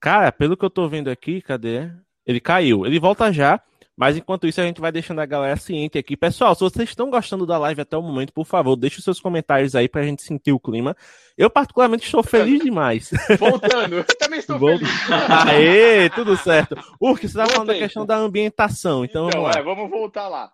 Cara, 0.00 0.32
pelo 0.32 0.56
que 0.56 0.64
eu 0.64 0.70
tô 0.70 0.88
vendo 0.88 1.08
aqui, 1.08 1.42
cadê? 1.42 1.90
Ele 2.24 2.40
caiu. 2.40 2.86
Ele 2.86 2.98
volta 2.98 3.30
já. 3.32 3.60
Mas 4.00 4.16
enquanto 4.16 4.46
isso, 4.46 4.58
a 4.58 4.64
gente 4.64 4.80
vai 4.80 4.90
deixando 4.90 5.20
a 5.20 5.26
galera 5.26 5.58
ciente 5.58 5.98
aqui. 5.98 6.16
Pessoal, 6.16 6.54
se 6.54 6.62
vocês 6.62 6.88
estão 6.88 7.10
gostando 7.10 7.44
da 7.44 7.58
live 7.58 7.82
até 7.82 7.98
o 7.98 8.02
momento, 8.02 8.32
por 8.32 8.46
favor, 8.46 8.74
deixe 8.74 8.96
os 8.96 9.04
seus 9.04 9.20
comentários 9.20 9.74
aí 9.74 9.90
pra 9.90 10.02
gente 10.02 10.22
sentir 10.22 10.52
o 10.52 10.58
clima. 10.58 10.96
Eu, 11.36 11.50
particularmente, 11.50 12.06
estou 12.06 12.22
feliz 12.22 12.64
demais. 12.64 13.10
Voltando, 13.38 13.96
eu 13.96 14.04
também 14.16 14.38
estou 14.38 14.58
feliz. 14.58 14.88
Aê, 15.46 16.08
tudo 16.08 16.34
certo. 16.38 16.76
Urk, 16.98 17.20
você 17.20 17.26
estava 17.26 17.50
falando 17.50 17.68
da 17.68 17.74
questão 17.74 18.06
da 18.06 18.16
ambientação, 18.16 19.04
então, 19.04 19.28
então 19.28 19.42
vamos 19.42 19.54
lá. 19.54 19.60
É, 19.60 19.62
vamos 19.62 19.90
voltar 19.90 20.28
lá. 20.28 20.50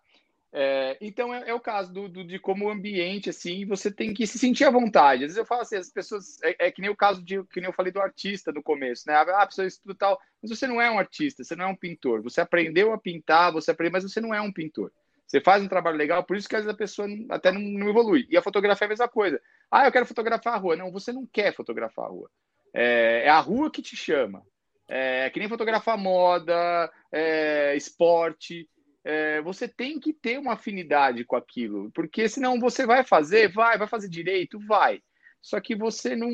É, 0.58 0.96
então 1.02 1.34
é, 1.34 1.50
é, 1.50 1.52
o 1.52 1.60
caso 1.60 1.92
do, 1.92 2.08
do, 2.08 2.24
de 2.24 2.38
como 2.38 2.64
o 2.64 2.70
ambiente, 2.70 3.28
assim, 3.28 3.66
você 3.66 3.90
tem 3.90 4.14
que 4.14 4.26
se 4.26 4.38
sentir 4.38 4.64
à 4.64 4.70
vontade. 4.70 5.22
Às 5.22 5.28
vezes 5.28 5.36
eu 5.36 5.44
falo 5.44 5.60
assim, 5.60 5.76
as 5.76 5.90
pessoas. 5.90 6.42
É, 6.42 6.68
é, 6.68 6.70
que 6.70 6.80
nem 6.80 6.88
o 6.88 6.96
caso 6.96 7.22
de 7.22 7.44
que 7.44 7.60
nem 7.60 7.68
eu 7.68 7.74
falei 7.74 7.92
do 7.92 8.00
artista 8.00 8.50
no 8.50 8.62
começo, 8.62 9.04
né? 9.06 9.14
Ah, 9.14 9.42
a 9.42 9.46
pessoa 9.46 9.66
estuda 9.66 9.94
tal. 9.94 10.18
Mas 10.42 10.50
você 10.50 10.66
não 10.66 10.80
é 10.80 10.90
um 10.90 10.98
artista, 10.98 11.44
você 11.44 11.54
não 11.54 11.66
é 11.66 11.68
um 11.68 11.76
pintor. 11.76 12.22
Você 12.22 12.40
aprendeu 12.40 12.94
a 12.94 12.98
pintar, 12.98 13.52
você 13.52 13.70
aprendeu, 13.70 13.92
mas 13.92 14.04
você 14.04 14.18
não 14.18 14.32
é 14.32 14.40
um 14.40 14.50
pintor. 14.50 14.90
Você 15.26 15.42
faz 15.42 15.62
um 15.62 15.68
trabalho 15.68 15.98
legal, 15.98 16.24
por 16.24 16.38
isso 16.38 16.48
que 16.48 16.56
às 16.56 16.62
vezes 16.62 16.74
a 16.74 16.78
pessoa 16.78 17.06
até 17.28 17.52
não, 17.52 17.60
não 17.60 17.90
evolui. 17.90 18.26
E 18.30 18.36
a 18.38 18.42
fotografia 18.42 18.86
é 18.86 18.88
a 18.88 18.88
mesma 18.88 19.08
coisa. 19.08 19.38
Ah, 19.70 19.84
eu 19.84 19.92
quero 19.92 20.06
fotografar 20.06 20.54
a 20.54 20.56
rua. 20.56 20.74
Não, 20.74 20.90
você 20.90 21.12
não 21.12 21.26
quer 21.26 21.52
fotografar 21.52 22.06
a 22.06 22.08
rua. 22.08 22.30
É, 22.72 23.24
é 23.26 23.28
a 23.28 23.40
rua 23.40 23.70
que 23.70 23.82
te 23.82 23.94
chama. 23.94 24.42
É, 24.88 25.28
que 25.28 25.38
nem 25.38 25.50
fotografar 25.50 25.98
moda, 25.98 26.90
é, 27.12 27.76
esporte 27.76 28.66
é, 29.06 29.40
você 29.40 29.68
tem 29.68 30.00
que 30.00 30.12
ter 30.12 30.36
uma 30.36 30.54
afinidade 30.54 31.24
com 31.24 31.36
aquilo, 31.36 31.92
porque 31.92 32.28
senão 32.28 32.58
você 32.58 32.84
vai 32.84 33.04
fazer, 33.04 33.52
vai, 33.52 33.78
vai 33.78 33.86
fazer 33.86 34.08
direito, 34.08 34.58
vai. 34.58 35.00
Só 35.40 35.60
que 35.60 35.76
você 35.76 36.16
não, 36.16 36.28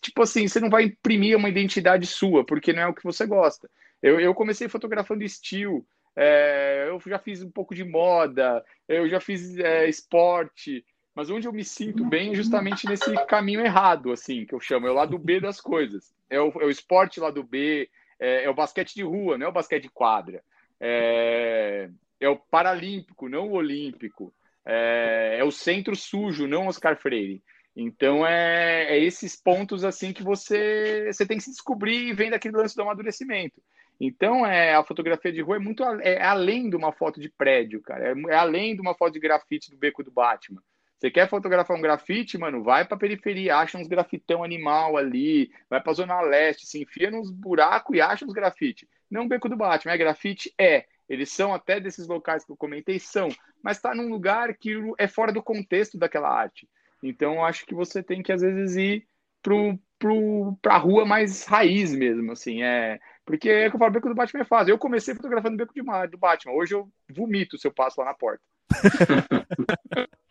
tipo 0.00 0.20
assim, 0.20 0.48
você 0.48 0.58
não 0.58 0.68
vai 0.68 0.82
imprimir 0.82 1.36
uma 1.36 1.48
identidade 1.48 2.04
sua, 2.08 2.44
porque 2.44 2.72
não 2.72 2.82
é 2.82 2.86
o 2.88 2.94
que 2.94 3.04
você 3.04 3.24
gosta. 3.24 3.70
Eu, 4.02 4.18
eu 4.18 4.34
comecei 4.34 4.68
fotografando 4.68 5.22
estilo, 5.22 5.86
é, 6.16 6.86
eu 6.88 7.00
já 7.06 7.20
fiz 7.20 7.40
um 7.40 7.50
pouco 7.52 7.72
de 7.72 7.84
moda, 7.84 8.64
eu 8.88 9.08
já 9.08 9.20
fiz 9.20 9.56
é, 9.58 9.88
esporte, 9.88 10.84
mas 11.14 11.30
onde 11.30 11.46
eu 11.46 11.52
me 11.52 11.64
sinto 11.64 12.04
bem 12.04 12.32
é 12.32 12.34
justamente 12.34 12.84
nesse 12.88 13.14
caminho 13.26 13.60
errado, 13.60 14.10
assim, 14.10 14.44
que 14.44 14.56
eu 14.56 14.58
chamo, 14.58 14.88
é 14.88 14.90
o 14.90 14.94
lado 14.94 15.16
B 15.20 15.38
das 15.38 15.60
coisas. 15.60 16.12
É 16.28 16.40
o, 16.40 16.48
é 16.62 16.64
o 16.64 16.70
esporte 16.70 17.20
lado 17.20 17.44
B, 17.44 17.88
é, 18.18 18.42
é 18.42 18.50
o 18.50 18.54
basquete 18.54 18.92
de 18.92 19.04
rua, 19.04 19.38
não 19.38 19.46
é 19.46 19.48
o 19.48 19.52
basquete 19.52 19.84
de 19.84 19.88
quadra. 19.88 20.42
É, 20.84 21.88
é 22.18 22.28
o 22.28 22.36
paralímpico, 22.36 23.28
não 23.28 23.48
o 23.48 23.52
olímpico. 23.52 24.34
É, 24.66 25.36
é, 25.38 25.44
o 25.44 25.52
centro 25.52 25.94
sujo, 25.94 26.48
não 26.48 26.66
Oscar 26.66 26.96
Freire. 26.96 27.40
Então 27.74 28.26
é, 28.26 28.96
é, 28.96 28.98
esses 28.98 29.36
pontos 29.36 29.84
assim 29.84 30.12
que 30.12 30.22
você, 30.22 31.06
você 31.10 31.24
tem 31.24 31.38
que 31.38 31.44
se 31.44 31.50
descobrir 31.50 32.08
e 32.08 32.12
vem 32.12 32.30
daquele 32.30 32.56
lance 32.56 32.74
do 32.74 32.82
amadurecimento. 32.82 33.62
Então 34.00 34.44
é 34.44 34.74
a 34.74 34.82
fotografia 34.82 35.32
de 35.32 35.40
rua 35.40 35.56
é 35.56 35.60
muito 35.60 35.84
é 35.84 36.22
além 36.22 36.68
de 36.68 36.76
uma 36.76 36.92
foto 36.92 37.20
de 37.20 37.28
prédio, 37.28 37.80
cara. 37.80 38.08
É, 38.08 38.32
é 38.32 38.36
além 38.36 38.74
de 38.74 38.80
uma 38.80 38.94
foto 38.94 39.12
de 39.12 39.20
grafite 39.20 39.70
do 39.70 39.76
beco 39.76 40.02
do 40.02 40.10
Batman. 40.10 40.62
Você 41.02 41.10
quer 41.10 41.28
fotografar 41.28 41.76
um 41.76 41.80
grafite, 41.80 42.38
mano? 42.38 42.62
Vai 42.62 42.84
pra 42.84 42.96
periferia, 42.96 43.56
acha 43.56 43.76
uns 43.76 43.88
grafitão 43.88 44.44
animal 44.44 44.96
ali, 44.96 45.50
vai 45.68 45.82
pra 45.82 45.94
Zona 45.94 46.20
Leste, 46.20 46.64
se 46.64 46.80
enfia 46.80 47.10
nos 47.10 47.28
buracos 47.28 47.96
e 47.96 48.00
acha 48.00 48.24
uns 48.24 48.32
grafite. 48.32 48.88
Não 49.10 49.26
beco 49.26 49.48
do 49.48 49.56
Batman, 49.56 49.94
é 49.94 49.98
grafite? 49.98 50.54
É. 50.56 50.86
Eles 51.08 51.32
são 51.32 51.52
até 51.52 51.80
desses 51.80 52.06
locais 52.06 52.44
que 52.44 52.52
eu 52.52 52.56
comentei, 52.56 53.00
são, 53.00 53.28
mas 53.60 53.78
está 53.78 53.92
num 53.96 54.08
lugar 54.08 54.54
que 54.54 54.76
é 54.96 55.08
fora 55.08 55.32
do 55.32 55.42
contexto 55.42 55.98
daquela 55.98 56.28
arte. 56.28 56.68
Então, 57.02 57.44
acho 57.44 57.66
que 57.66 57.74
você 57.74 58.00
tem 58.00 58.22
que, 58.22 58.30
às 58.30 58.40
vezes, 58.40 58.76
ir 58.76 59.04
para 59.42 60.76
a 60.76 60.78
rua 60.78 61.04
mais 61.04 61.44
raiz 61.46 61.92
mesmo, 61.92 62.30
assim, 62.30 62.62
é 62.62 63.00
Porque 63.24 63.48
é 63.48 63.68
que 63.68 63.74
eu 63.74 63.78
falo, 63.80 63.90
beco 63.90 64.08
do 64.08 64.14
Batman 64.14 64.42
é 64.42 64.44
fácil. 64.44 64.70
Eu 64.70 64.78
comecei 64.78 65.16
fotografando 65.16 65.56
beco 65.56 65.74
de, 65.74 65.82
do 65.82 66.16
Batman. 66.16 66.52
Hoje 66.52 66.76
eu 66.76 66.88
vomito 67.10 67.58
se 67.58 67.66
eu 67.66 67.72
passo 67.72 68.00
lá 68.00 68.06
na 68.06 68.14
porta. 68.14 68.44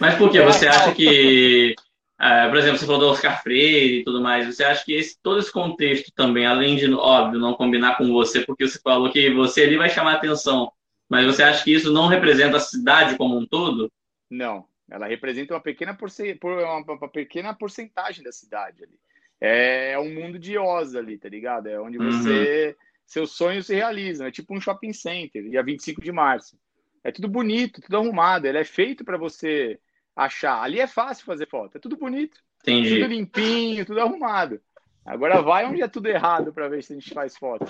Mas 0.00 0.16
por 0.16 0.30
que? 0.30 0.40
Você 0.42 0.68
acha 0.68 0.94
que, 0.94 1.74
uh, 2.20 2.48
por 2.48 2.58
exemplo, 2.58 2.78
você 2.78 2.86
falou 2.86 3.00
do 3.00 3.08
Oscar 3.08 3.42
Freire 3.42 4.00
e 4.00 4.04
tudo 4.04 4.20
mais, 4.20 4.46
você 4.46 4.64
acha 4.64 4.84
que 4.84 4.94
esse, 4.94 5.18
todo 5.22 5.38
esse 5.38 5.52
contexto 5.52 6.12
também, 6.14 6.46
além 6.46 6.76
de, 6.76 6.92
óbvio, 6.92 7.40
não 7.40 7.54
combinar 7.54 7.96
com 7.96 8.12
você, 8.12 8.40
porque 8.42 8.66
você 8.66 8.78
falou 8.78 9.10
que 9.10 9.30
você 9.30 9.62
ali 9.62 9.76
vai 9.76 9.88
chamar 9.88 10.14
atenção, 10.14 10.70
mas 11.08 11.26
você 11.26 11.42
acha 11.42 11.64
que 11.64 11.72
isso 11.72 11.92
não 11.92 12.06
representa 12.06 12.58
a 12.58 12.60
cidade 12.60 13.16
como 13.16 13.36
um 13.36 13.46
todo? 13.46 13.90
Não, 14.30 14.66
ela 14.90 15.06
representa 15.06 15.54
uma 15.54 15.60
pequena, 15.60 15.94
porce... 15.94 16.38
uma 16.42 17.08
pequena 17.08 17.54
porcentagem 17.54 18.22
da 18.22 18.32
cidade 18.32 18.84
ali. 18.84 18.98
É, 19.40 19.92
é 19.92 19.98
um 19.98 20.12
mundo 20.12 20.38
de 20.38 20.58
Oz 20.58 20.94
ali, 20.94 21.16
tá 21.16 21.28
ligado? 21.28 21.68
É 21.68 21.80
onde 21.80 21.96
você. 21.96 22.68
Uhum. 22.68 22.88
Seus 23.06 23.32
sonhos 23.32 23.66
se 23.66 23.74
realizam. 23.74 24.26
É 24.26 24.30
tipo 24.30 24.54
um 24.54 24.60
shopping 24.60 24.92
center, 24.92 25.48
dia 25.48 25.62
25 25.62 26.00
de 26.00 26.12
março. 26.12 26.58
É 27.08 27.12
tudo 27.12 27.26
bonito, 27.26 27.80
tudo 27.80 27.96
arrumado. 27.96 28.46
Ele 28.46 28.58
é 28.58 28.64
feito 28.64 29.02
para 29.02 29.16
você 29.16 29.80
achar. 30.14 30.62
Ali 30.62 30.78
é 30.78 30.86
fácil 30.86 31.24
fazer 31.24 31.48
foto, 31.48 31.78
é 31.78 31.80
tudo 31.80 31.96
bonito. 31.96 32.38
Entendi. 32.60 32.96
Tudo 32.96 33.06
limpinho, 33.06 33.86
tudo 33.86 34.00
arrumado. 34.00 34.60
Agora 35.06 35.40
vai 35.40 35.64
onde 35.64 35.80
é 35.80 35.88
tudo 35.88 36.06
errado 36.06 36.52
para 36.52 36.68
ver 36.68 36.82
se 36.82 36.92
a 36.92 36.96
gente 36.96 37.14
faz 37.14 37.34
foto. 37.34 37.64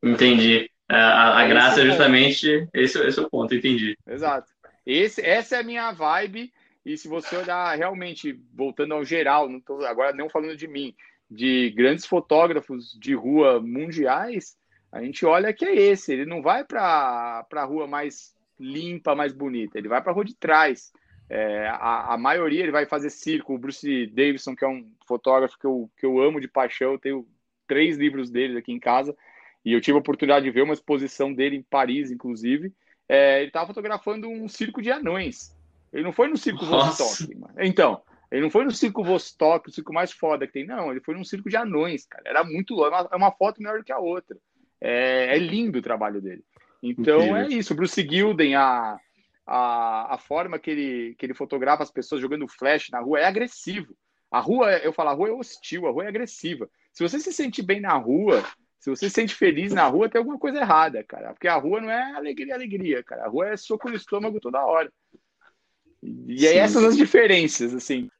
Entendi. 0.00 0.70
É, 0.88 0.94
a, 0.94 1.38
a 1.38 1.42
é 1.42 1.48
graça 1.48 1.80
é 1.80 1.86
justamente 1.86 2.68
esse, 2.72 2.96
esse 3.04 3.18
é 3.18 3.22
o 3.22 3.28
ponto, 3.28 3.52
entendi. 3.54 3.98
Exato. 4.06 4.52
Esse, 4.86 5.20
essa 5.20 5.56
é 5.56 5.60
a 5.60 5.64
minha 5.64 5.90
vibe. 5.90 6.52
E 6.86 6.96
se 6.96 7.08
você 7.08 7.34
olhar 7.36 7.76
realmente, 7.76 8.38
voltando 8.52 8.94
ao 8.94 9.04
geral, 9.04 9.48
não 9.48 9.60
tô, 9.60 9.84
agora 9.84 10.14
não 10.14 10.28
falando 10.28 10.56
de 10.56 10.68
mim, 10.68 10.94
de 11.28 11.70
grandes 11.70 12.06
fotógrafos 12.06 12.96
de 13.00 13.14
rua 13.14 13.60
mundiais, 13.60 14.56
a 14.92 15.02
gente 15.02 15.24
olha 15.26 15.52
que 15.52 15.64
é 15.64 15.74
esse. 15.74 16.12
Ele 16.12 16.26
não 16.26 16.42
vai 16.42 16.62
para 16.62 17.44
a 17.50 17.64
rua 17.64 17.86
mais 17.86 18.33
limpa, 18.58 19.14
mais 19.14 19.32
bonita. 19.32 19.78
Ele 19.78 19.88
vai 19.88 20.02
para 20.02 20.12
a 20.12 20.14
rua 20.14 20.24
de 20.24 20.34
trás. 20.34 20.92
É, 21.28 21.66
a, 21.68 22.14
a, 22.14 22.18
maioria 22.18 22.62
ele 22.62 22.72
vai 22.72 22.86
fazer 22.86 23.10
circo. 23.10 23.54
O 23.54 23.58
Bruce 23.58 24.06
Davidson, 24.08 24.54
que 24.54 24.64
é 24.64 24.68
um 24.68 24.90
fotógrafo 25.06 25.58
que 25.58 25.66
eu, 25.66 25.90
que 25.96 26.06
eu 26.06 26.20
amo 26.20 26.40
de 26.40 26.48
paixão, 26.48 26.92
eu 26.92 26.98
tenho 26.98 27.26
três 27.66 27.96
livros 27.96 28.30
dele 28.30 28.58
aqui 28.58 28.72
em 28.72 28.80
casa. 28.80 29.16
E 29.64 29.72
eu 29.72 29.80
tive 29.80 29.96
a 29.96 30.00
oportunidade 30.00 30.44
de 30.44 30.50
ver 30.50 30.62
uma 30.62 30.74
exposição 30.74 31.32
dele 31.32 31.56
em 31.56 31.62
Paris, 31.62 32.10
inclusive. 32.10 32.72
É, 33.08 33.38
ele 33.38 33.48
estava 33.48 33.66
fotografando 33.66 34.28
um 34.28 34.48
circo 34.48 34.82
de 34.82 34.90
anões. 34.90 35.54
Ele 35.92 36.02
não 36.02 36.12
foi 36.12 36.28
no 36.28 36.36
circo 36.36 36.64
Nossa. 36.66 37.04
Vostok. 37.04 37.34
Mano. 37.38 37.54
Então, 37.58 38.02
ele 38.30 38.42
não 38.42 38.50
foi 38.50 38.64
no 38.64 38.72
circo 38.72 39.04
Vostok, 39.04 39.68
o 39.68 39.72
circo 39.72 39.92
mais 39.92 40.12
foda 40.12 40.46
que 40.46 40.52
tem. 40.52 40.66
Não, 40.66 40.90
ele 40.90 41.00
foi 41.00 41.14
num 41.14 41.24
circo 41.24 41.48
de 41.48 41.56
anões, 41.56 42.04
cara. 42.04 42.24
Era 42.26 42.44
muito 42.44 42.74
louco. 42.74 43.08
É 43.10 43.16
uma 43.16 43.30
foto 43.30 43.62
melhor 43.62 43.78
do 43.78 43.84
que 43.84 43.92
a 43.92 43.98
outra. 43.98 44.36
É, 44.80 45.36
é 45.36 45.38
lindo 45.38 45.78
o 45.78 45.82
trabalho 45.82 46.20
dele. 46.20 46.44
Então 46.84 47.22
Incrível. 47.22 47.36
é 47.36 47.48
isso. 47.48 47.74
Bruce 47.74 48.06
Gilden, 48.06 48.54
a, 48.54 48.98
a, 49.46 50.14
a 50.14 50.18
forma 50.18 50.58
que 50.58 50.70
ele, 50.70 51.14
que 51.18 51.24
ele 51.24 51.32
fotografa 51.32 51.82
as 51.82 51.90
pessoas 51.90 52.20
jogando 52.20 52.46
flash 52.46 52.90
na 52.90 53.00
rua 53.00 53.20
é 53.20 53.24
agressivo. 53.24 53.96
A 54.30 54.38
rua, 54.38 54.76
eu 54.78 54.92
falo, 54.92 55.08
a 55.08 55.12
rua 55.14 55.28
é 55.28 55.32
hostil, 55.32 55.86
a 55.86 55.90
rua 55.90 56.04
é 56.04 56.08
agressiva. 56.08 56.68
Se 56.92 57.02
você 57.02 57.18
se 57.18 57.32
sente 57.32 57.62
bem 57.62 57.80
na 57.80 57.94
rua, 57.96 58.44
se 58.78 58.90
você 58.90 59.08
se 59.08 59.14
sente 59.14 59.34
feliz 59.34 59.72
na 59.72 59.86
rua, 59.86 60.10
tem 60.10 60.18
alguma 60.18 60.38
coisa 60.38 60.58
errada, 60.58 61.02
cara. 61.02 61.32
Porque 61.32 61.48
a 61.48 61.56
rua 61.56 61.80
não 61.80 61.90
é 61.90 62.12
alegria, 62.12 62.54
alegria, 62.54 63.02
cara. 63.02 63.24
A 63.24 63.28
rua 63.28 63.48
é 63.48 63.56
soco 63.56 63.88
no 63.88 63.96
estômago 63.96 64.38
toda 64.40 64.64
hora. 64.64 64.92
E 66.02 66.46
aí 66.46 66.58
essas 66.58 66.84
as 66.84 66.96
diferenças, 66.96 67.72
assim. 67.72 68.10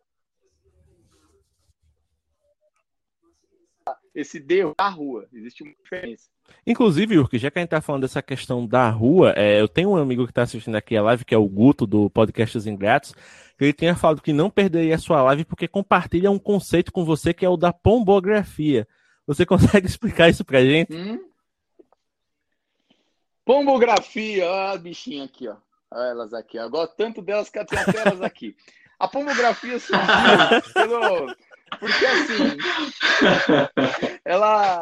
Esse 4.14 4.38
derro 4.38 4.74
da 4.78 4.88
rua, 4.88 5.26
existe 5.32 5.62
uma 5.62 5.72
diferença. 5.82 6.28
Inclusive, 6.66 7.18
Urk, 7.18 7.36
já 7.36 7.50
que 7.50 7.58
a 7.58 7.62
gente 7.62 7.70
tá 7.70 7.80
falando 7.80 8.02
dessa 8.02 8.22
questão 8.22 8.66
da 8.66 8.88
rua, 8.88 9.32
é, 9.36 9.60
eu 9.60 9.66
tenho 9.66 9.90
um 9.90 9.96
amigo 9.96 10.24
que 10.24 10.30
está 10.30 10.42
assistindo 10.42 10.76
aqui 10.76 10.96
a 10.96 11.02
live, 11.02 11.24
que 11.24 11.34
é 11.34 11.38
o 11.38 11.48
Guto, 11.48 11.86
do 11.86 12.08
podcast 12.10 12.56
Os 12.56 12.66
Ingratos, 12.66 13.12
que 13.58 13.64
ele 13.64 13.72
tinha 13.72 13.96
falado 13.96 14.22
que 14.22 14.32
não 14.32 14.48
perderia 14.48 14.94
a 14.94 14.98
sua 14.98 15.22
live 15.22 15.44
porque 15.44 15.66
compartilha 15.66 16.30
um 16.30 16.38
conceito 16.38 16.92
com 16.92 17.04
você 17.04 17.34
que 17.34 17.44
é 17.44 17.48
o 17.48 17.56
da 17.56 17.72
pombografia. 17.72 18.86
Você 19.26 19.44
consegue 19.46 19.86
explicar 19.86 20.28
isso 20.28 20.44
pra 20.44 20.64
gente? 20.64 20.94
Hum? 20.94 21.20
Pombografia, 23.44 24.48
olha 24.48 24.72
a 24.72 24.78
bichinha 24.78 25.24
aqui, 25.24 25.48
ó. 25.48 25.56
Olha 25.90 26.10
elas 26.10 26.32
aqui. 26.32 26.58
Agora 26.58 26.88
tanto 26.88 27.20
delas 27.20 27.50
que 27.50 27.58
até 27.58 27.76
elas 27.98 28.22
aqui. 28.22 28.56
A 28.98 29.06
pomografia 29.06 29.78
surgiu 29.78 30.06
pelo... 30.72 31.34
porque 31.78 32.06
assim, 32.06 32.56
ela 34.24 34.80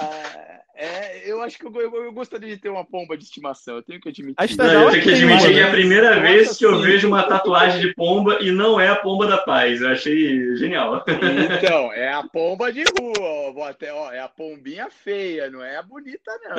é, 0.75 1.31
eu 1.31 1.41
acho 1.43 1.57
que 1.59 1.65
eu, 1.65 1.73
eu, 1.75 2.05
eu, 2.07 2.13
gostaria 2.13 2.49
de 2.49 2.61
ter 2.61 2.69
uma 2.69 2.85
pomba 2.85 3.17
de 3.17 3.23
estimação, 3.23 3.77
eu 3.77 3.83
tenho 3.85 4.01
que 4.01 4.09
admitir. 4.09 4.57
Não, 4.57 4.67
eu 4.67 4.91
tenho 4.91 5.03
que 5.05 5.11
admitir 5.13 5.53
que 5.53 5.61
é 5.61 5.63
a 5.63 5.71
primeira 5.71 6.21
vez 6.21 6.57
que 6.57 6.67
eu 6.67 6.81
vejo 6.81 7.07
uma 7.07 7.23
tatuagem 7.23 7.81
de 7.81 7.95
pomba 7.95 8.39
e 8.41 8.51
não 8.51 8.81
é 8.81 8.89
a 8.89 8.97
pomba 8.97 9.29
da 9.29 9.39
paz. 9.39 9.81
Eu 9.81 9.91
achei 9.91 10.57
genial. 10.57 11.05
Então, 11.07 11.93
é 11.93 12.13
a 12.13 12.25
pomba 12.27 12.73
de 12.73 12.83
rua, 12.83 13.55
ó, 13.55 13.65
até, 13.65 13.93
ó, 13.93 14.11
é 14.11 14.19
a 14.19 14.29
pombinha 14.29 14.89
feia, 14.91 15.49
não 15.49 15.63
é 15.63 15.77
a 15.77 15.83
bonita, 15.83 16.33
não. 16.43 16.57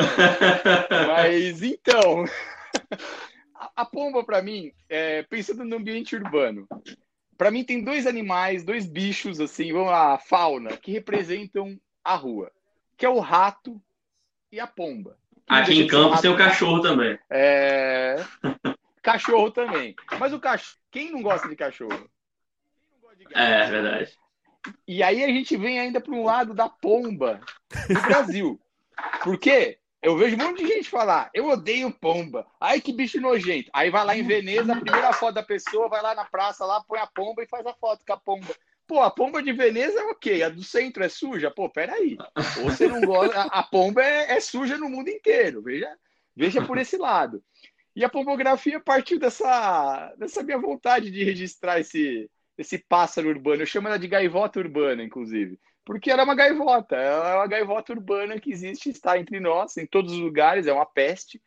Mas 1.08 1.62
então, 1.62 2.24
a, 3.54 3.72
a 3.76 3.86
pomba, 3.86 4.24
para 4.24 4.42
mim, 4.42 4.72
é, 4.88 5.24
pensando 5.24 5.66
no 5.66 5.76
ambiente 5.76 6.16
urbano, 6.16 6.66
para 7.44 7.52
mim 7.52 7.66
tem 7.66 7.84
dois 7.84 8.08
animais, 8.08 8.64
dois 8.64 8.86
bichos, 8.86 9.38
assim, 9.42 9.74
vamos 9.74 9.92
lá, 9.92 10.18
fauna, 10.18 10.78
que 10.78 10.94
representam 10.94 11.78
a 12.02 12.16
rua, 12.16 12.50
que 12.96 13.06
é 13.06 13.10
o 13.10 13.20
rato 13.20 13.82
e 14.50 14.62
a 14.62 14.66
pomba. 14.66 15.18
Aqui 15.46 15.82
em 15.82 15.86
Campos 15.86 16.22
tem 16.22 16.32
o 16.32 16.38
cachorro 16.38 16.80
também. 16.80 17.20
É... 17.30 18.16
cachorro 19.04 19.52
também. 19.52 19.94
Mas 20.18 20.32
o 20.32 20.40
cachorro. 20.40 20.78
Quem 20.90 21.12
não 21.12 21.22
gosta 21.22 21.50
de 21.50 21.58
cachorro? 21.58 22.10
De 23.18 23.26
é, 23.34 23.70
verdade. 23.70 24.18
E 24.88 25.04
aí 25.04 25.22
a 25.22 25.28
gente 25.28 25.58
vem 25.58 25.82
ainda 25.82 26.00
para 26.00 26.14
um 26.14 26.24
lado 26.24 26.54
da 26.54 26.70
pomba 26.70 27.42
do 27.90 28.02
Brasil. 28.04 28.58
Por 29.22 29.38
quê? 29.38 29.80
Eu 30.04 30.18
vejo 30.18 30.36
um 30.36 30.40
monte 30.40 30.62
de 30.62 30.68
gente 30.68 30.90
falar, 30.90 31.30
eu 31.34 31.48
odeio 31.48 31.90
pomba. 31.90 32.46
Ai, 32.60 32.82
que 32.82 32.92
bicho 32.92 33.22
nojento. 33.22 33.70
Aí 33.74 33.90
vai 33.90 34.04
lá 34.04 34.18
em 34.18 34.22
Veneza, 34.22 34.74
a 34.74 34.82
primeira 34.82 35.14
foto 35.14 35.36
da 35.36 35.44
pessoa, 35.44 35.88
vai 35.88 36.02
lá 36.02 36.14
na 36.14 36.26
praça, 36.26 36.66
lá 36.66 36.84
põe 36.84 37.00
a 37.00 37.08
pomba 37.08 37.42
e 37.42 37.48
faz 37.48 37.66
a 37.66 37.74
foto 37.74 38.04
com 38.06 38.12
a 38.12 38.18
pomba. 38.18 38.54
Pô, 38.86 39.02
a 39.02 39.10
pomba 39.10 39.42
de 39.42 39.54
Veneza 39.54 39.98
é 39.98 40.04
ok, 40.04 40.44
a 40.44 40.50
do 40.50 40.62
centro 40.62 41.06
é 41.06 41.08
suja? 41.08 41.50
Pô, 41.50 41.70
peraí. 41.70 42.18
Ou 42.58 42.70
você 42.70 42.86
não 42.86 43.00
gosta. 43.00 43.44
A, 43.44 43.64
pomba 43.64 44.04
é, 44.04 44.34
é, 44.34 44.40
suja 44.42 44.78
no 44.78 44.90
mundo 44.90 45.08
inteiro. 45.10 45.62
Veja, 45.62 45.90
veja 46.36 46.62
por 46.62 46.78
esse 46.78 46.98
lado. 46.98 47.42
E 47.96 48.04
a 48.04 48.10
pombografia 48.10 48.82
partiu 48.82 49.18
dessa, 49.18 50.14
dessa 50.18 50.44
minha 50.44 50.58
vontade 50.58 51.12
de 51.12 51.24
registrar 51.24 51.80
esse, 51.80 52.30
esse 52.58 52.78
pássaro 52.78 53.30
urbano. 53.30 53.62
Eu 53.62 53.68
chamo 53.68 53.88
ela 53.88 53.98
de 53.98 54.10
gaivota 54.10 54.60
urbana, 54.60 55.02
inclusive. 55.02 55.58
Porque 55.86 56.10
ela 56.10 56.22
é 56.22 56.26
uma 56.26 56.36
gaivota. 56.36 56.96
Ela 56.96 57.30
é 57.30 57.36
uma 57.36 57.48
gaivota 57.48 57.94
urbana 57.94 58.40
que 58.40 58.52
existe, 58.52 58.90
está 58.90 59.18
entre 59.18 59.40
nós, 59.40 59.78
em 59.78 59.86
todos 59.86 60.14
os 60.14 60.20
lugares, 60.20 60.68
é 60.68 60.74
uma 60.74 60.86
peste. 60.86 61.42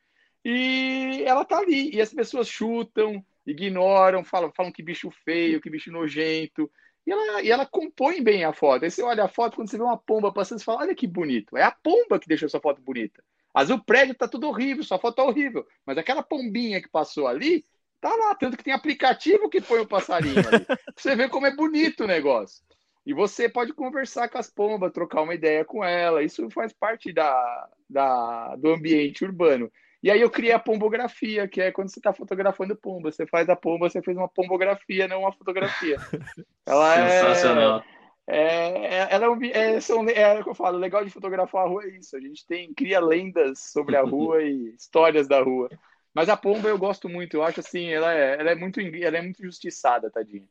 E 0.44 1.22
ela 1.26 1.44
tá 1.44 1.58
ali. 1.58 1.94
E 1.94 2.00
as 2.00 2.12
pessoas 2.12 2.48
chutam, 2.48 3.24
ignoram, 3.46 4.24
falam, 4.24 4.52
falam 4.54 4.72
que 4.72 4.82
bicho 4.82 5.10
feio, 5.10 5.60
que 5.60 5.70
bicho 5.70 5.90
nojento. 5.90 6.70
E 7.06 7.12
ela, 7.12 7.42
e 7.42 7.50
ela 7.50 7.64
compõe 7.64 8.22
bem 8.22 8.44
a 8.44 8.52
foto. 8.52 8.84
Aí 8.84 8.90
você 8.90 9.02
olha 9.02 9.24
a 9.24 9.28
foto, 9.28 9.56
quando 9.56 9.70
você 9.70 9.76
vê 9.76 9.82
uma 9.82 9.96
pomba 9.96 10.32
passando, 10.32 10.58
você 10.58 10.64
fala: 10.64 10.82
olha 10.82 10.94
que 10.94 11.06
bonito. 11.06 11.56
É 11.56 11.62
a 11.62 11.70
pomba 11.70 12.18
que 12.18 12.28
deixou 12.28 12.48
sua 12.48 12.60
foto 12.60 12.82
bonita. 12.82 13.22
Vezes 13.56 13.70
o 13.70 13.82
prédio 13.82 14.14
tá 14.14 14.28
tudo 14.28 14.48
horrível, 14.48 14.84
sua 14.84 14.98
foto 14.98 15.16
tá 15.16 15.24
horrível. 15.24 15.66
Mas 15.84 15.96
aquela 15.96 16.22
pombinha 16.22 16.80
que 16.82 16.88
passou 16.88 17.26
ali, 17.26 17.64
tá 18.00 18.14
lá. 18.14 18.34
Tanto 18.34 18.56
que 18.56 18.64
tem 18.64 18.74
aplicativo 18.74 19.48
que 19.48 19.60
põe 19.60 19.80
o 19.80 19.86
passarinho 19.86 20.38
ali. 20.38 20.66
você 20.94 21.16
ver 21.16 21.30
como 21.30 21.46
é 21.46 21.54
bonito 21.54 22.04
o 22.04 22.06
negócio. 22.06 22.62
E 23.06 23.14
você 23.14 23.48
pode 23.48 23.72
conversar 23.72 24.28
com 24.28 24.36
as 24.36 24.50
pombas, 24.50 24.92
trocar 24.92 25.22
uma 25.22 25.34
ideia 25.34 25.64
com 25.64 25.84
ela. 25.84 26.24
Isso 26.24 26.50
faz 26.50 26.72
parte 26.72 27.12
da, 27.12 27.68
da, 27.88 28.56
do 28.56 28.72
ambiente 28.72 29.24
urbano. 29.24 29.70
E 30.02 30.10
aí 30.10 30.20
eu 30.20 30.28
criei 30.28 30.52
a 30.52 30.58
pombografia, 30.58 31.46
que 31.46 31.60
é 31.60 31.70
quando 31.70 31.88
você 31.88 32.00
está 32.00 32.12
fotografando 32.12 32.74
pomba. 32.74 33.12
Você 33.12 33.24
faz 33.24 33.48
a 33.48 33.54
pomba, 33.54 33.88
você 33.88 34.02
fez 34.02 34.16
uma 34.16 34.28
pombografia, 34.28 35.06
não 35.06 35.20
uma 35.20 35.32
fotografia. 35.32 35.98
Ela 36.66 36.98
é 36.98 37.08
Sensacional. 37.08 37.84
É, 38.28 38.38
é, 38.38 39.08
ela 39.08 39.38
é, 39.40 39.76
é, 39.76 39.80
são, 39.80 40.04
é 40.08 40.40
o 40.40 40.42
que 40.42 40.50
eu 40.50 40.54
falo, 40.54 40.78
legal 40.78 41.04
de 41.04 41.12
fotografar 41.12 41.64
a 41.64 41.68
rua 41.68 41.84
é 41.84 41.90
isso. 41.90 42.16
A 42.16 42.20
gente 42.20 42.44
tem, 42.44 42.74
cria 42.74 42.98
lendas 42.98 43.60
sobre 43.70 43.96
a 43.96 44.02
rua 44.04 44.42
e 44.42 44.74
histórias 44.74 45.28
da 45.28 45.40
rua. 45.40 45.70
Mas 46.12 46.28
a 46.28 46.36
pomba 46.36 46.68
eu 46.68 46.76
gosto 46.76 47.08
muito, 47.08 47.36
eu 47.36 47.44
acho 47.44 47.60
assim, 47.60 47.88
ela 47.88 48.12
é, 48.12 48.40
ela 48.40 48.50
é 48.50 48.54
muito 48.56 48.80
ela 48.80 49.18
é 49.18 49.22
muito 49.22 49.40
injustiçada, 49.40 50.10
tadinha. 50.10 50.48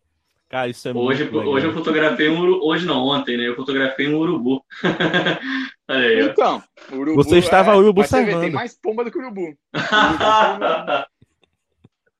Cara, 0.49 0.67
isso 0.69 0.87
é 0.87 0.93
hoje, 0.93 1.23
muito 1.23 1.49
Hoje 1.49 1.65
eu 1.65 1.73
fotografei 1.73 2.29
um 2.29 2.39
urubu, 2.39 2.67
hoje 2.67 2.85
não, 2.85 3.03
ontem, 3.07 3.35
né? 3.35 3.47
Eu 3.47 3.55
fotografei 3.55 4.07
um 4.07 4.17
urubu. 4.17 4.63
aí, 5.87 6.21
então, 6.21 6.63
urubu, 6.91 7.23
você 7.23 7.39
estava 7.39 7.71
é, 7.71 7.75
urubu 7.75 8.05
salvando. 8.05 8.41
Tem 8.41 8.51
mais 8.51 8.79
pomba 8.79 9.03
do 9.03 9.11
que 9.11 9.17
urubu. 9.17 9.57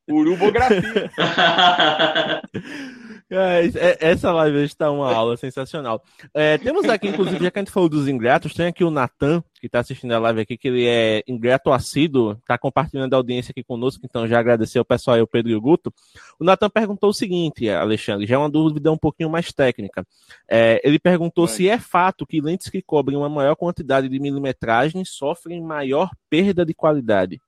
urubu 0.09 0.43
Urubografia. 0.45 1.11
É, 3.27 3.65
é, 3.65 3.97
essa 4.11 4.31
live 4.31 4.63
está 4.63 4.91
uma 4.91 5.11
aula 5.11 5.35
sensacional. 5.35 6.03
É, 6.31 6.59
temos 6.59 6.87
aqui, 6.87 7.07
inclusive, 7.07 7.43
já 7.43 7.49
que 7.49 7.57
a 7.57 7.61
gente 7.63 7.71
falou 7.71 7.89
dos 7.89 8.07
ingratos, 8.07 8.53
tem 8.53 8.67
aqui 8.67 8.83
o 8.83 8.91
Natan, 8.91 9.43
que 9.59 9.65
está 9.65 9.79
assistindo 9.79 10.11
a 10.11 10.19
live 10.19 10.41
aqui, 10.41 10.55
que 10.55 10.67
ele 10.67 10.85
é 10.85 11.23
ingrato 11.27 11.71
assíduo, 11.71 12.33
está 12.33 12.55
compartilhando 12.55 13.13
a 13.13 13.17
audiência 13.17 13.51
aqui 13.51 13.63
conosco, 13.63 14.05
então 14.05 14.27
já 14.27 14.39
agradecer 14.39 14.77
ao 14.77 14.85
pessoal 14.85 15.15
aí, 15.15 15.23
o 15.23 15.27
Pedro 15.27 15.51
e 15.51 15.55
o 15.55 15.61
Guto. 15.61 15.91
O 16.39 16.43
Natan 16.43 16.69
perguntou 16.69 17.09
o 17.09 17.13
seguinte, 17.13 17.67
Alexandre, 17.67 18.27
já 18.27 18.35
é 18.35 18.37
uma 18.37 18.49
dúvida 18.49 18.91
um 18.91 18.97
pouquinho 18.97 19.29
mais 19.29 19.51
técnica. 19.51 20.05
É, 20.47 20.79
ele 20.83 20.99
perguntou 20.99 21.47
se 21.47 21.67
é 21.67 21.79
fato 21.79 22.27
que 22.27 22.39
lentes 22.39 22.69
que 22.69 22.81
cobrem 22.81 23.17
uma 23.17 23.29
maior 23.29 23.55
quantidade 23.55 24.07
de 24.07 24.19
milimetragem 24.19 25.03
sofrem 25.03 25.63
maior 25.63 26.11
perda 26.29 26.63
de 26.63 26.75
qualidade. 26.75 27.39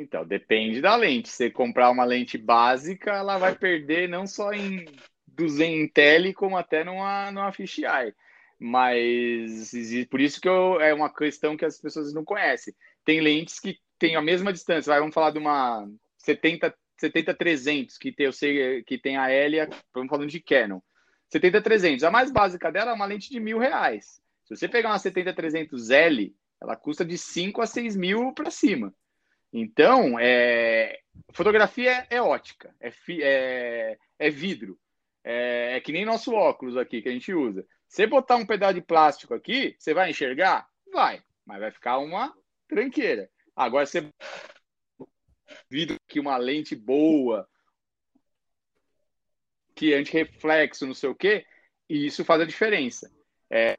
Então, 0.00 0.24
depende 0.24 0.80
da 0.80 0.96
lente. 0.96 1.28
Se 1.28 1.36
você 1.36 1.50
comprar 1.50 1.90
uma 1.90 2.04
lente 2.04 2.38
básica, 2.38 3.12
ela 3.12 3.38
vai 3.38 3.54
perder 3.54 4.08
não 4.08 4.26
só 4.26 4.52
em 4.52 4.86
200 5.28 5.60
em 5.60 5.88
tele, 5.88 6.32
como 6.32 6.56
até 6.56 6.82
numa, 6.82 7.30
numa 7.30 7.52
fisheye. 7.52 8.14
Mas 8.58 9.70
por 10.10 10.20
isso 10.20 10.40
que 10.40 10.48
eu, 10.48 10.80
é 10.80 10.92
uma 10.92 11.12
questão 11.12 11.56
que 11.56 11.64
as 11.64 11.80
pessoas 11.80 12.12
não 12.12 12.24
conhecem. 12.24 12.74
Tem 13.04 13.20
lentes 13.20 13.58
que 13.58 13.78
têm 13.98 14.16
a 14.16 14.22
mesma 14.22 14.52
distância. 14.52 14.90
Vai, 14.90 15.00
vamos 15.00 15.14
falar 15.14 15.30
de 15.30 15.38
uma 15.38 15.88
70 16.18 16.74
70 16.98 17.34
300 17.34 17.96
que 17.96 18.12
tem, 18.12 18.26
eu 18.26 18.32
sei 18.32 18.82
que 18.82 18.98
tem 18.98 19.16
a 19.16 19.30
L, 19.30 19.56
vamos 19.94 20.10
falando 20.10 20.28
de 20.28 20.38
Canon. 20.38 20.80
70 21.30 21.62
300. 21.62 22.04
A 22.04 22.10
mais 22.10 22.30
básica 22.30 22.70
dela 22.70 22.90
é 22.90 22.94
uma 22.94 23.06
lente 23.06 23.30
de 23.30 23.40
mil 23.40 23.58
reais. 23.58 24.20
Se 24.44 24.54
você 24.54 24.68
pegar 24.68 24.90
uma 24.90 24.98
70 24.98 25.32
300 25.32 25.90
L, 25.90 26.36
ela 26.60 26.76
custa 26.76 27.04
de 27.04 27.16
5 27.16 27.62
a 27.62 27.66
6 27.66 27.96
mil 27.96 28.34
para 28.34 28.50
cima. 28.50 28.94
Então, 29.52 30.18
é, 30.18 31.00
fotografia 31.32 32.06
é 32.08 32.22
ótica, 32.22 32.74
é, 32.80 32.92
é, 33.20 33.98
é 34.18 34.30
vidro. 34.30 34.78
É, 35.22 35.76
é, 35.76 35.80
que 35.80 35.92
nem 35.92 36.04
nosso 36.04 36.32
óculos 36.32 36.76
aqui 36.76 37.02
que 37.02 37.08
a 37.08 37.12
gente 37.12 37.32
usa. 37.32 37.66
Você 37.86 38.06
botar 38.06 38.36
um 38.36 38.46
pedaço 38.46 38.74
de 38.74 38.80
plástico 38.80 39.34
aqui, 39.34 39.76
você 39.78 39.92
vai 39.92 40.10
enxergar? 40.10 40.68
Vai, 40.92 41.22
mas 41.44 41.60
vai 41.60 41.70
ficar 41.70 41.98
uma 41.98 42.34
tranqueira. 42.68 43.28
Agora, 43.54 43.84
você 43.84 44.08
vidro 45.68 45.96
que 46.08 46.20
uma 46.20 46.36
lente 46.36 46.74
boa, 46.74 47.48
que 49.74 49.94
anti-reflexo, 49.94 50.86
não 50.86 50.94
sei 50.94 51.08
o 51.08 51.14
quê, 51.14 51.44
e 51.88 52.06
isso 52.06 52.24
faz 52.24 52.40
a 52.40 52.46
diferença. 52.46 53.10
É, 53.50 53.76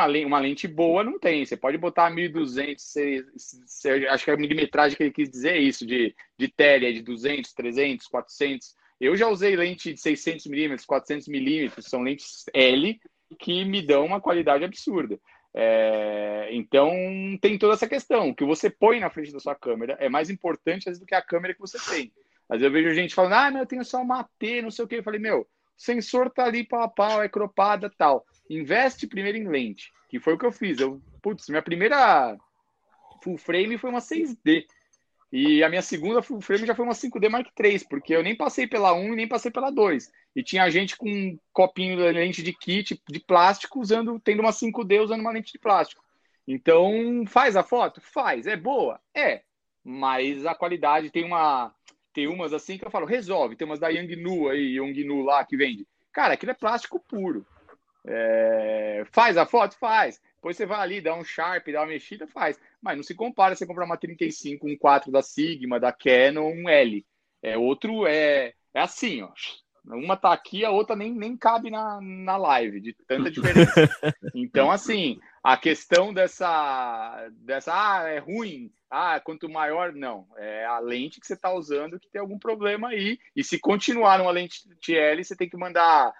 uma 0.00 0.06
lente, 0.06 0.26
uma 0.26 0.38
lente 0.38 0.68
boa 0.68 1.04
não 1.04 1.18
tem. 1.18 1.44
Você 1.44 1.56
pode 1.56 1.76
botar 1.76 2.10
1200, 2.10 2.82
você, 2.84 4.06
acho 4.08 4.24
que 4.24 4.30
a 4.30 4.36
milimetragem 4.36 4.96
que 4.96 5.02
ele 5.04 5.12
quis 5.12 5.30
dizer 5.30 5.56
é 5.56 5.58
isso, 5.58 5.86
de, 5.86 6.14
de 6.38 6.48
tele, 6.48 6.92
de 6.92 7.02
200, 7.02 7.52
300, 7.52 8.06
400. 8.06 8.74
Eu 9.00 9.16
já 9.16 9.28
usei 9.28 9.56
lente 9.56 9.92
de 9.92 10.00
600 10.00 10.46
milímetros, 10.46 10.86
400 10.86 11.28
milímetros, 11.28 11.86
são 11.86 12.02
lentes 12.02 12.44
L 12.52 13.00
que 13.38 13.64
me 13.64 13.80
dão 13.80 14.04
uma 14.04 14.20
qualidade 14.20 14.64
absurda. 14.64 15.18
É, 15.52 16.48
então 16.52 16.90
tem 17.40 17.58
toda 17.58 17.74
essa 17.74 17.88
questão. 17.88 18.30
O 18.30 18.34
que 18.34 18.44
você 18.44 18.70
põe 18.70 19.00
na 19.00 19.10
frente 19.10 19.32
da 19.32 19.40
sua 19.40 19.54
câmera 19.54 19.96
é 20.00 20.08
mais 20.08 20.30
importante 20.30 20.84
vezes, 20.86 21.00
do 21.00 21.06
que 21.06 21.14
a 21.14 21.22
câmera 21.22 21.54
que 21.54 21.60
você 21.60 21.78
tem. 21.90 22.12
Vezes 22.48 22.64
eu 22.64 22.70
vejo 22.70 22.94
gente 22.94 23.14
falando, 23.14 23.34
ah, 23.34 23.50
mas 23.50 23.60
eu 23.60 23.66
tenho 23.66 23.84
só 23.84 24.02
uma 24.02 24.28
T, 24.38 24.62
não 24.62 24.70
sei 24.70 24.84
o 24.84 24.88
que. 24.88 24.96
Eu 24.96 25.02
falei, 25.02 25.20
meu, 25.20 25.46
sensor 25.76 26.30
tá 26.30 26.44
ali 26.44 26.64
pau 26.64 26.82
a 26.82 26.88
pau, 26.88 27.22
é 27.22 27.28
cropada 27.28 27.90
tal 27.96 28.24
investe 28.50 29.06
primeiro 29.06 29.38
em 29.38 29.48
lente, 29.48 29.92
que 30.08 30.18
foi 30.18 30.34
o 30.34 30.38
que 30.38 30.44
eu 30.44 30.52
fiz. 30.52 30.78
Eu, 30.80 31.00
putz, 31.22 31.48
minha 31.48 31.62
primeira 31.62 32.36
full 33.22 33.38
frame 33.38 33.78
foi 33.78 33.90
uma 33.90 34.00
6D. 34.00 34.66
E 35.32 35.62
a 35.62 35.68
minha 35.68 35.82
segunda 35.82 36.20
full 36.20 36.40
frame 36.40 36.66
já 36.66 36.74
foi 36.74 36.84
uma 36.84 36.94
5D 36.94 37.28
Mark 37.28 37.46
III, 37.58 37.86
porque 37.88 38.14
eu 38.14 38.22
nem 38.22 38.34
passei 38.34 38.66
pela 38.66 38.92
1 38.92 39.12
e 39.12 39.16
nem 39.16 39.28
passei 39.28 39.50
pela 39.50 39.70
2. 39.70 40.10
E 40.34 40.42
tinha 40.42 40.68
gente 40.68 40.96
com 40.96 41.08
um 41.08 41.38
copinho 41.52 41.96
de 41.96 42.10
lente 42.10 42.42
de 42.42 42.52
kit 42.52 43.00
de 43.08 43.20
plástico 43.20 43.80
usando, 43.80 44.18
tendo 44.18 44.40
uma 44.40 44.50
5D 44.50 45.00
usando 45.00 45.20
uma 45.20 45.30
lente 45.30 45.52
de 45.52 45.58
plástico. 45.58 46.02
Então, 46.48 47.24
faz 47.28 47.54
a 47.54 47.62
foto? 47.62 48.00
Faz. 48.00 48.48
É 48.48 48.56
boa? 48.56 49.00
É. 49.14 49.42
Mas 49.84 50.44
a 50.44 50.54
qualidade 50.54 51.10
tem 51.10 51.24
uma. 51.24 51.72
Tem 52.12 52.26
umas 52.26 52.52
assim 52.52 52.76
que 52.76 52.84
eu 52.84 52.90
falo, 52.90 53.06
resolve. 53.06 53.54
Tem 53.54 53.64
umas 53.64 53.78
da 53.78 53.88
Yangnu 53.88 54.48
aí, 54.48 54.78
Yongnu 54.78 55.22
lá 55.22 55.44
que 55.44 55.56
vende. 55.56 55.86
Cara, 56.12 56.34
aquilo 56.34 56.50
é 56.50 56.54
plástico 56.54 56.98
puro. 56.98 57.46
É, 58.06 59.04
faz 59.10 59.36
a 59.36 59.46
foto? 59.46 59.76
Faz. 59.78 60.20
Depois 60.36 60.56
você 60.56 60.64
vai 60.64 60.80
ali, 60.80 61.00
dá 61.00 61.14
um 61.14 61.24
Sharp, 61.24 61.68
dá 61.68 61.80
uma 61.80 61.88
mexida, 61.88 62.26
faz. 62.26 62.58
Mas 62.80 62.96
não 62.96 63.02
se 63.02 63.14
compara 63.14 63.54
você 63.54 63.66
comprar 63.66 63.84
uma 63.84 63.96
35, 63.96 64.66
um 64.66 64.76
4 64.76 65.12
da 65.12 65.22
Sigma, 65.22 65.78
da 65.78 65.92
Canon, 65.92 66.50
um 66.50 66.68
L. 66.68 67.04
É 67.42 67.58
outro, 67.58 68.06
é, 68.06 68.54
é 68.72 68.80
assim, 68.80 69.22
ó. 69.22 69.30
Uma 69.84 70.16
tá 70.16 70.32
aqui, 70.32 70.64
a 70.64 70.70
outra 70.70 70.94
nem, 70.94 71.12
nem 71.12 71.36
cabe 71.36 71.70
na, 71.70 72.00
na 72.00 72.36
live, 72.36 72.80
de 72.80 72.92
tanta 73.06 73.30
diferença. 73.30 73.88
Então, 74.34 74.70
assim, 74.70 75.18
a 75.42 75.56
questão 75.56 76.12
dessa, 76.12 77.28
dessa, 77.32 77.72
ah, 77.72 78.08
é 78.08 78.18
ruim, 78.18 78.70
ah, 78.90 79.20
quanto 79.20 79.48
maior, 79.48 79.92
não. 79.92 80.26
É 80.36 80.64
a 80.66 80.78
lente 80.78 81.20
que 81.20 81.26
você 81.26 81.34
está 81.34 81.52
usando 81.52 81.98
que 81.98 82.10
tem 82.10 82.20
algum 82.20 82.38
problema 82.38 82.88
aí. 82.88 83.18
E 83.34 83.42
se 83.42 83.58
continuar 83.58 84.18
numa 84.18 84.30
lente 84.30 84.68
TL, 84.84 85.22
você 85.22 85.36
tem 85.36 85.48
que 85.48 85.56
mandar 85.56 86.12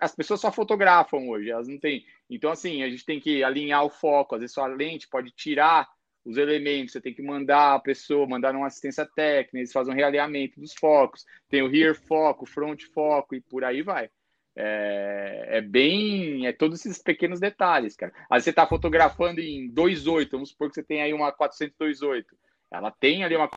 as 0.00 0.14
pessoas 0.14 0.40
só 0.40 0.52
fotografam 0.52 1.28
hoje, 1.28 1.50
elas 1.50 1.68
não 1.68 1.78
têm. 1.78 2.04
Então, 2.30 2.50
assim, 2.50 2.82
a 2.82 2.88
gente 2.88 3.04
tem 3.04 3.20
que 3.20 3.42
alinhar 3.42 3.84
o 3.84 3.90
foco. 3.90 4.34
Às 4.34 4.40
vezes, 4.40 4.54
sua 4.54 4.66
lente 4.66 5.08
pode 5.08 5.30
tirar 5.32 5.88
os 6.24 6.36
elementos, 6.38 6.92
você 6.92 7.00
tem 7.00 7.12
que 7.12 7.22
mandar 7.22 7.74
a 7.74 7.80
pessoa, 7.80 8.26
mandar 8.26 8.54
uma 8.54 8.66
assistência 8.66 9.04
técnica, 9.04 9.58
eles 9.58 9.72
fazem 9.72 9.92
um 9.92 9.96
realinhamento 9.96 10.58
dos 10.58 10.72
focos. 10.72 11.24
Tem 11.48 11.62
o 11.62 11.68
rear 11.68 11.94
foco, 11.94 12.46
front 12.46 12.82
foco 12.94 13.34
e 13.34 13.40
por 13.40 13.62
aí 13.62 13.82
vai. 13.82 14.08
É, 14.56 15.58
é, 15.58 15.60
bem. 15.60 16.46
É 16.46 16.52
todos 16.52 16.80
esses 16.80 17.02
pequenos 17.02 17.40
detalhes, 17.40 17.96
cara. 17.96 18.12
Vezes 18.30 18.44
você 18.44 18.50
está 18.50 18.66
fotografando 18.66 19.40
em 19.40 19.70
2.8, 19.72 20.30
vamos 20.30 20.50
supor 20.50 20.68
que 20.68 20.74
você 20.76 20.82
tem 20.82 21.02
aí 21.02 21.12
uma 21.12 21.32
428. 21.32 22.36
Ela 22.70 22.90
tem 22.90 23.24
ali 23.24 23.36
uma. 23.36 23.50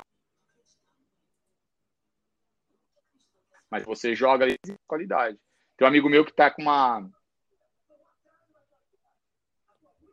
Mas 3.70 3.84
você 3.86 4.16
joga 4.16 4.46
ali 4.46 4.58
qualidade. 4.86 5.38
Tem 5.78 5.86
um 5.86 5.90
amigo 5.90 6.10
meu 6.10 6.26
que 6.26 6.34
tá 6.34 6.50
com 6.50 6.64
uma. 6.64 7.08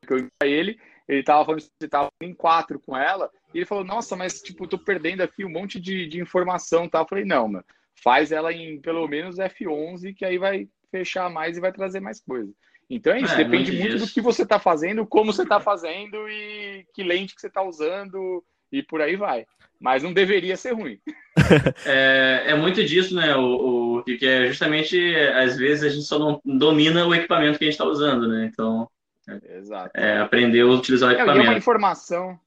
Eu 0.09 0.29
ele, 0.43 0.79
ele 1.09 1.23
tava 1.23 1.45
falando 1.47 1.61
que 1.63 1.71
você 1.81 1.89
tava 1.89 2.11
em 2.21 2.35
quatro 2.35 2.79
com 2.79 2.95
ela, 2.95 3.31
e 3.55 3.59
ele 3.59 3.65
falou, 3.65 3.83
nossa, 3.83 4.15
mas 4.15 4.43
tipo, 4.43 4.69
tô 4.69 4.79
perdendo 4.79 5.23
aqui 5.23 5.45
um 5.45 5.51
monte 5.51 5.81
de, 5.81 6.07
de 6.07 6.21
informação, 6.21 6.87
tá? 6.87 6.99
Eu 6.99 7.09
falei, 7.09 7.25
não, 7.25 7.49
mano, 7.49 7.65
faz 8.03 8.31
ela 8.31 8.53
em 8.53 8.79
pelo 8.81 9.09
menos 9.09 9.37
F11, 9.37 10.15
que 10.15 10.25
aí 10.27 10.37
vai 10.37 10.69
fechar 10.91 11.31
mais 11.31 11.57
e 11.57 11.61
vai 11.61 11.73
trazer 11.73 12.01
mais 12.01 12.21
coisa. 12.21 12.53
Então 12.91 13.15
é 13.15 13.21
isso, 13.21 13.33
é, 13.33 13.39
depende 13.39 13.73
muito 13.73 13.99
do 13.99 14.07
que 14.07 14.21
você 14.21 14.43
está 14.43 14.59
fazendo, 14.59 15.07
como 15.07 15.33
você 15.33 15.43
está 15.43 15.59
fazendo 15.59 16.29
e 16.29 16.87
que 16.93 17.03
lente 17.03 17.35
que 17.35 17.41
você 17.41 17.47
está 17.47 17.63
usando 17.63 18.45
e 18.79 18.83
por 18.83 19.01
aí 19.01 19.17
vai. 19.17 19.47
Mas 19.81 20.03
não 20.03 20.13
deveria 20.13 20.57
ser 20.57 20.73
ruim. 20.73 20.99
é, 21.85 22.45
é 22.47 22.55
muito 22.55 22.83
disso, 22.85 23.15
né? 23.15 23.35
O, 23.37 23.99
o 23.99 24.03
que 24.05 24.27
é 24.27 24.47
justamente 24.47 24.99
às 25.35 25.57
vezes 25.57 25.85
a 25.85 25.89
gente 25.89 26.07
só 26.07 26.19
não 26.19 26.41
domina 26.45 27.07
o 27.07 27.15
equipamento 27.15 27.59
que 27.59 27.65
a 27.65 27.67
gente 27.67 27.75
está 27.75 27.85
usando, 27.85 28.29
né? 28.29 28.49
Então, 28.51 28.89
Exato. 29.27 29.91
É, 29.99 30.19
aprender 30.19 30.61
a 30.61 30.67
utilizar 30.67 31.11
o 31.11 31.13
equipamento. 31.13 31.45
É, 31.45 31.47
é 31.47 31.51
uma 31.51 31.59
informação. 31.59 32.39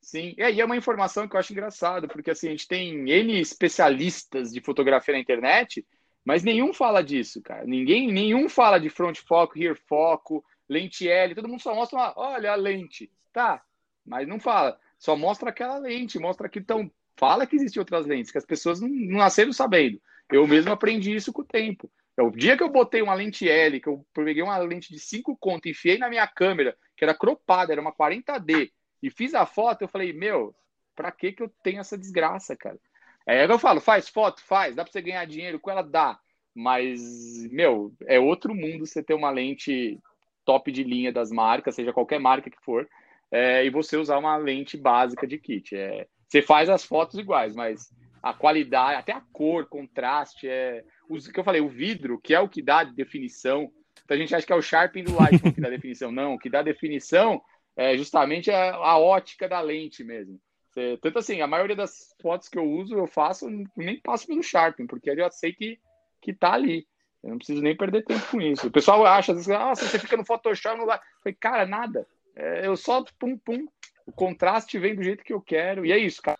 Sim, 0.00 0.34
e 0.38 0.42
aí 0.42 0.60
é 0.60 0.64
uma 0.64 0.76
informação 0.76 1.26
que 1.26 1.34
eu 1.34 1.40
acho 1.40 1.52
engraçado, 1.52 2.06
porque 2.06 2.30
assim, 2.30 2.46
a 2.46 2.50
gente 2.50 2.68
tem 2.68 3.10
N 3.10 3.40
especialistas 3.40 4.52
de 4.52 4.60
fotografia 4.60 5.14
na 5.14 5.20
internet, 5.20 5.84
mas 6.24 6.44
nenhum 6.44 6.72
fala 6.72 7.02
disso, 7.02 7.42
cara. 7.42 7.64
Ninguém, 7.64 8.12
nenhum 8.12 8.48
fala 8.48 8.78
de 8.78 8.88
front 8.88 9.18
foco, 9.26 9.58
rear 9.58 9.76
foco, 9.88 10.44
lente 10.68 11.08
L, 11.08 11.34
todo 11.34 11.48
mundo 11.48 11.60
só 11.60 11.74
mostra 11.74 11.98
uma, 11.98 12.14
olha 12.16 12.52
a 12.52 12.54
lente, 12.54 13.10
tá? 13.32 13.60
Mas 14.04 14.28
não 14.28 14.38
fala. 14.38 14.78
Só 14.98 15.16
mostra 15.16 15.50
aquela 15.50 15.78
lente, 15.78 16.18
mostra 16.18 16.48
que 16.48 16.58
então 16.58 16.90
fala 17.16 17.46
que 17.46 17.56
existem 17.56 17.80
outras 17.80 18.06
lentes, 18.06 18.30
que 18.30 18.38
as 18.38 18.44
pessoas 18.44 18.80
não, 18.80 18.88
nasceram 18.88 19.52
sabendo. 19.52 20.00
Eu 20.30 20.46
mesmo 20.46 20.72
aprendi 20.72 21.14
isso 21.14 21.32
com 21.32 21.42
o 21.42 21.46
tempo. 21.46 21.90
É 22.16 22.22
o 22.22 22.30
dia 22.30 22.56
que 22.56 22.62
eu 22.62 22.68
botei 22.70 23.02
uma 23.02 23.14
lente 23.14 23.48
L, 23.48 23.80
que 23.80 23.88
eu 23.88 24.06
peguei 24.14 24.42
uma 24.42 24.56
lente 24.58 24.92
de 24.92 24.98
5 24.98 25.36
conto, 25.36 25.68
enfiei 25.68 25.98
na 25.98 26.08
minha 26.08 26.26
câmera, 26.26 26.76
que 26.96 27.04
era 27.04 27.14
cropada, 27.14 27.72
era 27.72 27.80
uma 27.80 27.92
40D, 27.92 28.70
e 29.02 29.10
fiz 29.10 29.34
a 29.34 29.44
foto, 29.44 29.82
eu 29.82 29.88
falei, 29.88 30.14
meu, 30.14 30.54
pra 30.94 31.12
que 31.12 31.32
que 31.32 31.42
eu 31.42 31.52
tenho 31.62 31.80
essa 31.80 31.98
desgraça, 31.98 32.56
cara? 32.56 32.78
É 33.26 33.46
que 33.46 33.52
eu 33.52 33.58
falo, 33.58 33.80
faz 33.80 34.08
foto, 34.08 34.42
faz, 34.42 34.74
dá 34.74 34.82
pra 34.82 34.92
você 34.92 35.02
ganhar 35.02 35.26
dinheiro 35.26 35.60
com 35.60 35.70
ela, 35.70 35.82
dá. 35.82 36.18
Mas, 36.54 37.46
meu, 37.50 37.92
é 38.06 38.18
outro 38.18 38.54
mundo 38.54 38.86
você 38.86 39.02
ter 39.02 39.12
uma 39.12 39.30
lente 39.30 40.00
top 40.44 40.72
de 40.72 40.82
linha 40.82 41.12
das 41.12 41.30
marcas, 41.30 41.74
seja 41.74 41.92
qualquer 41.92 42.18
marca 42.18 42.48
que 42.48 42.64
for, 42.64 42.88
é, 43.30 43.64
e 43.64 43.70
você 43.70 43.96
usar 43.96 44.18
uma 44.18 44.36
lente 44.36 44.76
básica 44.76 45.26
de 45.26 45.38
kit. 45.38 45.76
É, 45.76 46.06
você 46.26 46.42
faz 46.42 46.68
as 46.68 46.84
fotos 46.84 47.18
iguais, 47.18 47.54
mas 47.54 47.90
a 48.22 48.34
qualidade, 48.34 48.98
até 48.98 49.12
a 49.12 49.22
cor, 49.32 49.66
contraste, 49.66 50.48
é 50.48 50.84
o 51.08 51.16
que 51.16 51.38
eu 51.38 51.44
falei, 51.44 51.60
o 51.60 51.68
vidro, 51.68 52.20
que 52.20 52.34
é 52.34 52.40
o 52.40 52.48
que 52.48 52.62
dá 52.62 52.82
definição. 52.82 53.70
Então 54.04 54.16
a 54.16 54.20
gente 54.20 54.34
acha 54.34 54.46
que 54.46 54.52
é 54.52 54.56
o 54.56 54.62
sharpening 54.62 55.04
do 55.04 55.16
light 55.16 55.40
que 55.40 55.60
dá 55.60 55.70
definição. 55.70 56.10
Não, 56.10 56.34
o 56.34 56.38
que 56.38 56.50
dá 56.50 56.62
definição 56.62 57.40
é 57.76 57.96
justamente 57.96 58.50
a, 58.50 58.74
a 58.74 58.98
ótica 58.98 59.48
da 59.48 59.60
lente 59.60 60.02
mesmo. 60.02 60.40
Você, 60.70 60.98
tanto 61.00 61.18
assim, 61.18 61.40
a 61.40 61.46
maioria 61.46 61.76
das 61.76 62.14
fotos 62.20 62.48
que 62.48 62.58
eu 62.58 62.64
uso, 62.64 62.96
eu 62.96 63.06
faço, 63.06 63.48
nem 63.76 64.00
passo 64.00 64.26
pelo 64.26 64.42
Sharpen, 64.42 64.86
porque 64.86 65.10
eu 65.10 65.16
já 65.16 65.30
sei 65.30 65.52
que, 65.52 65.78
que 66.20 66.34
tá 66.34 66.52
ali. 66.52 66.86
Eu 67.22 67.30
não 67.30 67.38
preciso 67.38 67.62
nem 67.62 67.76
perder 67.76 68.04
tempo 68.04 68.26
com 68.30 68.40
isso. 68.40 68.66
O 68.66 68.70
pessoal 68.70 69.04
acha, 69.06 69.32
às 69.32 69.38
vezes, 69.38 69.50
ah, 69.50 69.74
você 69.74 69.98
fica 69.98 70.16
no 70.16 70.24
Photoshop, 70.24 70.78
não 70.78 70.86
vai. 70.86 70.98
Eu 70.98 71.02
falei, 71.22 71.36
cara, 71.40 71.66
nada. 71.66 72.06
É, 72.36 72.66
eu 72.66 72.76
só 72.76 73.02
pum, 73.18 73.36
pum. 73.38 73.66
O 74.06 74.12
contraste 74.12 74.78
vem 74.78 74.94
do 74.94 75.02
jeito 75.02 75.24
que 75.24 75.32
eu 75.32 75.40
quero. 75.40 75.84
E 75.84 75.90
é 75.90 75.98
isso, 75.98 76.22
cara. 76.22 76.38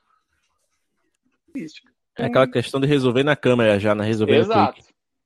É 2.19 2.27
aquela 2.27 2.47
questão 2.47 2.81
de 2.81 2.87
resolver 2.87 3.25
na 3.25 3.35
câmera 3.35 3.79
já, 3.79 3.95
na 3.95 4.03
né? 4.03 4.09
resolver 4.09 4.37
Exato, 4.37 4.83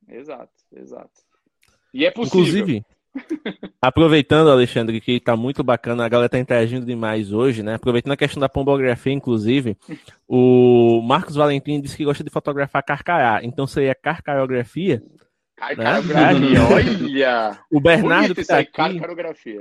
exato, 0.07 0.51
exato. 0.73 1.11
E 1.93 2.05
é 2.05 2.11
possível. 2.11 2.41
Inclusive, 2.41 2.85
aproveitando, 3.81 4.49
Alexandre, 4.49 5.01
que 5.01 5.19
tá 5.19 5.35
muito 5.35 5.63
bacana, 5.63 6.05
a 6.05 6.09
galera 6.09 6.29
tá 6.29 6.39
interagindo 6.39 6.85
demais 6.85 7.33
hoje, 7.33 7.61
né? 7.61 7.75
Aproveitando 7.75 8.13
a 8.13 8.17
questão 8.17 8.39
da 8.39 8.49
pombografia, 8.49 9.13
inclusive, 9.13 9.77
o 10.27 11.01
Marcos 11.01 11.35
Valentim 11.35 11.81
disse 11.81 11.97
que 11.97 12.05
gosta 12.05 12.23
de 12.23 12.29
fotografar 12.29 12.83
carcará. 12.83 13.43
Então 13.43 13.67
seria 13.67 13.93
carcarografia 13.93 15.03
Carcarografia, 15.61 16.39
né? 16.39 16.59
olha! 16.73 17.59
O 17.71 17.79
Bernardo, 17.79 18.33
que 18.33 18.43
tá 18.43 18.57
aqui, 18.57 18.81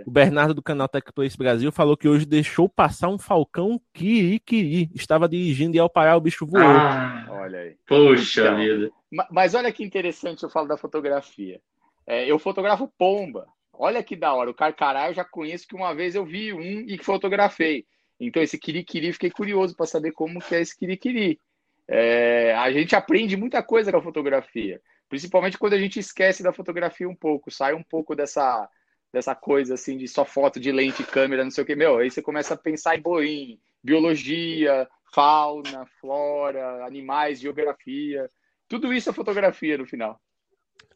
o 0.06 0.10
Bernardo 0.10 0.54
do 0.54 0.62
canal 0.62 0.88
Tech 0.88 1.12
Place 1.12 1.36
Brasil 1.36 1.70
falou 1.70 1.96
que 1.96 2.08
hoje 2.08 2.24
deixou 2.24 2.68
passar 2.68 3.08
um 3.08 3.18
falcão 3.18 3.78
Kirikiri. 3.92 4.90
Estava 4.94 5.28
dirigindo 5.28 5.76
e 5.76 5.78
ao 5.78 5.90
parar 5.90 6.16
o 6.16 6.20
bicho 6.20 6.46
voou. 6.46 6.64
Ah, 6.64 7.26
olha 7.28 7.58
aí. 7.60 7.76
Poxa 7.86 8.40
então, 8.42 8.56
vida. 8.56 8.90
Mas 9.30 9.54
olha 9.54 9.70
que 9.70 9.84
interessante 9.84 10.42
eu 10.42 10.48
falo 10.48 10.66
da 10.66 10.78
fotografia. 10.78 11.60
É, 12.06 12.30
eu 12.30 12.38
fotografo 12.38 12.90
pomba. 12.96 13.46
Olha 13.72 14.02
que 14.02 14.16
da 14.16 14.32
hora. 14.32 14.50
O 14.50 14.54
carcará 14.54 15.08
eu 15.08 15.14
já 15.14 15.24
conheço 15.24 15.66
que 15.68 15.76
uma 15.76 15.94
vez 15.94 16.14
eu 16.14 16.24
vi 16.24 16.52
um 16.52 16.86
e 16.86 16.96
fotografei. 17.02 17.84
Então 18.18 18.42
esse 18.42 18.58
Kirikiri, 18.58 19.12
fiquei 19.12 19.30
curioso 19.30 19.76
para 19.76 19.86
saber 19.86 20.12
como 20.12 20.40
que 20.40 20.54
é 20.54 20.60
esse 20.60 20.76
Kirikiri. 20.78 21.38
É, 21.86 22.54
a 22.54 22.70
gente 22.70 22.94
aprende 22.94 23.36
muita 23.36 23.62
coisa 23.62 23.90
com 23.90 23.98
a 23.98 24.02
fotografia. 24.02 24.80
Principalmente 25.10 25.58
quando 25.58 25.74
a 25.74 25.78
gente 25.78 25.98
esquece 25.98 26.40
da 26.40 26.52
fotografia 26.52 27.08
um 27.08 27.16
pouco, 27.16 27.50
sai 27.50 27.74
um 27.74 27.82
pouco 27.82 28.14
dessa, 28.14 28.66
dessa 29.12 29.34
coisa 29.34 29.74
assim 29.74 29.98
de 29.98 30.06
só 30.06 30.24
foto 30.24 30.60
de 30.60 30.70
lente, 30.70 31.02
câmera, 31.02 31.42
não 31.42 31.50
sei 31.50 31.64
o 31.64 31.66
que, 31.66 31.74
meu, 31.74 31.98
aí 31.98 32.08
você 32.08 32.22
começa 32.22 32.54
a 32.54 32.56
pensar 32.56 32.96
em 32.96 33.02
boim, 33.02 33.60
biologia, 33.82 34.88
fauna, 35.12 35.84
flora, 36.00 36.86
animais, 36.86 37.40
geografia, 37.40 38.30
tudo 38.68 38.94
isso 38.94 39.10
é 39.10 39.12
fotografia 39.12 39.76
no 39.76 39.84
final. 39.84 40.18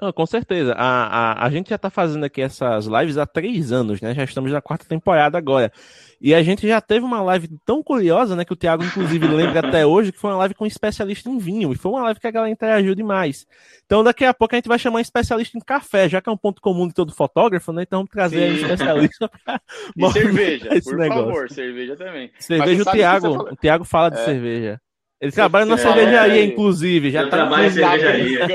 Ah, 0.01 0.13
com 0.13 0.27
certeza. 0.27 0.75
A, 0.77 1.07
a, 1.07 1.47
a 1.47 1.51
gente 1.51 1.71
já 1.71 1.77
está 1.77 1.89
fazendo 1.89 2.25
aqui 2.25 2.43
essas 2.43 2.87
lives 2.87 3.17
há 3.17 3.25
três 3.25 3.71
anos, 3.71 4.01
né? 4.01 4.13
Já 4.13 4.25
estamos 4.25 4.51
na 4.51 4.61
quarta 4.61 4.85
temporada 4.85 5.39
agora. 5.39 5.73
E 6.21 6.35
a 6.35 6.43
gente 6.43 6.67
já 6.67 6.81
teve 6.81 7.05
uma 7.05 7.23
live 7.23 7.49
tão 7.65 7.83
curiosa, 7.83 8.35
né? 8.35 8.45
Que 8.45 8.53
o 8.53 8.57
Thiago, 8.57 8.85
inclusive, 8.85 9.27
lembra 9.29 9.61
até 9.61 9.87
hoje, 9.87 10.11
que 10.11 10.19
foi 10.19 10.31
uma 10.31 10.39
live 10.39 10.55
com 10.55 10.65
um 10.65 10.67
especialista 10.67 11.31
em 11.31 11.39
vinho. 11.39 11.73
E 11.73 11.77
foi 11.77 11.93
uma 11.93 12.03
live 12.03 12.19
que 12.19 12.27
a 12.27 12.31
galera 12.31 12.53
interagiu 12.53 12.95
demais. 12.95 13.47
Então, 13.87 14.03
daqui 14.03 14.25
a 14.25 14.35
pouco 14.35 14.55
a 14.55 14.59
gente 14.59 14.69
vai 14.69 14.79
chamar 14.79 14.99
um 14.99 15.01
especialista 15.01 15.57
em 15.57 15.61
café, 15.61 16.09
já 16.09 16.21
que 16.21 16.29
é 16.29 16.33
um 16.33 16.37
ponto 16.37 16.61
comum 16.61 16.89
de 16.89 16.95
todo 16.95 17.15
fotógrafo, 17.15 17.73
né? 17.73 17.83
Então 17.83 18.01
vamos 18.01 18.11
trazer 18.11 18.51
um 18.51 18.55
especialista 18.55 19.31
para 19.45 19.61
e 19.97 20.13
cerveja, 20.13 20.69
por 20.83 20.97
negócio. 20.97 21.25
favor, 21.25 21.51
cerveja 21.51 21.97
também. 21.97 22.31
Cerveja, 22.39 22.83
o 22.83 22.85
Thiago, 22.85 23.29
o 23.53 23.57
Thiago 23.57 23.85
fala 23.85 24.11
de 24.11 24.19
é. 24.19 24.25
cerveja. 24.25 24.81
Ele 25.21 25.33
trabalha 25.33 25.65
na 25.65 25.79
cervejaria, 25.79 26.41
é, 26.41 26.45
inclusive. 26.45 27.11
Já 27.11 27.25
tá 27.25 27.31
trabalha 27.31 27.67
em 27.67 27.71
cervejaria. 27.71 28.47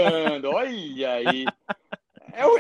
Olha 0.44 1.12
aí. 1.12 1.46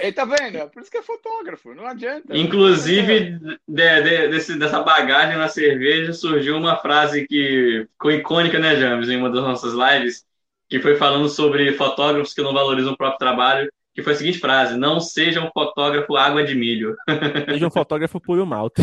É, 0.02 0.12
tá 0.12 0.26
vendo? 0.26 0.58
É 0.58 0.66
por 0.66 0.82
isso 0.82 0.91
que 0.91 0.97
é 0.97 1.02
fotógrafo, 1.02 1.74
não 1.74 1.86
adianta. 1.86 2.36
Inclusive, 2.36 3.39
de, 3.68 4.02
de, 4.02 4.28
desse, 4.28 4.58
dessa 4.60 4.82
bagagem 4.82 5.38
na 5.38 5.47
cerveja 5.47 6.12
surgiu 6.12 6.58
uma 6.58 6.76
frase 6.76 7.26
que 7.26 7.88
ficou 7.93 8.12
icônica, 8.12 8.60
né, 8.60 8.76
James, 8.76 9.08
em 9.08 9.18
uma 9.18 9.30
das 9.30 9.41
nossas 9.41 9.74
lives, 9.74 10.26
que 10.68 10.80
foi 10.80 10.95
falando 10.97 11.30
sobre 11.30 11.72
fotógrafos 11.74 12.34
que 12.34 12.41
não 12.41 12.54
valorizam 12.54 12.93
o 12.93 12.97
próprio 12.97 13.20
trabalho 13.20 13.72
que 13.94 14.04
foi 14.04 14.14
a 14.14 14.16
seguinte 14.16 14.40
frase: 14.40 14.78
não 14.78 15.00
seja 15.00 15.42
um 15.42 15.50
fotógrafo 15.52 16.16
água 16.16 16.44
de 16.44 16.56
milho. 16.56 16.96
Seja 17.50 17.68
um 17.68 17.72
fotógrafo 17.72 18.20
puro 18.20 18.46
malte. 18.46 18.82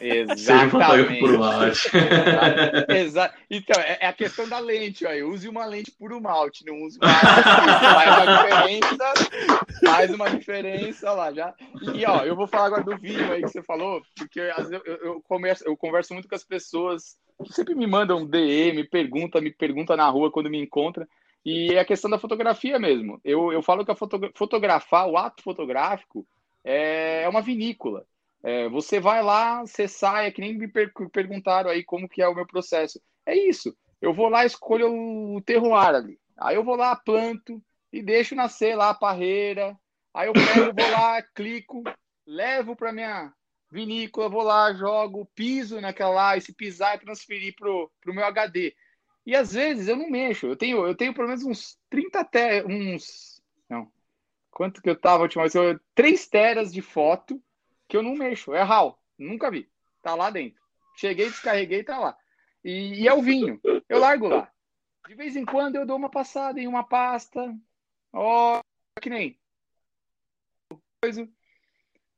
Exatamente. 0.00 0.40
Seja 0.40 0.66
um 0.66 0.70
fotógrafo 0.70 1.18
puro 1.18 1.38
malte. 1.38 1.90
Exato. 2.88 3.34
Então, 3.50 3.82
é, 3.82 3.98
é 4.00 4.06
a 4.06 4.12
questão 4.12 4.48
da 4.48 4.58
lente, 4.58 5.04
ó. 5.04 5.10
Use 5.28 5.48
uma 5.48 5.66
lente 5.66 5.90
puro 5.90 6.20
malte, 6.20 6.64
não 6.64 6.82
use 6.82 6.98
uma 6.98 7.12
faz 7.12 8.16
uma 8.16 8.36
diferença, 8.36 9.14
faz 9.84 10.10
uma 10.10 10.30
diferença 10.30 11.12
lá 11.12 11.32
já. 11.32 11.54
E 11.94 12.04
ó, 12.06 12.24
eu 12.24 12.36
vou 12.36 12.46
falar 12.46 12.66
agora 12.66 12.84
do 12.84 12.96
vinho 12.98 13.32
aí 13.32 13.42
que 13.42 13.48
você 13.48 13.62
falou, 13.62 14.02
porque 14.16 14.40
às 14.40 14.68
vezes 14.68 14.82
eu, 14.86 14.96
eu, 14.96 15.22
converso, 15.22 15.64
eu 15.66 15.76
converso 15.76 16.14
muito 16.14 16.28
com 16.28 16.34
as 16.34 16.44
pessoas 16.44 17.16
que 17.42 17.52
sempre 17.52 17.74
me 17.74 17.86
mandam 17.86 18.26
DM, 18.26 18.84
pergunta, 18.88 19.40
me 19.40 19.50
pergunta 19.50 19.96
na 19.96 20.08
rua 20.08 20.30
quando 20.30 20.50
me 20.50 20.58
encontra. 20.58 21.06
E 21.44 21.74
é 21.74 21.80
a 21.80 21.84
questão 21.84 22.10
da 22.10 22.18
fotografia 22.18 22.78
mesmo. 22.78 23.20
Eu, 23.22 23.52
eu 23.52 23.62
falo 23.62 23.84
que 23.84 23.90
a 23.90 23.96
foto, 23.96 24.18
fotografar, 24.34 25.06
o 25.06 25.16
ato 25.16 25.42
fotográfico, 25.42 26.26
é, 26.64 27.22
é 27.22 27.28
uma 27.28 27.42
vinícola. 27.42 28.06
É, 28.42 28.68
você 28.68 28.98
vai 28.98 29.22
lá, 29.22 29.60
você 29.60 29.86
sai, 29.86 30.26
é 30.26 30.30
que 30.30 30.40
nem 30.40 30.56
me 30.56 30.68
per 30.68 30.92
perguntaram 31.12 31.70
aí 31.70 31.82
como 31.84 32.08
que 32.08 32.22
é 32.22 32.28
o 32.28 32.34
meu 32.34 32.46
processo. 32.46 33.00
É 33.26 33.36
isso. 33.36 33.76
Eu 34.00 34.12
vou 34.12 34.28
lá, 34.28 34.44
escolho 34.44 34.92
o 34.92 35.40
terroir 35.42 35.94
ali. 35.94 36.18
Aí 36.36 36.56
eu 36.56 36.64
vou 36.64 36.76
lá, 36.76 36.94
planto 36.96 37.62
e 37.92 38.02
deixo 38.02 38.34
nascer 38.34 38.74
lá 38.74 38.90
a 38.90 38.94
parreira. 38.94 39.78
Aí 40.12 40.28
eu 40.28 40.32
pego, 40.32 40.74
vou 40.74 40.90
lá, 40.90 41.22
clico, 41.34 41.82
levo 42.26 42.76
para 42.76 42.92
minha 42.92 43.32
vinícola, 43.70 44.28
vou 44.28 44.42
lá, 44.42 44.72
jogo, 44.72 45.28
piso 45.34 45.80
naquela 45.80 46.14
lá, 46.14 46.36
e 46.36 46.40
se 46.40 46.54
pisar 46.54 46.94
é 46.94 46.98
transferir 46.98 47.54
pro, 47.56 47.90
pro 48.00 48.14
meu 48.14 48.24
HD. 48.24 48.74
E 49.26 49.34
às 49.34 49.52
vezes 49.52 49.88
eu 49.88 49.96
não 49.96 50.10
mexo. 50.10 50.46
Eu 50.46 50.56
tenho, 50.56 50.86
eu 50.86 50.94
tenho 50.94 51.14
pelo 51.14 51.28
menos 51.28 51.44
uns 51.44 51.78
30 51.88 52.20
até 52.20 52.64
uns. 52.64 53.42
Não. 53.68 53.90
Quanto 54.50 54.82
que 54.82 54.90
eu 54.90 54.98
tava 54.98 55.18
a 55.18 55.22
última 55.22 55.44
vez? 55.44 55.54
Eu, 55.54 55.80
3 55.94 56.26
teras 56.28 56.72
de 56.72 56.82
foto 56.82 57.42
que 57.88 57.96
eu 57.96 58.02
não 58.02 58.14
mexo. 58.14 58.54
É 58.54 58.62
RAW. 58.62 58.98
Nunca 59.18 59.50
vi. 59.50 59.68
Tá 60.02 60.14
lá 60.14 60.30
dentro. 60.30 60.60
Cheguei, 60.96 61.26
descarreguei, 61.26 61.82
tá 61.82 61.98
lá. 61.98 62.16
E, 62.62 63.02
e 63.02 63.08
é 63.08 63.14
o 63.14 63.22
vinho. 63.22 63.60
Eu 63.88 63.98
largo 63.98 64.28
lá. 64.28 64.50
De 65.06 65.14
vez 65.14 65.36
em 65.36 65.44
quando 65.44 65.76
eu 65.76 65.86
dou 65.86 65.96
uma 65.96 66.10
passada 66.10 66.60
em 66.60 66.66
uma 66.66 66.84
pasta. 66.84 67.54
Ó, 68.12 68.58
oh, 68.58 69.00
que 69.00 69.10
nem. 69.10 69.38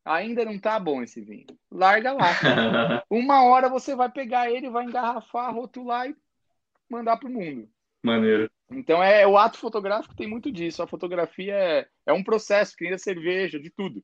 Ainda 0.04 0.44
não 0.44 0.58
tá 0.58 0.78
bom 0.78 1.02
esse 1.02 1.20
vinho. 1.20 1.46
Larga 1.70 2.12
lá. 2.12 2.28
Uma 3.10 3.42
hora 3.42 3.68
você 3.68 3.96
vai 3.96 4.08
pegar 4.08 4.48
ele, 4.48 4.70
vai 4.70 4.84
engarrafar, 4.84 5.52
rotular 5.52 6.08
e 6.08 6.16
mandar 6.88 7.16
para 7.16 7.28
o 7.28 7.32
mundo. 7.32 7.68
Maneiro. 8.02 8.50
Então 8.70 9.02
é 9.02 9.26
o 9.26 9.36
ato 9.36 9.58
fotográfico 9.58 10.14
tem 10.14 10.28
muito 10.28 10.50
disso. 10.50 10.82
A 10.82 10.86
fotografia 10.86 11.54
é, 11.54 11.86
é 12.06 12.12
um 12.12 12.22
processo, 12.22 12.76
que 12.76 12.84
nem 12.84 12.94
a 12.94 12.98
cerveja, 12.98 13.58
de 13.58 13.70
tudo. 13.70 14.02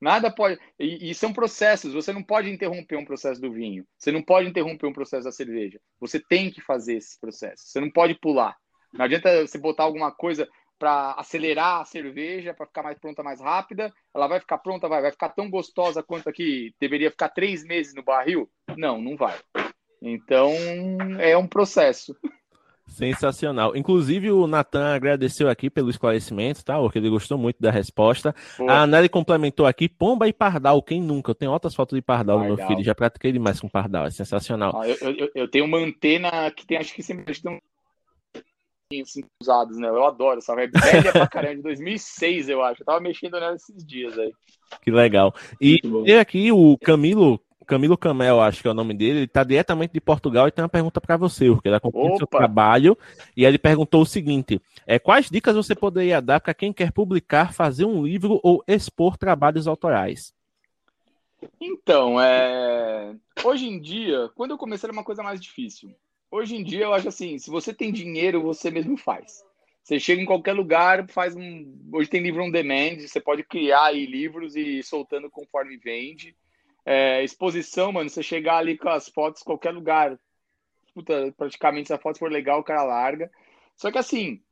Nada 0.00 0.30
pode. 0.30 0.58
E, 0.78 1.10
e, 1.10 1.14
são 1.14 1.32
processos. 1.32 1.94
Você 1.94 2.12
não 2.12 2.22
pode 2.22 2.50
interromper 2.50 2.96
um 2.96 3.04
processo 3.04 3.40
do 3.40 3.52
vinho. 3.52 3.86
Você 3.96 4.10
não 4.12 4.22
pode 4.22 4.48
interromper 4.48 4.86
um 4.86 4.92
processo 4.92 5.24
da 5.24 5.32
cerveja. 5.32 5.80
Você 6.00 6.20
tem 6.20 6.50
que 6.50 6.60
fazer 6.60 6.96
esse 6.96 7.18
processo. 7.18 7.64
Você 7.66 7.80
não 7.80 7.90
pode 7.90 8.14
pular. 8.14 8.56
Não 8.92 9.04
adianta 9.04 9.46
você 9.46 9.58
botar 9.58 9.84
alguma 9.84 10.12
coisa 10.12 10.48
para 10.78 11.12
acelerar 11.12 11.80
a 11.80 11.84
cerveja, 11.84 12.52
para 12.52 12.66
ficar 12.66 12.82
mais 12.82 12.98
pronta, 12.98 13.22
mais 13.22 13.40
rápida. 13.40 13.92
Ela 14.14 14.26
vai 14.26 14.40
ficar 14.40 14.58
pronta, 14.58 14.88
vai, 14.88 15.00
vai 15.00 15.10
ficar 15.10 15.30
tão 15.30 15.48
gostosa 15.48 16.02
quanto 16.02 16.28
aqui 16.28 16.74
deveria 16.80 17.10
ficar 17.10 17.30
três 17.30 17.64
meses 17.64 17.94
no 17.94 18.02
barril? 18.02 18.50
Não, 18.76 19.00
não 19.00 19.16
vai. 19.16 19.38
Então, 20.04 20.52
é 21.18 21.36
um 21.36 21.46
processo. 21.46 22.14
Sensacional. 22.86 23.74
Inclusive, 23.74 24.30
o 24.30 24.46
Natan 24.46 24.94
agradeceu 24.94 25.48
aqui 25.48 25.70
pelo 25.70 25.88
esclarecimento, 25.88 26.62
tá? 26.62 26.78
Porque 26.78 26.98
ele 26.98 27.08
gostou 27.08 27.38
muito 27.38 27.56
da 27.60 27.70
resposta. 27.70 28.34
A 28.68 28.86
Nelly 28.86 29.08
complementou 29.08 29.66
aqui: 29.66 29.88
Pomba 29.88 30.28
e 30.28 30.32
Pardal, 30.32 30.82
quem 30.82 31.00
nunca? 31.00 31.30
Eu 31.30 31.34
tenho 31.34 31.50
outras 31.50 31.74
fotos 31.74 31.96
de 31.96 32.02
Pardal, 32.02 32.38
no 32.38 32.44
meu 32.44 32.56
filho, 32.58 32.84
já 32.84 32.94
pratiquei 32.94 33.32
demais 33.32 33.58
com 33.58 33.68
Pardal, 33.68 34.06
é 34.06 34.10
sensacional. 34.10 34.78
Ah, 34.80 34.86
eu, 34.86 34.96
eu, 35.00 35.30
eu, 35.34 35.50
tenho 35.50 35.64
uma 35.64 35.78
antena 35.78 36.50
que 36.50 36.66
tem, 36.66 36.76
acho 36.76 36.94
que 36.94 37.02
sempre 37.02 37.32
estão 37.32 37.58
assim, 39.02 39.24
usados, 39.42 39.78
né? 39.78 39.88
Eu 39.88 40.04
adoro 40.04 40.38
essa 40.38 40.54
velha 40.54 40.70
pra 41.10 41.26
caramba, 41.26 41.56
de 41.56 41.62
2006, 41.62 42.48
eu 42.50 42.62
acho. 42.62 42.82
Eu 42.82 42.86
tava 42.86 43.00
mexendo 43.00 43.40
nela 43.40 43.56
esses 43.56 43.84
dias 43.84 44.16
aí. 44.18 44.30
Que 44.82 44.90
legal. 44.90 45.34
E 45.60 45.80
tem 45.80 46.18
aqui 46.18 46.52
o 46.52 46.76
Camilo 46.78 47.40
Camilo 47.64 47.96
Camel, 47.96 48.40
acho 48.40 48.62
que 48.62 48.68
é 48.68 48.70
o 48.70 48.74
nome 48.74 48.94
dele, 48.94 49.18
ele 49.18 49.24
está 49.24 49.42
diretamente 49.42 49.92
de 49.92 50.00
Portugal 50.00 50.46
e 50.46 50.50
tem 50.50 50.62
uma 50.62 50.68
pergunta 50.68 51.00
para 51.00 51.16
você, 51.16 51.48
porque 51.48 51.68
ele 51.68 51.76
acompanha 51.76 52.12
o 52.12 52.16
seu 52.18 52.26
trabalho 52.26 52.96
e 53.36 53.44
ele 53.44 53.58
perguntou 53.58 54.02
o 54.02 54.06
seguinte: 54.06 54.60
é, 54.86 54.98
quais 54.98 55.28
dicas 55.30 55.56
você 55.56 55.74
poderia 55.74 56.20
dar 56.20 56.40
para 56.40 56.54
quem 56.54 56.72
quer 56.72 56.92
publicar, 56.92 57.52
fazer 57.52 57.84
um 57.84 58.04
livro 58.04 58.40
ou 58.42 58.62
expor 58.66 59.16
trabalhos 59.16 59.66
autorais? 59.66 60.32
Então, 61.60 62.20
é... 62.20 63.14
hoje 63.42 63.66
em 63.66 63.80
dia, 63.80 64.30
quando 64.34 64.52
eu 64.52 64.58
comecei 64.58 64.86
era 64.86 64.92
uma 64.92 65.04
coisa 65.04 65.22
mais 65.22 65.40
difícil. 65.40 65.94
Hoje 66.30 66.56
em 66.56 66.64
dia 66.64 66.84
eu 66.84 66.94
acho 66.94 67.08
assim, 67.08 67.38
se 67.38 67.48
você 67.48 67.72
tem 67.72 67.92
dinheiro, 67.92 68.42
você 68.42 68.70
mesmo 68.70 68.96
faz. 68.96 69.44
Você 69.84 70.00
chega 70.00 70.22
em 70.22 70.26
qualquer 70.26 70.54
lugar, 70.54 71.06
faz 71.08 71.36
um. 71.36 71.78
Hoje 71.92 72.08
tem 72.08 72.22
livro 72.22 72.42
on 72.42 72.50
demand, 72.50 73.00
você 73.00 73.20
pode 73.20 73.44
criar 73.44 73.84
aí 73.84 74.06
livros 74.06 74.56
e 74.56 74.78
ir 74.78 74.82
soltando 74.82 75.30
conforme 75.30 75.76
vende. 75.76 76.34
É, 76.84 77.24
exposição, 77.24 77.92
mano, 77.92 78.10
você 78.10 78.22
chegar 78.22 78.58
ali 78.58 78.76
com 78.76 78.88
as 78.88 79.08
fotos 79.08 79.42
qualquer 79.42 79.72
lugar. 79.72 80.18
puta, 80.94 81.32
praticamente 81.36 81.88
se 81.88 81.94
a 81.94 81.98
foto 81.98 82.18
for 82.18 82.30
legal, 82.30 82.60
o 82.60 82.64
cara 82.64 82.82
larga. 82.82 83.30
Só 83.76 83.90
que 83.90 83.98
assim, 83.98 84.42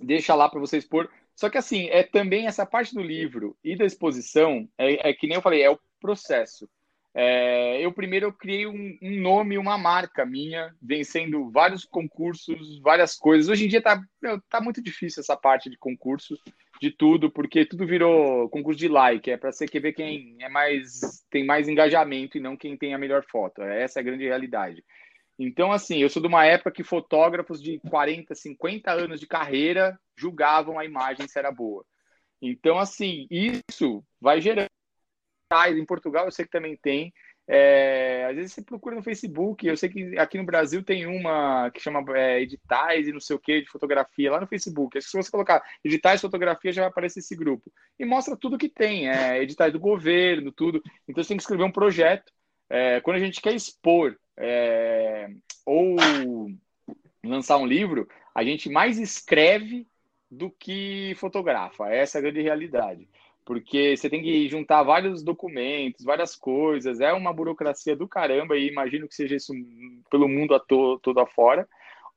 deixa 0.00 0.34
lá 0.34 0.48
para 0.48 0.60
vocês 0.60 0.84
pôr. 0.86 1.10
Só 1.34 1.48
que 1.48 1.58
assim, 1.58 1.88
é 1.90 2.02
também 2.02 2.46
essa 2.46 2.66
parte 2.66 2.94
do 2.94 3.02
livro 3.02 3.56
e 3.62 3.76
da 3.76 3.84
exposição, 3.84 4.68
é, 4.76 5.10
é 5.10 5.12
que 5.14 5.26
nem 5.26 5.36
eu 5.36 5.42
falei, 5.42 5.62
é 5.62 5.70
o 5.70 5.78
processo. 6.00 6.68
É, 7.14 7.84
eu 7.84 7.92
primeiro 7.92 8.26
eu 8.26 8.32
criei 8.32 8.66
um, 8.66 8.98
um, 9.02 9.20
nome, 9.20 9.58
uma 9.58 9.78
marca 9.78 10.26
minha, 10.26 10.74
vencendo 10.80 11.50
vários 11.50 11.84
concursos, 11.84 12.78
várias 12.80 13.16
coisas. 13.16 13.48
Hoje 13.48 13.64
em 13.64 13.68
dia 13.68 13.82
tá, 13.82 14.00
meu, 14.20 14.40
tá 14.42 14.60
muito 14.60 14.82
difícil 14.82 15.20
essa 15.20 15.36
parte 15.36 15.70
de 15.70 15.78
concurso, 15.78 16.38
de 16.80 16.90
tudo, 16.90 17.30
porque 17.30 17.64
tudo 17.64 17.86
virou 17.86 18.48
concurso 18.48 18.78
de 18.78 18.88
like, 18.88 19.30
é 19.30 19.36
para 19.36 19.52
você 19.52 19.66
ver 19.66 19.92
quem 19.92 20.36
é 20.40 20.48
mais 20.48 21.24
tem 21.30 21.44
mais 21.44 21.68
engajamento 21.68 22.36
e 22.36 22.40
não 22.40 22.56
quem 22.56 22.76
tem 22.76 22.94
a 22.94 22.98
melhor 22.98 23.24
foto. 23.30 23.62
Essa 23.62 23.98
é 23.98 24.00
a 24.00 24.04
grande 24.04 24.24
realidade. 24.24 24.84
Então, 25.38 25.70
assim, 25.70 25.98
eu 25.98 26.08
sou 26.08 26.20
de 26.20 26.28
uma 26.28 26.44
época 26.44 26.72
que 26.72 26.82
fotógrafos 26.82 27.62
de 27.62 27.78
40, 27.88 28.34
50 28.34 28.90
anos 28.90 29.20
de 29.20 29.26
carreira 29.26 29.98
julgavam 30.16 30.78
a 30.78 30.84
imagem 30.84 31.28
se 31.28 31.38
era 31.38 31.52
boa. 31.52 31.84
Então, 32.42 32.78
assim, 32.78 33.26
isso 33.30 34.04
vai 34.20 34.40
gerando 34.40 34.68
em 35.76 35.86
Portugal 35.86 36.26
eu 36.26 36.32
sei 36.32 36.44
que 36.44 36.50
também 36.50 36.76
tem. 36.76 37.12
É, 37.50 38.26
às 38.28 38.36
vezes 38.36 38.52
você 38.52 38.62
procura 38.62 38.94
no 38.94 39.02
Facebook, 39.02 39.66
eu 39.66 39.74
sei 39.74 39.88
que 39.88 40.18
aqui 40.18 40.36
no 40.36 40.44
Brasil 40.44 40.82
tem 40.82 41.06
uma 41.06 41.70
que 41.70 41.80
chama 41.80 42.04
é, 42.14 42.42
editais 42.42 43.08
e 43.08 43.12
não 43.12 43.20
sei 43.20 43.34
o 43.34 43.38
que 43.38 43.62
de 43.62 43.70
fotografia 43.70 44.30
lá 44.30 44.38
no 44.38 44.46
Facebook. 44.46 45.00
Se 45.00 45.16
você 45.16 45.30
colocar 45.30 45.62
editais 45.82 46.20
fotografia, 46.20 46.72
já 46.72 46.82
vai 46.82 46.90
aparecer 46.90 47.20
esse 47.20 47.34
grupo. 47.34 47.72
E 47.98 48.04
mostra 48.04 48.36
tudo 48.36 48.58
que 48.58 48.68
tem, 48.68 49.08
é, 49.08 49.42
editais 49.42 49.72
do 49.72 49.80
governo, 49.80 50.52
tudo. 50.52 50.82
Então 51.08 51.24
você 51.24 51.28
tem 51.28 51.38
que 51.38 51.42
escrever 51.42 51.64
um 51.64 51.72
projeto. 51.72 52.30
É, 52.68 53.00
quando 53.00 53.16
a 53.16 53.20
gente 53.20 53.40
quer 53.40 53.54
expor 53.54 54.14
é, 54.36 55.30
ou 55.64 55.96
lançar 57.24 57.56
um 57.56 57.66
livro, 57.66 58.06
a 58.34 58.44
gente 58.44 58.68
mais 58.68 58.98
escreve 58.98 59.86
do 60.30 60.50
que 60.50 61.14
fotografa. 61.16 61.88
Essa 61.88 62.18
é 62.18 62.20
a 62.20 62.22
grande 62.22 62.42
realidade 62.42 63.08
porque 63.48 63.96
você 63.96 64.10
tem 64.10 64.22
que 64.22 64.46
juntar 64.46 64.82
vários 64.82 65.22
documentos, 65.22 66.04
várias 66.04 66.36
coisas, 66.36 67.00
é 67.00 67.14
uma 67.14 67.32
burocracia 67.32 67.96
do 67.96 68.06
caramba, 68.06 68.58
e 68.58 68.68
imagino 68.68 69.08
que 69.08 69.14
seja 69.14 69.36
isso 69.36 69.54
pelo 70.10 70.28
mundo 70.28 70.54
a 70.54 70.60
to 70.60 70.98
todo 70.98 71.18
afora, 71.18 71.66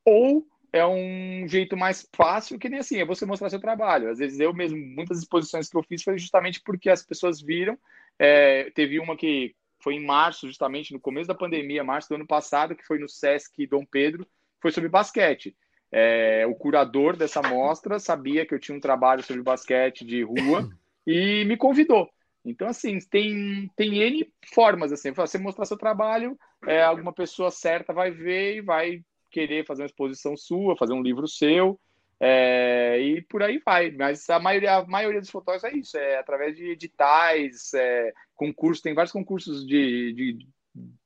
ou 0.03 0.45
é 0.73 0.85
um 0.85 1.47
jeito 1.47 1.77
mais 1.77 2.05
fácil, 2.13 2.59
que 2.59 2.67
nem 2.67 2.81
assim, 2.81 2.97
é 2.97 3.05
você 3.05 3.25
mostrar 3.25 3.49
seu 3.49 3.61
trabalho. 3.61 4.09
Às 4.09 4.19
vezes 4.19 4.41
eu 4.41 4.53
mesmo, 4.53 4.77
muitas 4.77 5.19
exposições 5.19 5.69
que 5.69 5.77
eu 5.77 5.83
fiz 5.83 6.03
foi 6.03 6.19
justamente 6.19 6.59
porque 6.65 6.89
as 6.89 7.01
pessoas 7.01 7.41
viram, 7.41 7.79
é, 8.19 8.69
teve 8.71 8.99
uma 8.99 9.15
que 9.15 9.55
foi 9.81 9.95
em 9.95 10.05
março, 10.05 10.47
justamente 10.47 10.91
no 10.91 10.99
começo 10.99 11.29
da 11.29 11.33
pandemia, 11.33 11.81
março 11.81 12.09
do 12.09 12.15
ano 12.15 12.27
passado, 12.27 12.75
que 12.75 12.85
foi 12.85 12.99
no 12.99 13.07
Sesc 13.07 13.65
Dom 13.67 13.85
Pedro, 13.85 14.27
foi 14.59 14.69
sobre 14.69 14.89
basquete. 14.89 15.55
É, 15.89 16.45
o 16.45 16.55
curador 16.55 17.15
dessa 17.15 17.41
mostra 17.41 17.99
sabia 17.99 18.45
que 18.45 18.53
eu 18.53 18.59
tinha 18.59 18.77
um 18.77 18.81
trabalho 18.81 19.23
sobre 19.23 19.41
basquete 19.41 20.03
de 20.03 20.23
rua, 20.23 20.69
e 21.05 21.45
me 21.45 21.57
convidou. 21.57 22.09
Então, 22.43 22.67
assim, 22.67 22.97
tem, 22.99 23.69
tem 23.75 24.01
N 24.01 24.33
formas, 24.53 24.91
assim, 24.91 25.11
você 25.11 25.37
mostrar 25.37 25.65
seu 25.65 25.77
trabalho, 25.77 26.37
é, 26.65 26.81
alguma 26.81 27.13
pessoa 27.13 27.51
certa 27.51 27.93
vai 27.93 28.09
ver 28.09 28.57
e 28.57 28.61
vai 28.61 29.03
querer 29.29 29.65
fazer 29.65 29.83
uma 29.83 29.87
exposição 29.87 30.35
sua, 30.35 30.75
fazer 30.75 30.93
um 30.93 31.03
livro 31.03 31.27
seu, 31.27 31.79
é, 32.19 32.99
e 32.99 33.21
por 33.23 33.43
aí 33.43 33.59
vai. 33.63 33.91
Mas 33.91 34.29
a 34.29 34.39
maioria, 34.39 34.75
a 34.77 34.85
maioria 34.85 35.21
dos 35.21 35.29
fotógrafos 35.29 35.71
é 35.71 35.77
isso, 35.77 35.97
é 35.97 36.17
através 36.17 36.55
de 36.55 36.71
editais, 36.71 37.73
é, 37.73 38.11
concursos, 38.35 38.81
tem 38.81 38.93
vários 38.93 39.11
concursos 39.11 39.65
de, 39.65 40.13
de, 40.13 40.47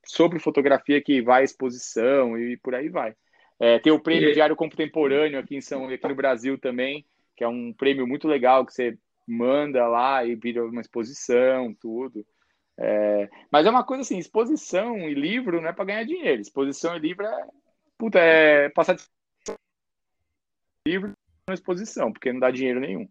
sobre 0.05 0.39
fotografia 0.39 1.01
que 1.01 1.21
vai 1.21 1.41
à 1.41 1.45
exposição 1.45 2.37
e 2.37 2.57
por 2.57 2.75
aí 2.75 2.89
vai. 2.89 3.13
É, 3.59 3.79
tem 3.79 3.91
o 3.91 3.99
prêmio 3.99 4.33
Diário 4.33 4.55
Contemporâneo 4.55 5.39
aqui 5.39 5.55
em 5.55 5.61
São 5.61 5.87
aqui 5.87 6.07
no 6.07 6.15
Brasil 6.15 6.57
também, 6.57 7.05
que 7.35 7.43
é 7.43 7.47
um 7.47 7.73
prêmio 7.73 8.05
muito 8.05 8.27
legal 8.27 8.65
que 8.65 8.73
você 8.73 8.97
manda 9.27 9.87
lá 9.87 10.25
e 10.25 10.35
vira 10.35 10.65
uma 10.65 10.81
exposição, 10.81 11.73
tudo. 11.73 12.25
É, 12.77 13.29
mas 13.51 13.65
é 13.65 13.69
uma 13.69 13.83
coisa 13.83 14.01
assim, 14.01 14.17
exposição 14.17 14.97
e 15.09 15.13
livro 15.13 15.61
não 15.61 15.69
é 15.69 15.73
para 15.73 15.85
ganhar 15.85 16.03
dinheiro. 16.03 16.41
Exposição 16.41 16.95
e 16.95 16.99
livro 16.99 17.25
é, 17.25 17.47
puta, 17.97 18.19
é 18.19 18.69
passar 18.69 18.95
de 18.95 19.03
livro 20.87 21.11
na 21.47 21.53
exposição, 21.53 22.11
porque 22.11 22.31
não 22.31 22.39
dá 22.39 22.51
dinheiro 22.51 22.79
nenhum. 22.79 23.07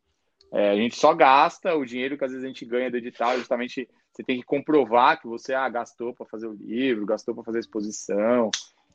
É, 0.53 0.71
a 0.71 0.77
gente 0.77 0.97
só 0.97 1.13
gasta 1.15 1.75
o 1.75 1.85
dinheiro 1.85 2.17
que 2.17 2.25
às 2.25 2.31
vezes 2.31 2.45
a 2.45 2.49
gente 2.49 2.65
ganha 2.65 2.91
do 2.91 2.97
edital, 2.97 3.37
justamente 3.37 3.89
você 4.13 4.23
tem 4.23 4.39
que 4.39 4.45
comprovar 4.45 5.21
que 5.21 5.27
você 5.27 5.53
ah, 5.53 5.69
gastou 5.69 6.15
para 6.15 6.27
fazer 6.27 6.47
o 6.47 6.53
livro, 6.53 7.05
gastou 7.07 7.35
para 7.35 7.43
fazer 7.43 7.59
a 7.59 7.61
exposição. 7.61 8.51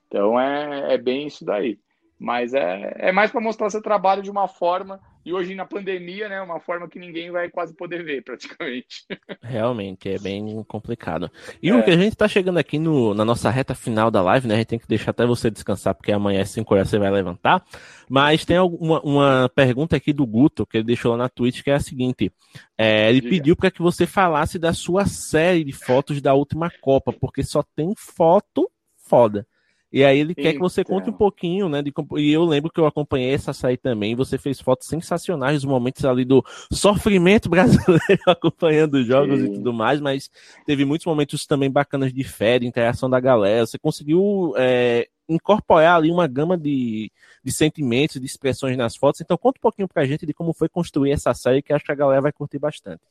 Então 0.08 0.40
é, 0.40 0.94
é 0.94 0.98
bem 0.98 1.28
isso 1.28 1.44
daí. 1.44 1.78
Mas 2.18 2.54
é, 2.54 2.94
é 2.98 3.12
mais 3.12 3.32
para 3.32 3.42
mostrar 3.42 3.70
seu 3.70 3.82
trabalho 3.82 4.22
de 4.22 4.32
uma 4.32 4.48
forma 4.48 5.00
e 5.30 5.34
hoje 5.34 5.54
na 5.54 5.64
pandemia, 5.64 6.28
né, 6.28 6.42
uma 6.42 6.60
forma 6.60 6.90
que 6.90 6.98
ninguém 6.98 7.30
vai 7.30 7.52
quase 7.52 7.72
poder 7.76 8.04
ver, 8.04 8.24
praticamente. 8.24 9.06
Realmente, 9.44 10.10
é 10.10 10.18
bem 10.18 10.64
complicado. 10.68 11.30
E 11.62 11.70
é. 11.70 11.76
o 11.76 11.84
que 11.84 11.92
a 11.92 11.98
gente 11.98 12.14
está 12.14 12.28
chegando 12.28 12.58
aqui 12.58 12.80
no, 12.80 13.14
na 13.14 13.24
nossa 13.24 13.48
reta 13.52 13.76
final 13.76 14.10
da 14.10 14.24
live, 14.24 14.48
né? 14.48 14.56
A 14.56 14.58
gente 14.58 14.68
tem 14.68 14.80
que 14.80 14.88
deixar 14.88 15.12
até 15.12 15.28
você 15.28 15.52
descansar, 15.52 15.94
porque 15.94 16.12
amanhã 16.12 16.42
às 16.42 16.50
5 16.50 16.74
horas 16.74 16.90
você 16.90 16.98
vai 16.98 17.12
levantar. 17.12 17.64
Mas 18.10 18.44
tem 18.44 18.58
uma, 18.58 19.00
uma 19.02 19.52
pergunta 19.54 19.96
aqui 19.96 20.12
do 20.12 20.26
Guto, 20.26 20.66
que 20.66 20.78
ele 20.78 20.86
deixou 20.86 21.12
lá 21.12 21.18
na 21.20 21.30
Twitch, 21.30 21.62
que 21.62 21.70
é 21.70 21.76
a 21.76 21.80
seguinte: 21.80 22.34
é, 22.76 23.08
ele 23.10 23.22
Diga. 23.22 23.30
pediu 23.30 23.56
para 23.56 23.70
que 23.70 23.84
você 23.84 24.08
falasse 24.08 24.58
da 24.58 24.74
sua 24.74 25.06
série 25.06 25.64
de 25.64 25.74
fotos 25.74 26.24
da 26.24 26.34
última 26.34 26.72
Copa, 26.82 27.14
porque 27.14 27.44
só 27.44 27.64
tem 27.76 27.94
foto 27.96 28.68
foda. 29.10 29.46
E 29.92 30.04
aí 30.04 30.20
ele 30.20 30.36
quer 30.36 30.54
que 30.54 30.60
você 30.60 30.84
conte 30.84 31.10
um 31.10 31.14
pouquinho, 31.14 31.68
né? 31.68 31.82
De, 31.82 31.92
e 32.18 32.32
eu 32.32 32.46
lembro 32.46 32.72
que 32.72 32.80
eu 32.80 32.86
acompanhei 32.86 33.34
essa 33.34 33.54
série 33.54 33.78
também. 33.78 34.16
Você 34.16 34.38
fez 34.38 34.60
fotos 34.60 34.88
sensacionais 34.88 35.56
dos 35.56 35.66
momentos 35.66 36.06
ali 36.06 36.24
do 36.24 36.44
sofrimento 36.72 37.50
brasileiro 37.50 38.22
acompanhando 38.28 38.96
os 38.96 39.08
jogos 39.08 39.40
Sim. 39.40 39.46
e 39.46 39.54
tudo 39.56 39.74
mais, 39.74 40.00
mas 40.00 40.30
teve 40.66 40.86
muitos 40.86 41.08
momentos 41.08 41.46
também 41.48 41.72
bacanas 41.72 42.14
de 42.14 42.24
fé, 42.24 42.60
de 42.60 42.68
interação 42.68 43.10
da 43.10 43.20
galera. 43.20 43.66
Você 43.66 43.80
conseguiu 43.80 44.54
é, 44.58 45.08
incorporar 45.28 45.96
ali 45.96 46.12
uma 46.12 46.28
gama 46.28 46.56
de, 46.56 47.12
de 47.44 47.52
sentimentos, 47.52 48.20
de 48.20 48.26
expressões 48.26 48.78
nas 48.78 48.96
fotos. 48.96 49.22
Então 49.22 49.38
conta 49.38 49.58
um 49.58 49.62
pouquinho 49.62 49.88
pra 49.88 50.06
gente 50.06 50.26
de 50.26 50.34
como 50.34 50.54
foi 50.54 50.70
construir 50.70 51.12
essa 51.12 51.34
série, 51.34 51.64
que 51.64 51.74
acho 51.74 51.86
que 51.86 51.92
a 51.92 51.96
galera 51.96 52.22
vai 52.22 52.32
curtir 52.32 52.60
bastante. 52.60 53.02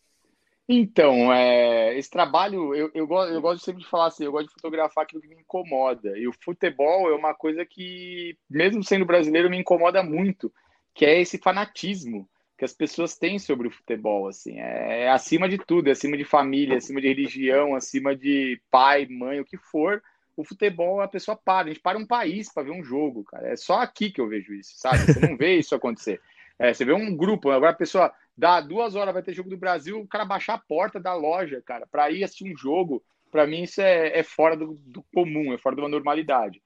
Então, 0.70 1.32
é, 1.32 1.96
esse 1.96 2.10
trabalho, 2.10 2.74
eu, 2.74 2.90
eu, 2.92 3.06
gosto, 3.06 3.32
eu 3.32 3.40
gosto 3.40 3.64
sempre 3.64 3.82
de 3.82 3.88
falar 3.88 4.08
assim, 4.08 4.24
eu 4.24 4.32
gosto 4.32 4.48
de 4.48 4.52
fotografar 4.52 5.04
aquilo 5.04 5.22
que 5.22 5.28
me 5.28 5.40
incomoda. 5.40 6.18
E 6.18 6.28
o 6.28 6.32
futebol 6.44 7.08
é 7.08 7.14
uma 7.14 7.32
coisa 7.32 7.64
que, 7.64 8.36
mesmo 8.50 8.84
sendo 8.84 9.06
brasileiro, 9.06 9.48
me 9.48 9.56
incomoda 9.56 10.02
muito, 10.02 10.52
que 10.92 11.06
é 11.06 11.18
esse 11.18 11.38
fanatismo 11.38 12.28
que 12.58 12.66
as 12.66 12.74
pessoas 12.74 13.16
têm 13.16 13.38
sobre 13.38 13.68
o 13.68 13.70
futebol, 13.70 14.28
assim, 14.28 14.58
é, 14.58 15.04
é 15.04 15.10
acima 15.10 15.48
de 15.48 15.56
tudo, 15.56 15.88
é 15.88 15.92
acima 15.92 16.16
de 16.16 16.24
família, 16.24 16.76
acima 16.76 17.00
de 17.00 17.06
religião, 17.06 17.74
acima 17.74 18.14
de 18.16 18.60
pai, 18.68 19.06
mãe, 19.06 19.40
o 19.40 19.44
que 19.44 19.56
for, 19.56 20.02
o 20.36 20.44
futebol 20.44 21.00
a 21.00 21.06
pessoa 21.06 21.36
para, 21.36 21.66
a 21.66 21.68
gente 21.68 21.80
para 21.80 21.96
um 21.96 22.06
país 22.06 22.52
para 22.52 22.64
ver 22.64 22.72
um 22.72 22.82
jogo, 22.82 23.22
cara, 23.22 23.48
é 23.48 23.56
só 23.56 23.80
aqui 23.80 24.10
que 24.10 24.20
eu 24.20 24.28
vejo 24.28 24.52
isso, 24.52 24.72
sabe? 24.76 24.98
Você 24.98 25.20
não 25.20 25.36
vê 25.36 25.56
isso 25.56 25.74
acontecer. 25.74 26.20
É, 26.58 26.74
você 26.74 26.84
vê 26.84 26.92
um 26.92 27.16
grupo, 27.16 27.50
agora 27.50 27.70
a 27.70 27.76
pessoa 27.76 28.12
dá 28.38 28.60
duas 28.60 28.94
horas, 28.94 29.12
vai 29.12 29.22
ter 29.22 29.34
jogo 29.34 29.50
do 29.50 29.56
Brasil, 29.56 30.00
o 30.00 30.06
cara 30.06 30.24
baixar 30.24 30.54
a 30.54 30.58
porta 30.58 31.00
da 31.00 31.12
loja, 31.12 31.60
cara, 31.60 31.88
para 31.90 32.08
ir 32.12 32.22
assistir 32.22 32.44
um 32.44 32.56
jogo, 32.56 33.02
para 33.32 33.48
mim 33.48 33.64
isso 33.64 33.80
é, 33.80 34.16
é 34.16 34.22
fora 34.22 34.56
do, 34.56 34.78
do, 34.86 35.02
comum, 35.12 35.52
é 35.52 35.58
fora 35.58 35.74
de 35.74 35.82
uma 35.82 35.88
normalidade. 35.88 36.62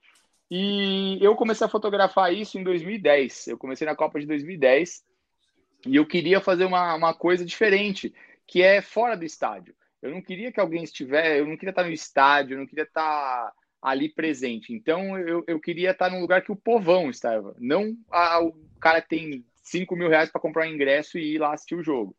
E 0.51 1.17
eu 1.19 1.35
comecei 1.35 1.65
a 1.65 1.69
fotografar 1.69 2.31
isso 2.31 2.59
em 2.59 2.63
2010. 2.63 3.47
Eu 3.47 3.57
comecei 3.57 3.87
na 3.87 3.95
Copa 3.95 4.19
de 4.19 4.27
2010 4.27 5.03
e 5.87 5.95
eu 5.95 6.05
queria 6.05 6.39
fazer 6.39 6.65
uma, 6.65 6.93
uma 6.93 7.11
coisa 7.11 7.43
diferente, 7.43 8.13
que 8.45 8.61
é 8.61 8.79
fora 8.79 9.17
do 9.17 9.25
estádio. 9.25 9.73
Eu 9.99 10.11
não 10.11 10.21
queria 10.21 10.51
que 10.51 10.59
alguém 10.59 10.83
estivesse, 10.83 11.39
eu 11.39 11.47
não 11.47 11.57
queria 11.57 11.71
estar 11.71 11.83
no 11.83 11.91
estádio, 11.91 12.53
eu 12.53 12.59
não 12.59 12.67
queria 12.67 12.83
estar 12.83 13.51
ali 13.81 14.09
presente. 14.09 14.71
Então 14.71 15.17
eu, 15.17 15.43
eu 15.47 15.59
queria 15.59 15.89
estar 15.89 16.11
num 16.11 16.21
lugar 16.21 16.43
que 16.43 16.51
o 16.51 16.55
povão 16.55 17.09
estava, 17.09 17.55
não 17.57 17.97
a, 18.11 18.43
o 18.43 18.53
cara 18.79 19.01
tem 19.01 19.43
5 19.63 19.95
mil 19.95 20.09
reais 20.09 20.29
para 20.29 20.41
comprar 20.41 20.67
um 20.67 20.71
ingresso 20.71 21.17
e 21.17 21.35
ir 21.35 21.39
lá 21.39 21.53
assistir 21.53 21.75
o 21.75 21.83
jogo. 21.83 22.15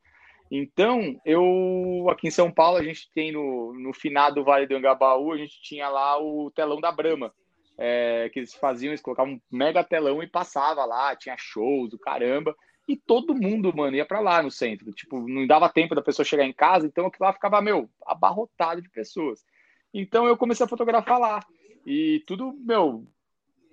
Então, 0.50 1.20
eu 1.24 2.06
aqui 2.10 2.28
em 2.28 2.30
São 2.30 2.50
Paulo, 2.50 2.78
a 2.78 2.82
gente 2.82 3.10
tem 3.12 3.32
no, 3.32 3.72
no 3.74 3.92
finado 3.92 4.44
Vale 4.44 4.66
do 4.66 4.76
Angabaú, 4.76 5.32
a 5.32 5.36
gente 5.36 5.60
tinha 5.62 5.88
lá 5.88 6.20
o 6.20 6.50
telão 6.50 6.80
da 6.80 6.92
Brama. 6.92 7.32
É, 7.76 8.30
que 8.32 8.38
eles 8.38 8.54
faziam, 8.54 8.90
eles 8.90 9.00
colocavam 9.00 9.32
um 9.34 9.40
mega 9.50 9.82
telão 9.82 10.22
e 10.22 10.28
passava 10.28 10.84
lá, 10.84 11.16
tinha 11.16 11.34
shows, 11.36 11.90
do 11.90 11.98
caramba, 11.98 12.54
e 12.86 12.96
todo 12.96 13.34
mundo, 13.34 13.74
mano, 13.74 13.96
ia 13.96 14.06
para 14.06 14.20
lá 14.20 14.42
no 14.42 14.50
centro. 14.50 14.92
Tipo, 14.92 15.26
não 15.26 15.44
dava 15.46 15.68
tempo 15.68 15.94
da 15.94 16.02
pessoa 16.02 16.24
chegar 16.24 16.44
em 16.44 16.52
casa, 16.52 16.86
então 16.86 17.06
aquilo 17.06 17.26
lá 17.26 17.32
ficava, 17.32 17.60
meu, 17.60 17.90
abarrotado 18.06 18.80
de 18.80 18.88
pessoas. 18.88 19.44
Então 19.92 20.26
eu 20.26 20.36
comecei 20.36 20.64
a 20.64 20.68
fotografar 20.68 21.18
lá. 21.18 21.40
E 21.86 22.22
tudo, 22.26 22.52
meu, 22.60 23.04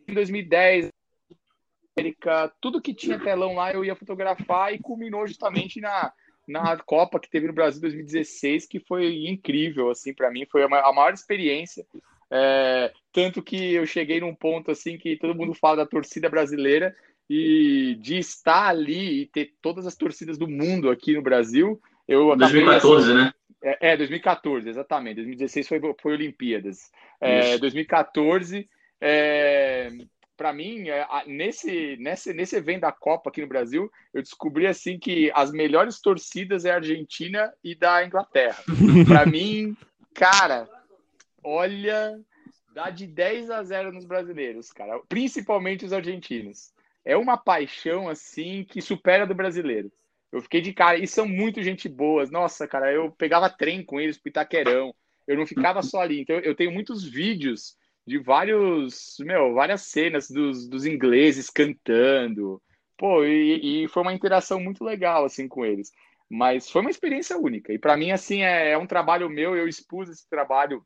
em 0.07 0.13
2010, 0.13 0.89
América, 1.97 2.51
tudo 2.61 2.81
que 2.81 2.93
tinha 2.93 3.19
telão 3.19 3.55
lá 3.55 3.73
eu 3.73 3.83
ia 3.83 3.95
fotografar 3.95 4.73
e 4.73 4.79
culminou 4.79 5.27
justamente 5.27 5.81
na, 5.81 6.11
na 6.47 6.77
Copa 6.77 7.19
que 7.19 7.29
teve 7.29 7.47
no 7.47 7.53
Brasil 7.53 7.81
2016, 7.81 8.65
que 8.65 8.79
foi 8.79 9.27
incrível, 9.27 9.89
assim, 9.89 10.13
para 10.13 10.31
mim, 10.31 10.45
foi 10.49 10.63
a 10.63 10.67
maior 10.67 11.13
experiência. 11.13 11.85
É, 12.33 12.93
tanto 13.11 13.41
que 13.41 13.73
eu 13.73 13.85
cheguei 13.85 14.21
num 14.21 14.33
ponto 14.33 14.71
assim 14.71 14.97
que 14.97 15.17
todo 15.17 15.35
mundo 15.35 15.53
fala 15.53 15.77
da 15.77 15.85
torcida 15.85 16.29
brasileira 16.29 16.95
e 17.29 17.97
de 17.99 18.17
estar 18.17 18.69
ali 18.69 19.23
e 19.23 19.25
ter 19.25 19.53
todas 19.61 19.85
as 19.85 19.95
torcidas 19.95 20.37
do 20.37 20.47
mundo 20.47 20.89
aqui 20.89 21.13
no 21.13 21.21
Brasil. 21.21 21.81
Eu 22.07 22.35
2014, 22.37 23.11
assim, 23.11 23.21
né? 23.21 23.33
É, 23.61 23.97
2014, 23.97 24.65
é, 24.65 24.69
exatamente. 24.69 25.15
2016 25.15 25.67
foi, 25.67 25.81
foi 26.01 26.13
Olimpíadas. 26.13 26.89
É, 27.19 27.57
2014, 27.57 28.67
é, 28.99 29.91
para 30.41 30.51
mim, 30.51 30.89
é, 30.89 31.05
nesse, 31.27 31.97
nesse, 31.97 32.33
nesse 32.33 32.55
evento 32.55 32.81
da 32.81 32.91
Copa 32.91 33.29
aqui 33.29 33.41
no 33.41 33.47
Brasil, 33.47 33.91
eu 34.11 34.23
descobri 34.23 34.65
assim 34.65 34.97
que 34.97 35.31
as 35.35 35.51
melhores 35.51 36.01
torcidas 36.01 36.65
é 36.65 36.71
a 36.71 36.77
Argentina 36.77 37.53
e 37.63 37.75
da 37.75 38.03
Inglaterra. 38.03 38.57
para 39.07 39.23
mim, 39.23 39.77
cara, 40.15 40.67
olha, 41.43 42.19
dá 42.73 42.89
de 42.89 43.05
10 43.05 43.51
a 43.51 43.61
0 43.61 43.91
nos 43.91 44.03
brasileiros, 44.03 44.71
cara, 44.73 44.99
principalmente 45.07 45.85
os 45.85 45.93
argentinos. 45.93 46.73
É 47.05 47.15
uma 47.15 47.37
paixão 47.37 48.09
assim 48.09 48.65
que 48.67 48.81
supera 48.81 49.25
a 49.25 49.27
do 49.27 49.35
brasileiro. 49.35 49.91
Eu 50.31 50.41
fiquei 50.41 50.59
de 50.59 50.73
cara, 50.73 50.97
e 50.97 51.05
são 51.05 51.27
muito 51.27 51.61
gente 51.61 51.87
boas. 51.87 52.31
Nossa, 52.31 52.67
cara, 52.67 52.91
eu 52.91 53.11
pegava 53.11 53.47
trem 53.47 53.85
com 53.85 53.99
eles 53.99 54.17
pro 54.17 54.29
Itaquerão. 54.29 54.91
Eu 55.27 55.37
não 55.37 55.45
ficava 55.45 55.83
só 55.83 56.01
ali. 56.01 56.19
Então 56.19 56.37
eu 56.39 56.55
tenho 56.55 56.71
muitos 56.71 57.03
vídeos 57.03 57.77
de 58.05 58.17
vários, 58.17 59.17
meu, 59.19 59.53
várias 59.53 59.83
cenas 59.83 60.29
dos, 60.29 60.67
dos 60.67 60.85
ingleses 60.85 61.49
cantando. 61.49 62.61
Pô, 62.97 63.23
e, 63.25 63.83
e 63.83 63.87
foi 63.87 64.03
uma 64.03 64.13
interação 64.13 64.59
muito 64.59 64.83
legal, 64.83 65.25
assim, 65.25 65.47
com 65.47 65.65
eles. 65.65 65.91
Mas 66.29 66.69
foi 66.69 66.81
uma 66.81 66.89
experiência 66.89 67.37
única. 67.37 67.73
E 67.73 67.79
para 67.79 67.97
mim, 67.97 68.11
assim, 68.11 68.41
é, 68.43 68.71
é, 68.71 68.77
um 68.77 68.87
trabalho 68.87 69.29
meu. 69.29 69.55
Eu 69.55 69.67
expus 69.67 70.09
esse 70.09 70.29
trabalho 70.29 70.85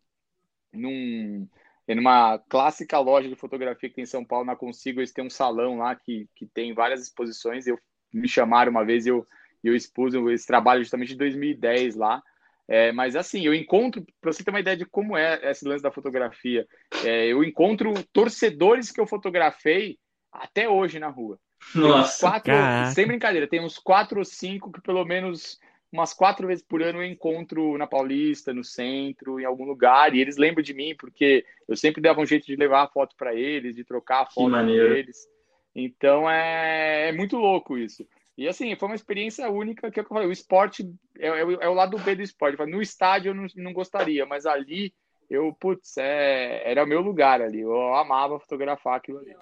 num, 0.74 1.48
numa 1.88 2.40
clássica 2.50 3.00
loja 3.00 3.30
de 3.30 3.36
fotografia 3.36 3.90
que 3.90 3.96
tem 3.96 4.04
em 4.04 4.08
São 4.08 4.26
Paulo, 4.26 4.46
na 4.46 4.56
Consigo. 4.56 5.00
Eles 5.00 5.12
têm 5.14 5.26
um 5.26 5.30
salão 5.30 5.78
lá 5.78 5.96
que, 5.96 6.28
que 6.36 6.46
tem 6.48 6.74
várias 6.74 7.02
exposições. 7.02 7.68
Eu 7.68 7.80
me 8.14 8.28
chamaram 8.28 8.72
uma 8.72 8.86
vez 8.86 9.06
e 9.06 9.10
eu, 9.10 9.28
eu 9.64 9.76
expus 9.76 10.14
esse 10.14 10.48
trabalho 10.48 10.84
justamente 10.84 11.10
de 11.10 11.18
2010 11.18 11.96
lá. 11.96 12.24
É, 12.68 12.92
mas 12.92 13.16
assim, 13.16 13.46
eu 13.46 13.54
encontro, 13.54 14.04
para 14.20 14.34
você 14.34 14.44
ter 14.44 14.50
uma 14.50 14.60
ideia 14.60 14.76
de 14.76 14.86
como 14.86 15.16
é 15.16 15.40
esse 15.52 15.68
lance 15.68 15.84
da 15.84 15.92
fotografia, 15.92 16.68
é, 17.04 17.28
eu 17.28 17.44
encontro 17.44 17.94
torcedores 18.12 18.92
que 18.92 19.00
eu 19.00 19.06
fotografei 19.06 19.98
até 20.32 20.68
hoje 20.68 21.00
na 21.00 21.08
rua. 21.08 21.40
Nossa, 21.74 22.30
quatro, 22.30 22.54
sem 22.94 23.08
brincadeira, 23.08 23.48
tem 23.48 23.62
uns 23.62 23.78
quatro 23.78 24.20
ou 24.20 24.26
cinco 24.26 24.72
que 24.72 24.82
pelo 24.82 25.06
menos 25.06 25.60
umas 25.92 26.14
quatro 26.14 26.48
vezes 26.48 26.64
por 26.64 26.82
ano 26.82 27.02
eu 27.02 27.06
encontro 27.06 27.78
na 27.78 27.88
Paulista, 27.88 28.54
no 28.54 28.64
centro, 28.64 29.40
em 29.40 29.46
algum 29.46 29.64
lugar, 29.64 30.14
e 30.14 30.20
eles 30.20 30.38
lembram 30.38 30.62
de 30.62 30.74
mim 30.74 30.96
porque 30.96 31.46
eu 31.68 31.76
sempre 31.76 32.02
dava 32.02 32.20
um 32.20 32.26
jeito 32.26 32.46
de 32.46 32.56
levar 32.56 32.84
a 32.84 32.88
foto 32.88 33.16
para 33.16 33.34
eles, 33.34 33.76
de 33.76 33.84
trocar 33.84 34.24
a 34.24 34.26
foto 34.26 34.52
com 34.52 34.70
eles. 34.70 35.28
Então 35.74 36.30
é, 36.30 37.10
é 37.10 37.12
muito 37.12 37.38
louco 37.38 37.78
isso. 37.78 38.06
E 38.38 38.48
assim, 38.48 38.76
foi 38.76 38.90
uma 38.90 38.96
experiência 38.96 39.50
única 39.50 39.90
que 39.90 40.00
eu 40.00 40.06
falei, 40.06 40.28
o 40.28 40.32
esporte 40.32 40.84
é, 41.18 41.28
é, 41.28 41.42
é 41.42 41.70
o 41.70 41.74
lado 41.74 41.98
B 41.98 42.16
do 42.16 42.22
esporte. 42.22 42.58
No 42.66 42.82
estádio 42.82 43.30
eu 43.30 43.36
não, 43.36 43.46
não 43.56 43.74
gostaria, 43.74 44.26
mas 44.26 44.46
ali 44.46 44.94
eu, 45.30 45.54
putz, 45.54 45.98
é, 45.98 46.70
era 46.70 46.84
o 46.84 46.88
meu 46.88 47.02
lugar 47.02 47.42
ali. 47.42 47.62
Eu 47.62 47.96
amava 47.96 48.40
fotografar 48.40 48.96
aquilo 48.96 49.20
ali. 49.20 49.36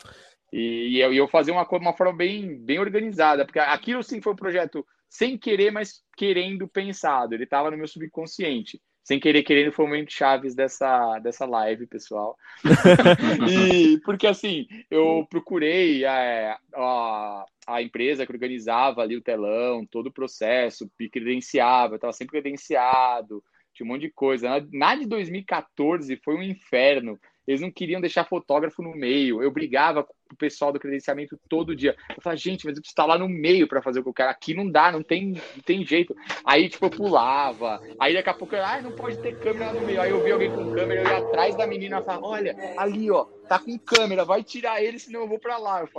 E, 0.52 0.90
e 0.90 1.00
eu, 1.00 1.14
eu 1.14 1.28
fazia 1.28 1.54
uma, 1.54 1.68
uma 1.68 1.94
forma 1.94 2.14
bem, 2.14 2.56
bem 2.58 2.80
organizada, 2.80 3.46
porque 3.46 3.60
aquilo 3.60 4.04
sim 4.04 4.22
foi 4.22 4.34
um 4.34 4.38
projeto 4.38 4.86
sem 5.10 5.38
querer, 5.38 5.72
mas 5.72 6.04
querendo 6.16 6.68
pensado. 6.68 7.34
Ele 7.34 7.46
estava 7.46 7.72
no 7.72 7.78
meu 7.78 7.88
subconsciente 7.88 8.80
sem 9.04 9.20
querer 9.20 9.44
querendo 9.44 9.72
foi 9.72 9.86
o 9.86 9.88
momento 9.88 10.14
chaves 10.14 10.56
dessa, 10.56 11.20
dessa 11.20 11.46
live, 11.46 11.86
pessoal. 11.86 12.38
e 13.50 14.00
porque 14.06 14.26
assim, 14.26 14.68
eu 14.90 15.28
procurei 15.30 16.06
é, 16.06 16.56
a, 16.74 17.46
a 17.68 17.82
empresa 17.82 18.26
que 18.26 18.32
organizava 18.32 19.02
ali 19.02 19.18
o 19.18 19.22
telão, 19.22 19.86
todo 19.86 20.08
o 20.08 20.14
processo, 20.14 20.90
me 20.98 21.10
credenciava, 21.10 21.94
eu 21.94 21.98
estava 21.98 22.14
sempre 22.14 22.42
credenciado, 22.42 23.44
tinha 23.74 23.86
um 23.86 23.90
monte 23.90 24.02
de 24.04 24.12
coisa. 24.12 24.66
Na 24.72 24.96
de 24.96 25.06
2014 25.06 26.16
foi 26.24 26.36
um 26.36 26.44
inferno. 26.44 27.20
Eles 27.48 27.62
não 27.62 27.72
queriam 27.72 28.00
deixar 28.00 28.24
fotógrafo 28.24 28.82
no 28.82 28.96
meio. 28.96 29.44
Eu 29.44 29.52
brigava 29.52 30.04
com 30.04 30.14
o 30.32 30.36
pessoal 30.36 30.72
do 30.72 30.80
credenciamento 30.80 31.38
todo 31.50 31.76
dia. 31.76 31.96
Eu 32.10 32.22
falava, 32.22 32.38
gente, 32.38 32.66
mas 32.66 32.76
eu 32.76 32.82
preciso 32.82 32.94
estar 32.94 33.06
lá 33.06 33.18
no 33.18 33.28
meio 33.28 33.68
para 33.68 33.82
fazer 33.82 34.00
o 34.00 34.04
que 34.04 34.10
eu 34.10 34.14
quero. 34.14 34.30
Aqui 34.30 34.54
não 34.54 34.70
dá, 34.70 34.92
não 34.92 35.04
tem, 35.04 35.32
não 35.32 35.64
tem 35.66 35.86
jeito. 35.86 36.16
Aí, 36.46 36.70
tipo, 36.70 36.86
eu 36.86 36.90
pulava. 36.90 37.82
Aí 38.00 38.14
daqui 38.14 38.30
a 38.30 38.34
pouco, 38.34 38.56
ah, 38.56 38.82
não 38.82 38.94
pode 38.94 39.18
ter 39.18 39.38
câmera 39.40 39.74
no 39.74 39.82
meio. 39.82 40.02
Aí 40.02 40.12
eu 40.12 40.24
vi 40.24 40.32
alguém 40.32 40.52
com 40.52 40.74
câmera, 40.74 41.02
eu 41.02 41.08
ia 41.08 41.18
atrás 41.18 41.56
da 41.56 41.68
menina 41.68 42.00
e 42.00 42.04
falava, 42.04 42.26
olha, 42.26 42.56
ali, 42.78 43.12
ó, 43.12 43.26
tá 43.48 43.60
com 43.60 43.78
câmera, 43.78 44.24
vai 44.24 44.44
tirar 44.44 44.82
ele, 44.82 44.98
senão 44.98 45.22
eu 45.22 45.28
vou 45.28 45.40
para 45.40 45.58
lá. 45.58 45.82
Eu 45.82 45.90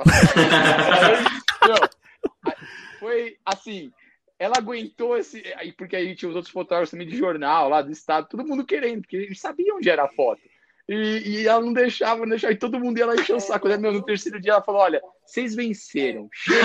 meu, 1.66 1.76
foi 2.98 3.36
assim, 3.44 3.92
ela 4.38 4.54
aguentou 4.56 5.16
esse. 5.16 5.42
Aí, 5.56 5.72
porque 5.72 5.96
aí 5.96 6.14
tinha 6.14 6.28
os 6.28 6.36
outros 6.36 6.52
fotógrafos 6.52 6.90
também 6.90 7.06
de 7.06 7.16
jornal 7.16 7.68
lá 7.68 7.82
do 7.82 7.90
estado, 7.90 8.28
todo 8.28 8.46
mundo 8.46 8.64
querendo, 8.64 9.02
porque 9.02 9.16
eles 9.16 9.40
sabiam 9.40 9.76
onde 9.76 9.90
era 9.90 10.04
a 10.04 10.08
foto. 10.08 10.40
E, 10.88 11.22
e 11.24 11.46
ela 11.48 11.62
não 11.62 11.72
deixava, 11.72 12.20
não 12.20 12.28
deixava, 12.28 12.52
e 12.52 12.58
todo 12.58 12.78
mundo 12.78 12.98
ia 12.98 13.06
lá 13.06 13.14
encher 13.14 13.34
o 13.34 13.40
saco. 13.40 13.68
Né? 13.68 13.78
Meu, 13.78 13.92
no 13.92 14.02
terceiro 14.02 14.40
dia 14.40 14.52
ela 14.52 14.62
falou: 14.62 14.82
Olha, 14.82 15.00
vocês 15.24 15.54
venceram, 15.54 16.28
chega 16.32 16.60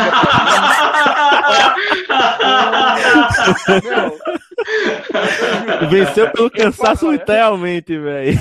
Venceu 5.90 6.30
pelo 6.32 6.52
cansaço, 6.52 7.12
literalmente, 7.12 7.98
velho. 7.98 8.38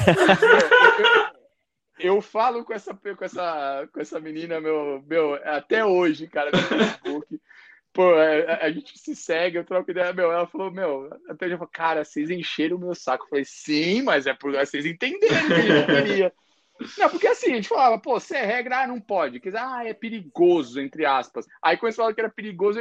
Eu, 1.98 2.14
eu, 2.14 2.20
falo 2.20 2.64
com 2.64 2.72
essa, 2.72 2.92
com 2.94 3.24
essa, 3.24 3.88
com 3.92 4.00
essa 4.00 4.18
menina, 4.18 4.60
meu, 4.60 5.04
meu, 5.06 5.34
até 5.44 5.84
hoje, 5.84 6.26
cara, 6.26 6.50
no 6.52 6.58
Facebook 6.58 7.40
pô, 7.98 8.14
a, 8.14 8.24
é, 8.24 8.38
é, 8.38 8.64
a, 8.66 8.70
gente 8.70 8.96
se 8.96 9.16
segue, 9.16 9.58
eu 9.58 9.64
troco 9.64 9.90
ideia, 9.90 10.12
meu, 10.12 10.30
ela 10.30 10.46
falou, 10.46 10.70
meu, 10.70 11.10
até 11.28 11.52
eu 11.52 11.58
falei, 11.58 11.72
cara, 11.72 12.04
vocês 12.04 12.30
encheram 12.30 12.76
o 12.76 12.78
meu 12.78 12.94
saco. 12.94 13.24
Eu 13.24 13.28
falei, 13.28 13.44
sim, 13.44 14.02
mas 14.02 14.24
é 14.28 14.32
por 14.32 14.52
vocês 14.52 14.86
entenderem 14.86 15.48
que 15.48 15.86
queria. 15.86 16.32
Não, 16.96 17.10
porque 17.10 17.26
assim, 17.26 17.50
a 17.50 17.56
gente 17.56 17.68
falava, 17.68 17.98
pô, 17.98 18.20
se 18.20 18.36
é 18.36 18.44
regra, 18.44 18.82
ah, 18.82 18.86
não 18.86 19.00
pode. 19.00 19.40
Quer 19.40 19.48
dizer, 19.48 19.62
ah, 19.62 19.84
é 19.84 19.92
perigoso, 19.92 20.80
entre 20.80 21.04
aspas. 21.04 21.44
Aí 21.60 21.76
quando 21.76 21.90
você 21.90 21.96
fala 21.96 22.14
que 22.14 22.20
era 22.20 22.30
perigoso, 22.30 22.78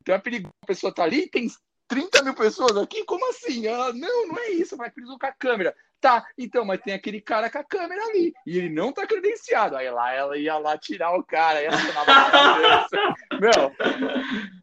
então 0.00 0.16
é 0.16 0.18
perigoso, 0.18 0.52
a 0.64 0.66
pessoa 0.66 0.92
tá 0.92 1.04
ali, 1.04 1.30
tem 1.30 1.46
30 1.86 2.20
mil 2.24 2.34
pessoas 2.34 2.76
aqui? 2.76 3.04
Como 3.04 3.30
assim? 3.30 3.64
Ela, 3.64 3.92
não, 3.92 4.26
não 4.26 4.38
é 4.40 4.48
isso, 4.48 4.76
vai 4.76 4.90
preso 4.90 5.16
com 5.16 5.26
a 5.26 5.32
câmera. 5.32 5.72
Tá, 6.04 6.22
então, 6.36 6.66
mas 6.66 6.82
tem 6.82 6.92
aquele 6.92 7.18
cara 7.18 7.48
com 7.48 7.56
a 7.56 7.64
câmera 7.64 8.04
ali. 8.04 8.34
E 8.46 8.58
ele 8.58 8.68
não 8.68 8.92
tá 8.92 9.06
credenciado. 9.06 9.74
Aí 9.74 9.88
lá 9.88 10.12
ela 10.12 10.36
ia 10.36 10.58
lá 10.58 10.76
tirar 10.76 11.16
o 11.16 11.24
cara, 11.24 11.62
e 11.62 11.66
Meu, 13.40 13.72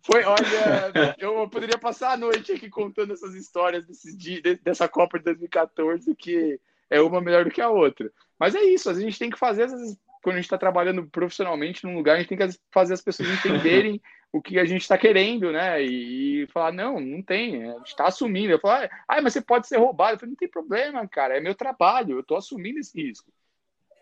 foi, 0.05 0.23
olha, 0.23 1.15
eu 1.17 1.49
poderia 1.49 1.79
passar 1.79 2.11
a 2.11 2.17
noite 2.17 2.51
aqui 2.51 2.69
contando 2.69 3.13
essas 3.13 3.33
histórias 3.33 3.83
desse 3.87 4.15
dia, 4.15 4.39
dessa 4.63 4.87
Copa 4.87 5.17
de 5.17 5.25
2014, 5.25 6.13
que 6.13 6.59
é 6.91 7.01
uma 7.01 7.19
melhor 7.19 7.43
do 7.43 7.49
que 7.49 7.59
a 7.59 7.69
outra. 7.69 8.11
Mas 8.37 8.53
é 8.53 8.61
isso, 8.61 8.87
a 8.87 8.93
gente 8.93 9.17
tem 9.17 9.31
que 9.31 9.39
fazer, 9.39 9.63
essas, 9.63 9.97
quando 10.21 10.35
a 10.35 10.37
gente 10.37 10.45
está 10.45 10.59
trabalhando 10.59 11.07
profissionalmente 11.07 11.83
num 11.87 11.95
lugar, 11.95 12.17
a 12.17 12.19
gente 12.19 12.29
tem 12.29 12.37
que 12.37 12.55
fazer 12.71 12.93
as 12.93 13.01
pessoas 13.01 13.29
entenderem 13.33 13.99
o 14.31 14.41
que 14.41 14.57
a 14.57 14.65
gente 14.65 14.81
está 14.81 14.97
querendo, 14.97 15.51
né? 15.51 15.83
E, 15.83 16.43
e, 16.43 16.47
falar, 16.47 16.71
não, 16.71 16.99
não 16.99 17.21
tem, 17.21 17.69
a 17.69 17.77
gente 17.77 17.87
está 17.87 18.05
assumindo. 18.05 18.51
Eu 18.51 18.59
falo, 18.59 18.89
ah, 19.07 19.21
mas 19.21 19.33
você 19.33 19.41
pode 19.41 19.67
ser 19.67 19.77
roubado. 19.77 20.15
Eu 20.15 20.19
falo, 20.19 20.29
não 20.29 20.37
tem 20.37 20.47
problema, 20.47 21.07
cara, 21.07 21.37
é 21.37 21.41
meu 21.41 21.53
trabalho, 21.53 22.15
eu 22.15 22.21
estou 22.21 22.37
assumindo 22.37 22.79
esse 22.79 22.99
risco. 23.01 23.31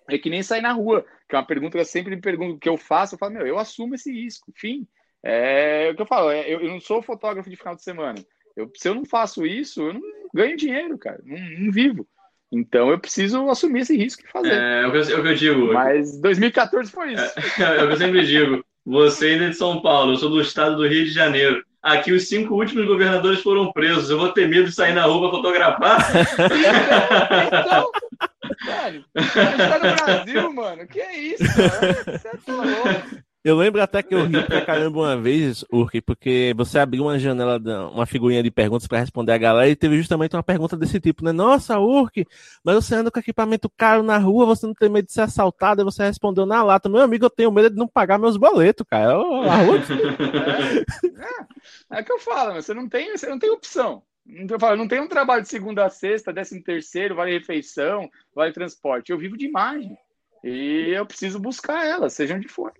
É 0.07 0.17
que 0.17 0.29
nem 0.29 0.43
sair 0.43 0.61
na 0.61 0.71
rua, 0.71 1.05
que 1.27 1.35
é 1.35 1.37
uma 1.37 1.45
pergunta 1.45 1.73
que 1.73 1.79
eu 1.79 1.85
sempre 1.85 2.15
me 2.15 2.21
pergunto, 2.21 2.55
o 2.55 2.59
que 2.59 2.69
eu 2.69 2.77
faço, 2.77 3.15
eu 3.15 3.19
falo, 3.19 3.33
meu, 3.33 3.47
eu 3.47 3.57
assumo 3.57 3.95
esse 3.95 4.11
risco, 4.11 4.51
enfim. 4.55 4.87
É 5.23 5.89
o 5.91 5.95
que 5.95 6.01
eu 6.01 6.05
falo, 6.05 6.31
é, 6.31 6.41
eu, 6.47 6.61
eu, 6.61 6.69
não 6.69 6.79
sou 6.79 7.01
fotógrafo 7.01 7.49
de 7.49 7.55
final 7.55 7.75
de 7.75 7.83
semana. 7.83 8.17
Eu, 8.55 8.71
se 8.75 8.87
eu 8.87 8.95
não 8.95 9.05
faço 9.05 9.45
isso, 9.45 9.81
eu 9.81 9.93
não 9.93 10.01
ganho 10.33 10.57
dinheiro, 10.57 10.97
cara, 10.97 11.19
não, 11.23 11.37
não 11.37 11.71
vivo. 11.71 12.07
Então 12.51 12.89
eu 12.89 12.99
preciso 12.99 13.47
assumir 13.49 13.81
esse 13.81 13.95
risco 13.95 14.23
e 14.25 14.31
fazer. 14.31 14.53
É, 14.53 14.81
é, 14.81 14.87
o, 14.87 14.91
que 14.91 14.97
eu, 14.97 15.25
é 15.25 15.31
eu 15.31 15.35
digo. 15.35 15.73
Mas 15.73 16.19
2014 16.19 16.91
foi 16.91 17.13
isso. 17.13 17.23
É, 17.23 17.63
é 17.79 17.83
o 17.83 17.87
que 17.87 17.93
eu 17.93 17.97
sempre 17.97 18.25
digo. 18.25 18.65
Você 18.85 19.27
ainda 19.27 19.45
é 19.45 19.49
de 19.49 19.55
São 19.55 19.81
Paulo, 19.81 20.13
eu 20.13 20.17
sou 20.17 20.29
do 20.29 20.41
estado 20.41 20.77
do 20.77 20.87
Rio 20.87 21.05
de 21.05 21.11
Janeiro. 21.11 21.63
Aqui 21.81 22.11
os 22.11 22.27
cinco 22.27 22.55
últimos 22.55 22.85
governadores 22.85 23.41
foram 23.41 23.71
presos. 23.71 24.09
Eu 24.09 24.17
vou 24.17 24.33
ter 24.33 24.49
medo 24.49 24.67
de 24.67 24.75
sair 24.75 24.93
na 24.93 25.05
rua 25.05 25.29
para 25.29 25.37
fotografar? 25.37 26.11
então, 27.47 27.91
velho, 28.65 29.05
a 29.15 29.21
gente 29.21 29.57
tá 29.57 29.79
no 29.79 29.95
Brasil, 29.95 30.53
mano. 30.53 30.87
Que 30.87 30.99
é 30.99 31.17
isso, 31.17 31.43
cara? 31.45 32.17
Você 32.17 32.37
tá 32.37 32.53
louco. 32.53 33.28
Eu 33.41 33.55
lembro 33.55 33.81
até 33.81 34.03
que 34.03 34.13
eu 34.13 34.25
ri 34.25 34.43
pra 34.45 34.65
caramba 34.65 34.99
uma 34.99 35.17
vez, 35.17 35.63
Urk, 35.71 36.01
porque 36.01 36.53
você 36.57 36.77
abriu 36.77 37.03
uma 37.03 37.17
janela, 37.17 37.57
uma 37.89 38.05
figurinha 38.05 38.43
de 38.43 38.51
perguntas 38.51 38.85
para 38.85 38.99
responder 38.99 39.31
a 39.31 39.37
galera 39.37 39.69
e 39.69 39.77
teve 39.77 39.97
justamente 39.97 40.35
uma 40.35 40.43
pergunta 40.43 40.75
desse 40.75 40.99
tipo, 40.99 41.23
né? 41.23 41.31
Nossa, 41.31 41.79
Urk, 41.79 42.25
mas 42.63 42.75
você 42.75 42.95
anda 42.95 43.09
com 43.09 43.17
equipamento 43.17 43.69
caro 43.69 44.03
na 44.03 44.17
rua, 44.17 44.45
você 44.45 44.67
não 44.67 44.73
tem 44.73 44.89
medo 44.89 45.05
de 45.05 45.13
ser 45.13 45.21
assaltado? 45.21 45.81
E 45.81 45.85
você 45.85 46.03
respondeu 46.03 46.45
na 46.45 46.61
lata, 46.61 46.89
meu 46.89 47.01
amigo, 47.01 47.25
eu 47.25 47.29
tenho 47.29 47.51
medo 47.51 47.69
de 47.69 47.77
não 47.77 47.87
pagar 47.87 48.19
meus 48.19 48.35
boletos, 48.35 48.85
cara. 48.89 49.13
Eu, 49.13 49.43
a 49.43 49.55
rua... 49.55 49.77
é, 51.91 51.95
é, 51.95 51.99
é 51.99 52.03
que 52.03 52.11
eu 52.11 52.19
falo, 52.19 52.55
você 52.55 52.73
não 52.73 52.89
tem, 52.89 53.17
você 53.17 53.27
não 53.27 53.39
tem 53.39 53.49
opção. 53.49 54.03
Não, 54.25 54.75
não 54.75 54.87
tem 54.87 54.99
um 54.99 55.07
trabalho 55.07 55.43
de 55.43 55.49
segunda 55.49 55.85
a 55.85 55.89
sexta, 55.89 56.33
décimo 56.33 56.61
terceiro, 56.61 57.15
vale 57.15 57.31
refeição, 57.31 58.09
vale 58.35 58.51
transporte. 58.51 59.11
Eu 59.11 59.17
vivo 59.17 59.37
de 59.37 59.45
imagem. 59.45 59.97
E 60.43 60.91
eu 60.93 61.05
preciso 61.05 61.39
buscar 61.39 61.85
ela, 61.85 62.09
seja 62.09 62.35
onde 62.35 62.47
for. 62.49 62.73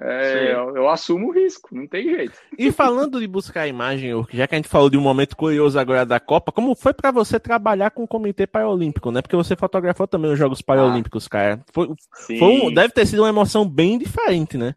É, 0.00 0.52
eu, 0.52 0.76
eu, 0.76 0.88
assumo 0.88 1.28
o 1.28 1.32
risco, 1.32 1.68
não 1.72 1.86
tem 1.86 2.02
jeito. 2.02 2.36
E 2.58 2.72
falando 2.72 3.20
de 3.20 3.28
buscar 3.28 3.62
a 3.62 3.68
imagem, 3.68 4.10
já 4.32 4.46
que 4.48 4.54
a 4.54 4.58
gente 4.58 4.68
falou 4.68 4.90
de 4.90 4.98
um 4.98 5.00
momento 5.00 5.36
curioso 5.36 5.78
agora 5.78 6.04
da 6.04 6.18
Copa, 6.18 6.50
como 6.50 6.74
foi 6.74 6.92
para 6.92 7.12
você 7.12 7.38
trabalhar 7.38 7.90
com 7.92 8.02
o 8.02 8.08
Comitê 8.08 8.44
Paralímpico, 8.44 9.12
né? 9.12 9.22
Porque 9.22 9.36
você 9.36 9.54
fotografou 9.54 10.08
também 10.08 10.32
os 10.32 10.38
Jogos 10.38 10.60
Paralímpicos, 10.60 11.26
ah, 11.26 11.30
cara. 11.30 11.64
Foi, 11.72 11.88
foi 12.26 12.42
um, 12.42 12.74
deve 12.74 12.92
ter 12.92 13.06
sido 13.06 13.22
uma 13.22 13.28
emoção 13.28 13.68
bem 13.68 13.96
diferente, 13.96 14.58
né? 14.58 14.74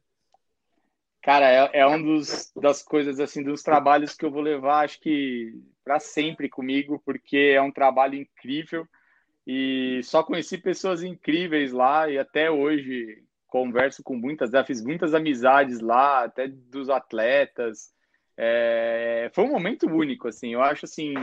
Cara, 1.24 1.50
é, 1.50 1.80
é 1.80 1.88
um 1.88 2.02
dos 2.02 2.52
das 2.56 2.84
coisas 2.84 3.20
assim, 3.20 3.44
dos 3.44 3.64
trabalhos 3.64 4.14
que 4.14 4.24
eu 4.24 4.32
vou 4.32 4.42
levar, 4.42 4.86
acho 4.86 5.02
que 5.02 5.52
para 5.84 6.00
sempre 6.00 6.48
comigo, 6.48 7.02
porque 7.04 7.54
é 7.56 7.62
um 7.62 7.72
trabalho 7.72 8.16
incrível 8.16 8.88
e 9.46 10.00
só 10.04 10.22
conheci 10.22 10.58
pessoas 10.58 11.04
incríveis 11.04 11.72
lá 11.72 12.10
e 12.10 12.20
até 12.20 12.52
hoje 12.52 13.24
converso 13.48 14.04
com 14.04 14.16
muitas, 14.16 14.52
já 14.52 14.64
fiz 14.64 14.84
muitas 14.84 15.14
amizades 15.14 15.80
lá, 15.80 16.24
até 16.24 16.48
dos 16.48 16.90
atletas. 16.90 17.94
É, 18.36 19.32
foi 19.34 19.46
um 19.46 19.52
momento 19.52 19.88
único, 19.88 20.28
assim. 20.28 20.54
Eu 20.54 20.62
acho 20.62 20.86
assim, 20.86 21.14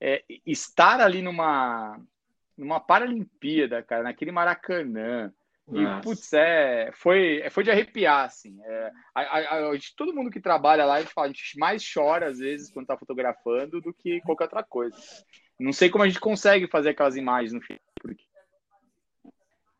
é, 0.00 0.22
estar 0.46 1.00
ali 1.00 1.22
numa 1.22 1.98
numa 2.56 2.78
Paralimpíada, 2.78 3.82
cara, 3.82 4.02
naquele 4.02 4.30
Maracanã. 4.30 5.32
Nossa. 5.66 5.98
E, 5.98 6.02
putz, 6.02 6.32
é, 6.32 6.90
foi, 6.92 7.42
foi 7.50 7.64
de 7.64 7.70
arrepiar, 7.70 8.26
assim. 8.26 8.60
É, 8.62 8.90
a, 9.14 9.20
a, 9.20 9.72
a, 9.72 9.78
todo 9.96 10.14
mundo 10.14 10.30
que 10.30 10.40
trabalha 10.40 10.84
lá, 10.84 10.96
a 10.96 11.00
gente, 11.00 11.12
fala, 11.12 11.28
a 11.28 11.30
gente 11.30 11.58
mais 11.58 11.82
chora, 11.92 12.26
às 12.28 12.38
vezes, 12.38 12.70
quando 12.70 12.86
tá 12.86 12.96
fotografando, 12.96 13.80
do 13.80 13.92
que 13.92 14.20
qualquer 14.22 14.44
outra 14.44 14.62
coisa. 14.62 14.96
Não 15.58 15.72
sei 15.72 15.88
como 15.88 16.04
a 16.04 16.08
gente 16.08 16.20
consegue 16.20 16.66
fazer 16.66 16.90
aquelas 16.90 17.16
imagens 17.16 17.52
no 17.52 17.60
filme, 17.60 17.80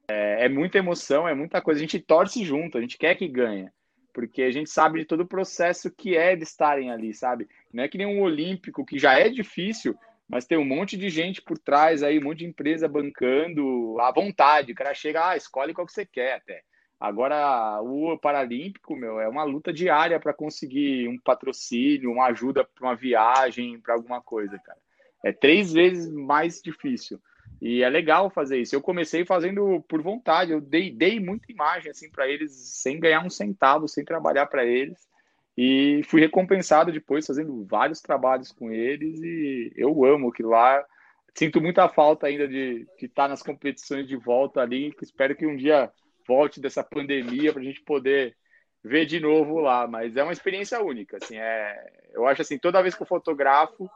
é, 0.09 0.47
é, 0.47 0.49
muita 0.49 0.79
emoção, 0.79 1.29
é 1.29 1.35
muita 1.35 1.61
coisa. 1.61 1.79
A 1.79 1.83
gente 1.83 2.01
torce 2.01 2.45
junto, 2.45 2.79
a 2.79 2.81
gente 2.81 2.99
quer 2.99 3.15
que 3.15 3.29
ganhe, 3.29 3.69
porque 4.13 4.43
a 4.43 4.51
gente 4.51 4.71
sabe 4.71 5.01
de 5.01 5.05
todo 5.05 5.21
o 5.21 5.29
processo 5.29 5.91
que 5.91 6.17
é 6.17 6.37
de 6.37 6.43
estarem 6.43 6.91
ali, 6.91 7.15
sabe? 7.15 7.49
Não 7.73 7.85
é 7.85 7.89
que 7.89 7.99
nem 7.99 8.07
um 8.07 8.23
olímpico 8.23 8.85
que 8.85 8.99
já 8.99 9.19
é 9.19 9.29
difícil, 9.29 9.97
mas 10.29 10.47
tem 10.47 10.59
um 10.59 10.65
monte 10.65 10.97
de 10.97 11.09
gente 11.09 11.43
por 11.43 11.59
trás 11.59 12.03
aí, 12.03 12.19
um 12.19 12.25
monte 12.25 12.39
de 12.39 12.47
empresa 12.47 12.89
bancando 12.89 14.01
à 14.01 14.11
vontade. 14.13 14.73
O 14.73 14.75
cara 14.75 14.95
chega, 14.95 15.31
ah, 15.31 15.37
escolhe 15.37 15.75
qual 15.75 15.87
que 15.87 15.93
você 15.93 16.07
quer 16.07 16.35
até. 16.35 16.63
Agora, 17.03 17.81
o 17.83 18.17
Paralímpico, 18.17 18.95
meu, 18.95 19.19
é 19.19 19.29
uma 19.29 19.43
luta 19.43 19.73
diária 19.73 20.21
para 20.21 20.33
conseguir 20.33 21.09
um 21.09 21.19
patrocínio, 21.19 22.13
uma 22.13 22.27
ajuda 22.27 22.65
para 22.65 22.87
uma 22.87 22.95
viagem, 22.95 23.81
para 23.81 23.95
alguma 23.95 24.23
coisa, 24.23 24.57
cara. 24.61 24.79
É 25.25 25.33
três 25.33 25.73
vezes 25.73 26.09
mais 26.13 26.63
difícil. 26.63 27.21
E 27.65 27.85
é 27.85 27.89
legal 27.89 28.29
fazer 28.29 28.59
isso. 28.59 28.75
Eu 28.75 28.83
comecei 28.83 29.25
fazendo 29.25 29.81
por 29.89 30.03
vontade, 30.03 30.51
eu 30.51 30.61
dei, 30.61 30.91
dei 30.91 31.21
muita 31.21 31.53
imagem 31.53 31.93
assim 31.93 32.11
para 32.11 32.27
eles 32.27 32.51
sem 32.53 32.99
ganhar 32.99 33.25
um 33.25 33.31
centavo, 33.31 33.87
sem 33.87 34.05
trabalhar 34.05 34.47
para 34.47 34.67
eles. 34.67 34.99
E 35.57 36.03
fui 36.07 36.21
recompensado 36.21 36.91
depois 36.91 37.25
fazendo 37.25 37.65
vários 37.65 38.01
trabalhos 38.01 38.51
com 38.51 38.73
eles 38.73 39.23
e 39.23 39.73
eu 39.77 40.05
amo 40.05 40.33
que 40.33 40.43
lá 40.43 40.85
sinto 41.37 41.61
muita 41.61 41.89
falta 41.89 42.27
ainda 42.27 42.49
de 42.49 42.85
estar 43.01 43.25
tá 43.25 43.29
nas 43.29 43.45
competições 43.45 44.09
de 44.09 44.17
volta 44.17 44.61
ali, 44.61 44.93
espero 45.01 45.37
que 45.37 45.47
um 45.47 45.57
dia 45.57 45.89
volte 46.27 46.61
dessa 46.61 46.83
pandemia 46.83 47.53
para 47.53 47.63
a 47.63 47.65
gente 47.65 47.81
poder 47.83 48.37
ver 48.83 49.07
de 49.07 49.21
novo 49.21 49.61
lá, 49.61 49.87
mas 49.87 50.17
é 50.17 50.23
uma 50.25 50.33
experiência 50.33 50.83
única, 50.83 51.17
assim, 51.17 51.37
é, 51.37 51.93
eu 52.13 52.27
acho 52.27 52.43
assim, 52.43 52.59
toda 52.59 52.83
vez 52.83 52.95
que 52.97 53.03
eu 53.03 53.07
fotografo, 53.07 53.89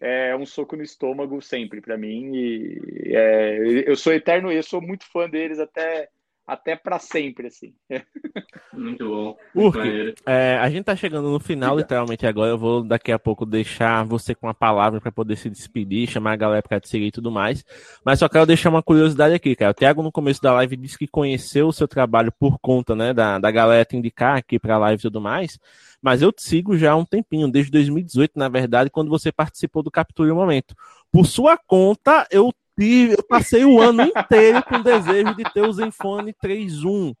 é 0.00 0.34
um 0.34 0.46
soco 0.46 0.76
no 0.76 0.82
estômago 0.82 1.40
sempre 1.42 1.80
para 1.80 1.98
mim 1.98 2.32
e 2.34 3.14
é, 3.14 3.88
eu 3.88 3.96
sou 3.96 4.12
eterno, 4.12 4.50
eu 4.50 4.62
sou 4.62 4.80
muito 4.80 5.04
fã 5.10 5.28
deles 5.28 5.58
até 5.58 6.08
até 6.50 6.74
para 6.74 6.98
sempre, 6.98 7.46
assim. 7.46 7.72
Muito 8.72 9.08
bom. 9.08 9.36
Urk, 9.54 9.78
é, 10.26 10.58
a 10.58 10.68
gente 10.68 10.84
tá 10.84 10.96
chegando 10.96 11.30
no 11.30 11.38
final, 11.38 11.78
literalmente 11.78 12.26
agora. 12.26 12.50
Eu 12.50 12.58
vou 12.58 12.82
daqui 12.82 13.12
a 13.12 13.18
pouco 13.18 13.46
deixar 13.46 14.04
você 14.04 14.34
com 14.34 14.48
a 14.48 14.54
palavra 14.54 15.00
para 15.00 15.12
poder 15.12 15.36
se 15.36 15.48
despedir, 15.48 16.08
chamar 16.08 16.32
a 16.32 16.36
galera 16.36 16.62
para 16.62 16.80
te 16.80 16.88
seguir 16.88 17.06
e 17.06 17.12
tudo 17.12 17.30
mais. 17.30 17.64
Mas 18.04 18.18
só 18.18 18.28
quero 18.28 18.46
deixar 18.46 18.68
uma 18.68 18.82
curiosidade 18.82 19.32
aqui, 19.32 19.54
cara. 19.54 19.70
O 19.70 19.74
Thiago, 19.74 20.02
no 20.02 20.10
começo 20.10 20.42
da 20.42 20.52
live, 20.54 20.76
disse 20.76 20.98
que 20.98 21.06
conheceu 21.06 21.68
o 21.68 21.72
seu 21.72 21.86
trabalho 21.86 22.32
por 22.32 22.58
conta, 22.58 22.96
né, 22.96 23.14
da, 23.14 23.38
da 23.38 23.50
galera 23.50 23.84
te 23.84 23.96
indicar 23.96 24.36
aqui 24.36 24.58
pra 24.58 24.76
live 24.76 24.98
e 24.98 25.02
tudo 25.02 25.20
mais. 25.20 25.56
Mas 26.02 26.20
eu 26.20 26.32
te 26.32 26.42
sigo 26.42 26.76
já 26.76 26.92
há 26.92 26.96
um 26.96 27.04
tempinho, 27.04 27.48
desde 27.48 27.70
2018, 27.70 28.32
na 28.36 28.48
verdade, 28.48 28.90
quando 28.90 29.08
você 29.08 29.30
participou 29.30 29.82
do 29.82 29.90
Capture 29.90 30.30
o 30.30 30.34
Momento. 30.34 30.74
Por 31.12 31.26
sua 31.26 31.56
conta, 31.56 32.26
eu 32.30 32.52
tive, 32.80 33.12
eu 33.12 33.22
passei 33.22 33.64
o 33.64 33.78
ano 33.78 34.02
inteiro 34.02 34.62
com 34.64 34.80
desejo 34.80 35.34
de 35.34 35.44
ter 35.44 35.62
o 35.62 35.72
Zenfone 35.72 36.32
3.1. 36.32 37.14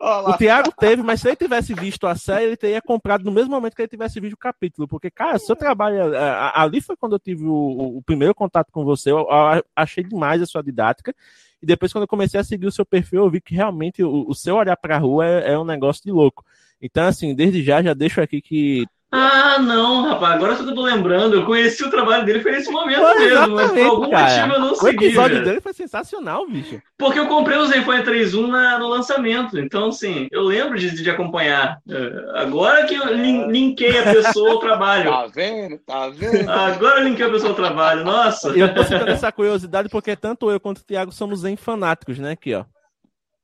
O 0.00 0.36
Thiago 0.36 0.72
teve, 0.78 1.02
mas 1.02 1.20
se 1.20 1.28
ele 1.28 1.36
tivesse 1.36 1.74
visto 1.74 2.06
a 2.06 2.14
série, 2.14 2.46
ele 2.46 2.56
teria 2.56 2.82
comprado 2.82 3.24
no 3.24 3.32
mesmo 3.32 3.50
momento 3.50 3.74
que 3.74 3.82
ele 3.82 3.88
tivesse 3.88 4.20
visto 4.20 4.34
o 4.34 4.38
capítulo. 4.38 4.86
Porque, 4.86 5.10
cara, 5.10 5.38
seu 5.38 5.56
trabalho. 5.56 6.14
É, 6.14 6.18
é, 6.18 6.52
ali 6.54 6.80
foi 6.80 6.96
quando 6.96 7.14
eu 7.14 7.18
tive 7.18 7.44
o, 7.44 7.96
o 7.98 8.02
primeiro 8.02 8.34
contato 8.34 8.70
com 8.70 8.84
você. 8.84 9.10
Eu 9.10 9.26
achei 9.74 10.04
demais 10.04 10.42
a 10.42 10.46
sua 10.46 10.62
didática. 10.62 11.14
E 11.60 11.66
depois, 11.66 11.92
quando 11.92 12.02
eu 12.02 12.08
comecei 12.08 12.38
a 12.38 12.44
seguir 12.44 12.66
o 12.66 12.72
seu 12.72 12.84
perfil, 12.84 13.24
eu 13.24 13.30
vi 13.30 13.40
que 13.40 13.54
realmente 13.54 14.02
o, 14.02 14.28
o 14.28 14.34
seu 14.34 14.56
olhar 14.56 14.76
para 14.76 14.96
a 14.96 14.98
rua 14.98 15.26
é, 15.26 15.52
é 15.52 15.58
um 15.58 15.64
negócio 15.64 16.02
de 16.04 16.12
louco. 16.12 16.44
Então, 16.80 17.04
assim, 17.04 17.34
desde 17.34 17.62
já, 17.62 17.82
já 17.82 17.94
deixo 17.94 18.20
aqui 18.20 18.40
que 18.40 18.86
ah, 19.12 19.58
não, 19.60 20.02
rapaz, 20.02 20.34
agora 20.34 20.56
só 20.56 20.64
que 20.64 20.70
eu 20.70 20.74
tô 20.74 20.82
lembrando, 20.82 21.36
eu 21.36 21.46
conheci 21.46 21.84
o 21.84 21.90
trabalho 21.90 22.24
dele, 22.24 22.40
foi 22.40 22.50
nesse 22.50 22.70
momento 22.70 23.00
foi 23.00 23.18
mesmo, 23.18 23.54
mas 23.54 23.70
por 23.70 23.86
algum 23.86 24.10
cara. 24.10 24.24
motivo 24.24 24.54
eu 24.54 24.60
não 24.60 24.74
segui. 24.74 25.04
O 25.04 25.08
episódio 25.08 25.44
dele 25.44 25.60
foi 25.60 25.72
sensacional, 25.72 26.46
bicho. 26.48 26.82
Porque 26.98 27.18
eu 27.18 27.28
comprei 27.28 27.56
o 27.56 27.66
Zenfone 27.66 28.02
3.1 28.02 28.48
na, 28.48 28.78
no 28.80 28.88
lançamento, 28.88 29.58
então, 29.58 29.88
assim, 29.88 30.26
eu 30.32 30.42
lembro 30.42 30.76
de, 30.76 30.90
de 30.90 31.08
acompanhar. 31.08 31.80
É, 31.88 32.40
agora 32.40 32.84
que 32.84 32.94
eu 32.94 33.14
linkei 33.14 33.96
a 33.96 34.12
pessoa 34.12 34.50
ao 34.50 34.58
trabalho. 34.58 35.10
Tá 35.16 35.26
vendo? 35.28 35.78
Tá 35.78 36.08
vendo? 36.08 36.50
Agora 36.50 37.00
eu 37.00 37.04
linkei 37.04 37.24
a 37.24 37.30
pessoa 37.30 37.50
ao 37.50 37.56
trabalho, 37.56 38.04
nossa. 38.04 38.56
E 38.56 38.60
eu 38.60 38.74
tô 38.74 38.84
ficando 38.84 39.10
essa 39.10 39.30
curiosidade 39.30 39.88
porque 39.88 40.16
tanto 40.16 40.50
eu 40.50 40.60
quanto 40.60 40.78
o 40.78 40.84
Thiago 40.84 41.12
somos 41.12 41.40
Zen 41.40 41.56
fanáticos, 41.56 42.18
né, 42.18 42.32
aqui, 42.32 42.54
ó. 42.54 42.64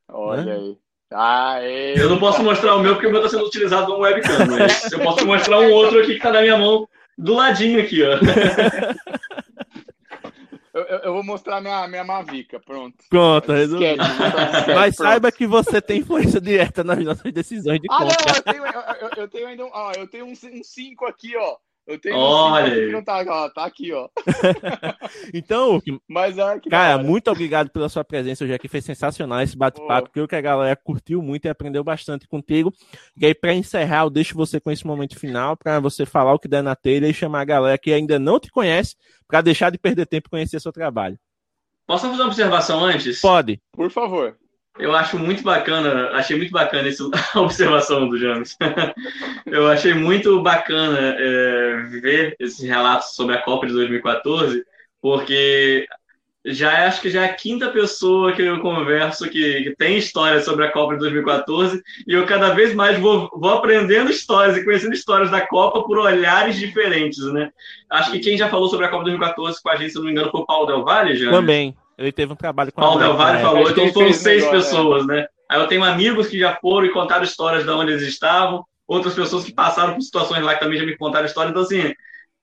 Olha 0.08 0.44
né? 0.44 0.52
aí. 0.52 0.81
Aê. 1.14 2.00
Eu 2.00 2.10
não 2.10 2.18
posso 2.18 2.42
mostrar 2.42 2.76
o 2.76 2.80
meu 2.80 2.94
porque 2.94 3.06
o 3.06 3.10
meu 3.10 3.20
está 3.20 3.30
sendo 3.30 3.46
utilizado 3.46 3.86
como 3.86 4.02
webcam, 4.02 4.46
mas 4.46 4.90
eu 4.90 5.00
posso 5.00 5.26
mostrar 5.26 5.60
um 5.60 5.70
outro 5.70 5.98
aqui 5.98 6.12
que 6.12 6.16
está 6.16 6.32
na 6.32 6.42
minha 6.42 6.56
mão 6.56 6.88
do 7.16 7.34
ladinho 7.34 7.80
aqui, 7.80 8.02
ó. 8.02 8.18
Eu, 10.74 10.84
eu, 10.84 11.12
vou 11.12 11.22
mostrar 11.22 11.60
minha, 11.60 11.86
minha 11.86 12.02
Mavica, 12.02 12.58
pronto. 12.58 12.96
Pronto, 13.10 13.52
resolvido. 13.52 13.98
Mas 14.74 14.96
pronto. 14.96 15.08
saiba 15.08 15.30
que 15.30 15.46
você 15.46 15.82
tem 15.82 16.00
influência 16.00 16.40
direta 16.40 16.82
nas 16.82 16.98
nossas 17.04 17.30
decisões 17.30 17.78
de 17.78 17.88
ah, 17.90 17.98
compra. 17.98 18.16
Ah, 18.16 18.26
não, 18.26 18.36
eu 18.36 18.42
tenho, 18.42 18.64
eu, 18.64 19.10
eu 19.18 19.28
tenho 19.28 19.46
ainda 19.48 19.64
um, 19.66 19.70
ó, 19.70 19.92
eu 19.92 20.06
tenho 20.06 20.24
um 20.24 20.34
5 20.34 21.04
um 21.04 21.08
aqui, 21.08 21.36
ó. 21.36 21.56
Eu 21.86 22.00
tenho 22.00 22.16
Olha 22.16 22.66
um 22.66 22.86
que 22.86 22.92
não 22.92 23.04
tá, 23.04 23.24
ó, 23.26 23.48
tá 23.48 23.64
aqui, 23.64 23.92
ó. 23.92 24.08
então, 25.34 25.82
Mas, 26.08 26.38
é, 26.38 26.60
cara, 26.70 27.02
muito 27.02 27.28
obrigado 27.28 27.70
pela 27.70 27.88
sua 27.88 28.04
presença 28.04 28.44
hoje 28.44 28.54
aqui. 28.54 28.68
Foi 28.68 28.80
sensacional 28.80 29.40
esse 29.40 29.56
bate-papo. 29.56 30.10
Creio 30.10 30.28
que 30.28 30.36
a 30.36 30.40
galera 30.40 30.76
curtiu 30.76 31.20
muito 31.20 31.46
e 31.46 31.48
aprendeu 31.48 31.82
bastante 31.82 32.28
contigo. 32.28 32.72
E 33.16 33.26
aí, 33.26 33.34
para 33.34 33.52
encerrar, 33.52 34.04
eu 34.04 34.10
deixo 34.10 34.36
você 34.36 34.60
com 34.60 34.70
esse 34.70 34.86
momento 34.86 35.18
final 35.18 35.56
para 35.56 35.80
você 35.80 36.06
falar 36.06 36.32
o 36.32 36.38
que 36.38 36.46
der 36.46 36.62
na 36.62 36.76
telha 36.76 37.08
e 37.08 37.14
chamar 37.14 37.40
a 37.40 37.46
galera 37.46 37.78
que 37.78 37.92
ainda 37.92 38.16
não 38.18 38.38
te 38.38 38.50
conhece 38.50 38.94
para 39.26 39.40
deixar 39.40 39.70
de 39.70 39.78
perder 39.78 40.06
tempo 40.06 40.28
e 40.28 40.30
conhecer 40.30 40.60
seu 40.60 40.72
trabalho. 40.72 41.18
Posso 41.84 42.06
fazer 42.08 42.22
uma 42.22 42.28
observação 42.28 42.84
antes? 42.84 43.20
Pode. 43.20 43.60
Por 43.72 43.90
favor. 43.90 44.38
Eu 44.78 44.94
acho 44.94 45.18
muito 45.18 45.42
bacana, 45.42 46.10
achei 46.12 46.36
muito 46.36 46.50
bacana 46.50 46.88
essa 46.88 47.04
observação 47.38 48.08
do 48.08 48.18
James. 48.18 48.56
Eu 49.46 49.68
achei 49.68 49.92
muito 49.92 50.42
bacana 50.42 51.14
é, 51.18 51.76
ver 52.00 52.36
esses 52.38 52.66
relatos 52.66 53.14
sobre 53.14 53.36
a 53.36 53.42
Copa 53.42 53.66
de 53.66 53.72
2014, 53.74 54.64
porque 55.00 55.86
já 56.44 56.86
acho 56.86 57.00
que 57.00 57.10
já 57.10 57.22
é 57.22 57.26
a 57.26 57.34
quinta 57.34 57.70
pessoa 57.70 58.32
que 58.32 58.42
eu 58.42 58.60
converso 58.60 59.28
que, 59.30 59.62
que, 59.62 59.76
tem 59.76 59.96
histórias 59.96 60.44
sobre 60.44 60.66
a 60.66 60.72
Copa 60.72 60.94
de 60.94 61.00
2014 61.00 61.80
e 62.04 62.12
eu 62.12 62.26
cada 62.26 62.52
vez 62.52 62.74
mais 62.74 62.98
vou, 62.98 63.30
vou 63.32 63.50
aprendendo 63.50 64.10
histórias 64.10 64.56
e 64.56 64.64
conhecendo 64.64 64.92
histórias 64.92 65.30
da 65.30 65.46
Copa 65.46 65.84
por 65.84 65.98
olhares 65.98 66.56
diferentes, 66.56 67.22
né? 67.32 67.50
Acho 67.88 68.10
que 68.10 68.18
quem 68.18 68.36
já 68.36 68.48
falou 68.48 68.68
sobre 68.68 68.86
a 68.86 68.88
Copa 68.88 69.04
de 69.04 69.10
2014 69.10 69.62
com 69.62 69.68
a 69.68 69.76
gente, 69.76 69.90
se 69.90 69.96
não 69.96 70.04
me 70.04 70.10
engano, 70.10 70.32
foi 70.32 70.40
o 70.40 70.46
Paulo 70.46 70.66
Del 70.66 70.84
Valle, 70.84 71.14
já. 71.14 71.30
Também. 71.30 71.76
Ele 72.02 72.12
teve 72.12 72.32
um 72.32 72.36
trabalho 72.36 72.72
com 72.72 72.80
Paulo 72.80 72.98
a 72.98 73.04
Paulo 73.04 73.16
Del 73.16 73.26
Valle 73.26 73.42
falou, 73.42 73.70
então 73.70 73.92
foram 73.92 74.12
seis 74.12 74.44
pessoas, 74.46 75.06
né? 75.06 75.26
Aí 75.48 75.60
eu 75.60 75.68
tenho 75.68 75.84
amigos 75.84 76.28
que 76.28 76.38
já 76.38 76.56
foram 76.56 76.86
e 76.86 76.92
contaram 76.92 77.24
histórias 77.24 77.64
de 77.64 77.70
onde 77.70 77.92
eles 77.92 78.02
estavam, 78.02 78.64
outras 78.86 79.14
pessoas 79.14 79.44
que 79.44 79.54
passaram 79.54 79.94
por 79.94 80.02
situações 80.02 80.42
lá 80.42 80.54
que 80.54 80.60
também 80.60 80.78
já 80.78 80.86
me 80.86 80.96
contaram 80.96 81.26
histórias. 81.26 81.50
Então, 81.50 81.62
assim, 81.62 81.94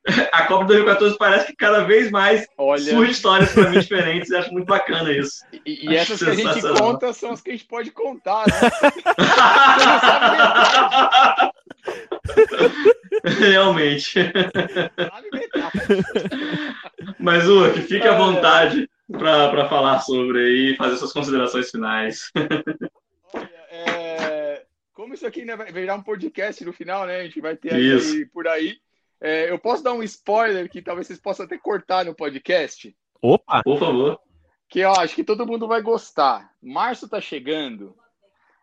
a 0.31 0.43
Copa 0.45 0.63
de 0.63 0.67
2014 0.67 1.17
parece 1.17 1.47
que 1.47 1.55
cada 1.55 1.83
vez 1.83 2.09
mais 2.11 2.47
Olha... 2.57 2.81
surge 2.81 3.11
histórias 3.11 3.51
para 3.51 3.69
mim 3.69 3.79
diferentes 3.79 4.29
e 4.29 4.35
acho 4.35 4.53
muito 4.53 4.67
bacana 4.67 5.11
isso. 5.11 5.43
E, 5.65 5.89
e 5.89 5.95
essas 5.95 6.19
que 6.23 6.29
a 6.29 6.33
gente 6.33 6.61
conta 6.77 7.11
são 7.11 7.31
as 7.31 7.41
que 7.41 7.49
a 7.49 7.53
gente 7.53 7.65
pode 7.65 7.91
contar, 7.91 8.45
né? 8.47 8.53
Realmente. 13.39 14.19
Mas, 17.19 17.47
Urk, 17.47 17.81
fique 17.81 18.07
à 18.07 18.15
vontade 18.15 18.89
para 19.11 19.67
falar 19.67 19.99
sobre 20.01 20.39
aí 20.39 20.73
e 20.73 20.75
fazer 20.75 20.97
suas 20.97 21.13
considerações 21.13 21.69
finais. 21.69 22.31
Olha, 23.33 23.49
é... 23.71 24.65
como 24.93 25.13
isso 25.13 25.25
aqui 25.25 25.43
vai 25.45 25.71
virar 25.71 25.95
um 25.95 26.03
podcast 26.03 26.63
no 26.63 26.73
final, 26.73 27.05
né? 27.05 27.21
A 27.21 27.23
gente 27.23 27.41
vai 27.41 27.55
ter 27.55 27.73
aí 27.73 28.25
por 28.27 28.47
aí. 28.47 28.77
É, 29.21 29.51
eu 29.51 29.59
posso 29.59 29.83
dar 29.83 29.93
um 29.93 30.03
spoiler 30.03 30.69
que 30.69 30.81
talvez 30.81 31.07
vocês 31.07 31.19
possam 31.19 31.45
até 31.45 31.57
cortar 31.57 32.05
no 32.05 32.15
podcast? 32.15 32.95
Opa! 33.21 33.61
Por 33.63 33.77
favor. 33.77 34.19
Que 34.69 34.79
eu 34.79 34.91
acho 34.91 35.15
que 35.15 35.23
todo 35.23 35.45
mundo 35.45 35.67
vai 35.67 35.81
gostar. 35.81 36.51
Março 36.61 37.09
tá 37.09 37.19
chegando. 37.19 37.95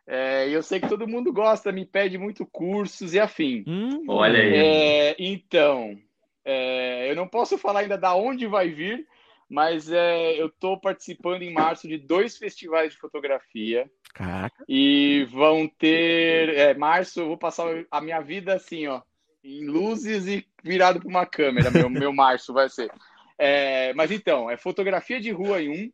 É, 0.07 0.49
eu 0.49 0.63
sei 0.63 0.79
que 0.81 0.89
todo 0.89 1.09
mundo 1.09 1.33
gosta, 1.33 1.73
me 1.73 1.85
pede 1.85 2.17
muito 2.17 2.47
cursos 2.47 3.13
e 3.13 3.19
afim. 3.19 3.65
Hum, 3.67 4.05
olha 4.09 4.39
aí. 4.39 4.55
É, 4.55 5.17
então, 5.19 5.99
é, 6.45 7.11
eu 7.11 7.17
não 7.17 7.27
posso 7.27 7.59
falar 7.59 7.81
ainda 7.81 7.99
da 7.99 8.15
onde 8.15 8.47
vai 8.47 8.69
vir, 8.69 9.05
mas 9.49 9.91
é, 9.91 10.41
eu 10.41 10.47
estou 10.47 10.79
participando 10.79 11.43
em 11.43 11.53
março 11.53 11.87
de 11.87 11.99
dois 11.99 12.37
festivais 12.37 12.93
de 12.93 12.99
fotografia. 12.99 13.91
Caraca. 14.15 14.65
E 14.69 15.27
vão 15.31 15.69
ter. 15.69 16.49
É, 16.51 16.75
março, 16.75 17.21
eu 17.21 17.29
vou 17.29 17.39
passar 17.39 17.67
a 17.91 18.01
minha 18.01 18.21
vida 18.21 18.55
assim, 18.55 18.87
ó, 18.87 19.03
em 19.45 19.67
luzes 19.67 20.27
e 20.27 20.47
virado 20.63 21.01
para 21.01 21.09
uma 21.09 21.27
câmera. 21.27 21.71
Meu, 21.71 21.89
meu 21.89 22.13
março 22.15 22.53
vai 22.53 22.69
ser. 22.69 22.91
É, 23.39 23.93
mas 23.95 24.11
então, 24.11 24.51
é 24.51 24.57
fotografia 24.57 25.21
de 25.21 25.31
rua 25.31 25.63
em 25.63 25.69
um, 25.69 25.93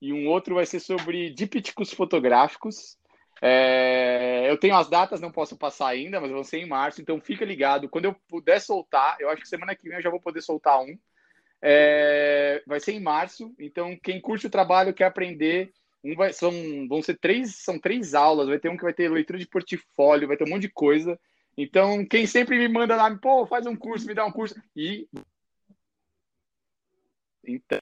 e 0.00 0.12
um 0.12 0.28
outro 0.28 0.54
vai 0.54 0.64
ser 0.64 0.80
sobre 0.80 1.30
dípticos 1.30 1.92
fotográficos. 1.92 2.96
É, 3.42 4.46
eu 4.48 4.56
tenho 4.56 4.76
as 4.76 4.88
datas, 4.88 5.20
não 5.20 5.30
posso 5.30 5.56
passar 5.56 5.88
ainda, 5.88 6.20
mas 6.20 6.30
vão 6.30 6.44
ser 6.44 6.58
em 6.58 6.66
março, 6.66 7.02
então 7.02 7.20
fica 7.20 7.44
ligado. 7.44 7.88
Quando 7.88 8.06
eu 8.06 8.16
puder 8.28 8.60
soltar, 8.60 9.16
eu 9.20 9.28
acho 9.28 9.42
que 9.42 9.48
semana 9.48 9.74
que 9.74 9.88
vem 9.88 9.98
eu 9.98 10.02
já 10.02 10.10
vou 10.10 10.20
poder 10.20 10.40
soltar 10.40 10.80
um. 10.80 10.96
É, 11.66 12.62
vai 12.66 12.78
ser 12.78 12.92
em 12.92 13.00
março, 13.00 13.54
então 13.58 13.96
quem 14.02 14.20
curte 14.20 14.46
o 14.46 14.50
trabalho 14.50 14.92
quer 14.92 15.06
aprender. 15.06 15.72
Um 16.04 16.14
vai, 16.14 16.32
são, 16.34 16.52
vão 16.86 17.00
ser 17.00 17.18
três, 17.18 17.56
são 17.56 17.78
três 17.78 18.12
aulas. 18.12 18.48
Vai 18.48 18.58
ter 18.58 18.68
um 18.68 18.76
que 18.76 18.82
vai 18.82 18.92
ter 18.92 19.10
leitura 19.10 19.38
de 19.38 19.46
portfólio, 19.46 20.28
vai 20.28 20.36
ter 20.36 20.44
um 20.44 20.50
monte 20.50 20.62
de 20.62 20.68
coisa. 20.68 21.18
Então, 21.56 22.04
quem 22.04 22.26
sempre 22.26 22.58
me 22.58 22.68
manda 22.68 22.94
lá, 22.94 23.16
pô, 23.16 23.46
faz 23.46 23.64
um 23.64 23.74
curso, 23.74 24.06
me 24.06 24.12
dá 24.12 24.26
um 24.26 24.32
curso. 24.32 24.54
E. 24.76 25.08
Então, 27.46 27.78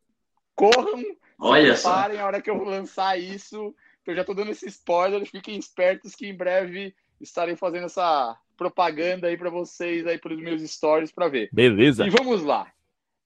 corram, 0.54 1.02
Olha 1.38 1.74
se 1.74 1.82
preparem 1.82 2.20
a 2.20 2.26
hora 2.26 2.40
que 2.40 2.50
eu 2.50 2.62
lançar 2.62 3.18
isso 3.18 3.74
então 4.02 4.14
já 4.14 4.22
estou 4.22 4.34
dando 4.34 4.50
esse 4.50 4.66
spoiler, 4.66 5.24
fiquem 5.26 5.56
espertos 5.56 6.14
que 6.14 6.26
em 6.26 6.34
breve 6.34 6.94
estarei 7.20 7.54
fazendo 7.54 7.86
essa 7.86 8.36
propaganda 8.56 9.28
aí 9.28 9.36
para 9.36 9.48
vocês 9.48 10.06
aí 10.06 10.18
pelos 10.18 10.40
meus 10.40 10.60
stories 10.62 11.12
para 11.12 11.28
ver. 11.28 11.48
Beleza. 11.52 12.04
E 12.04 12.10
vamos 12.10 12.42
lá. 12.42 12.70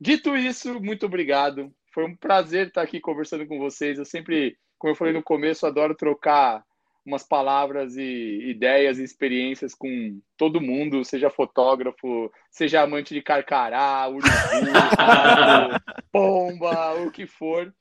Dito 0.01 0.36
isso, 0.36 0.80
muito 0.80 1.07
obrigado. 1.07 1.72
Foi 1.92 2.05
um 2.05 2.14
prazer 2.14 2.68
estar 2.68 2.82
aqui 2.82 3.01
conversando 3.01 3.47
com 3.47 3.59
vocês. 3.59 3.99
Eu 3.99 4.05
sempre, 4.05 4.57
como 4.78 4.92
eu 4.92 4.97
falei 4.97 5.12
no 5.12 5.22
começo, 5.22 5.66
adoro 5.66 5.94
trocar 5.94 6.64
umas 7.07 7.22
palavras 7.22 7.97
e 7.97 8.51
ideias 8.51 8.99
e 8.99 9.05
experiências 9.05 9.74
com 9.74 10.20
todo 10.36 10.61
mundo, 10.61 11.05
seja 11.05 11.30
fotógrafo, 11.30 12.30
seja 12.51 12.82
amante 12.82 13.14
de 13.14 13.22
carcará, 13.22 14.09
urubu, 14.09 14.26
pomba, 16.11 16.94
o 16.94 17.11
que 17.12 17.26
for. 17.26 17.72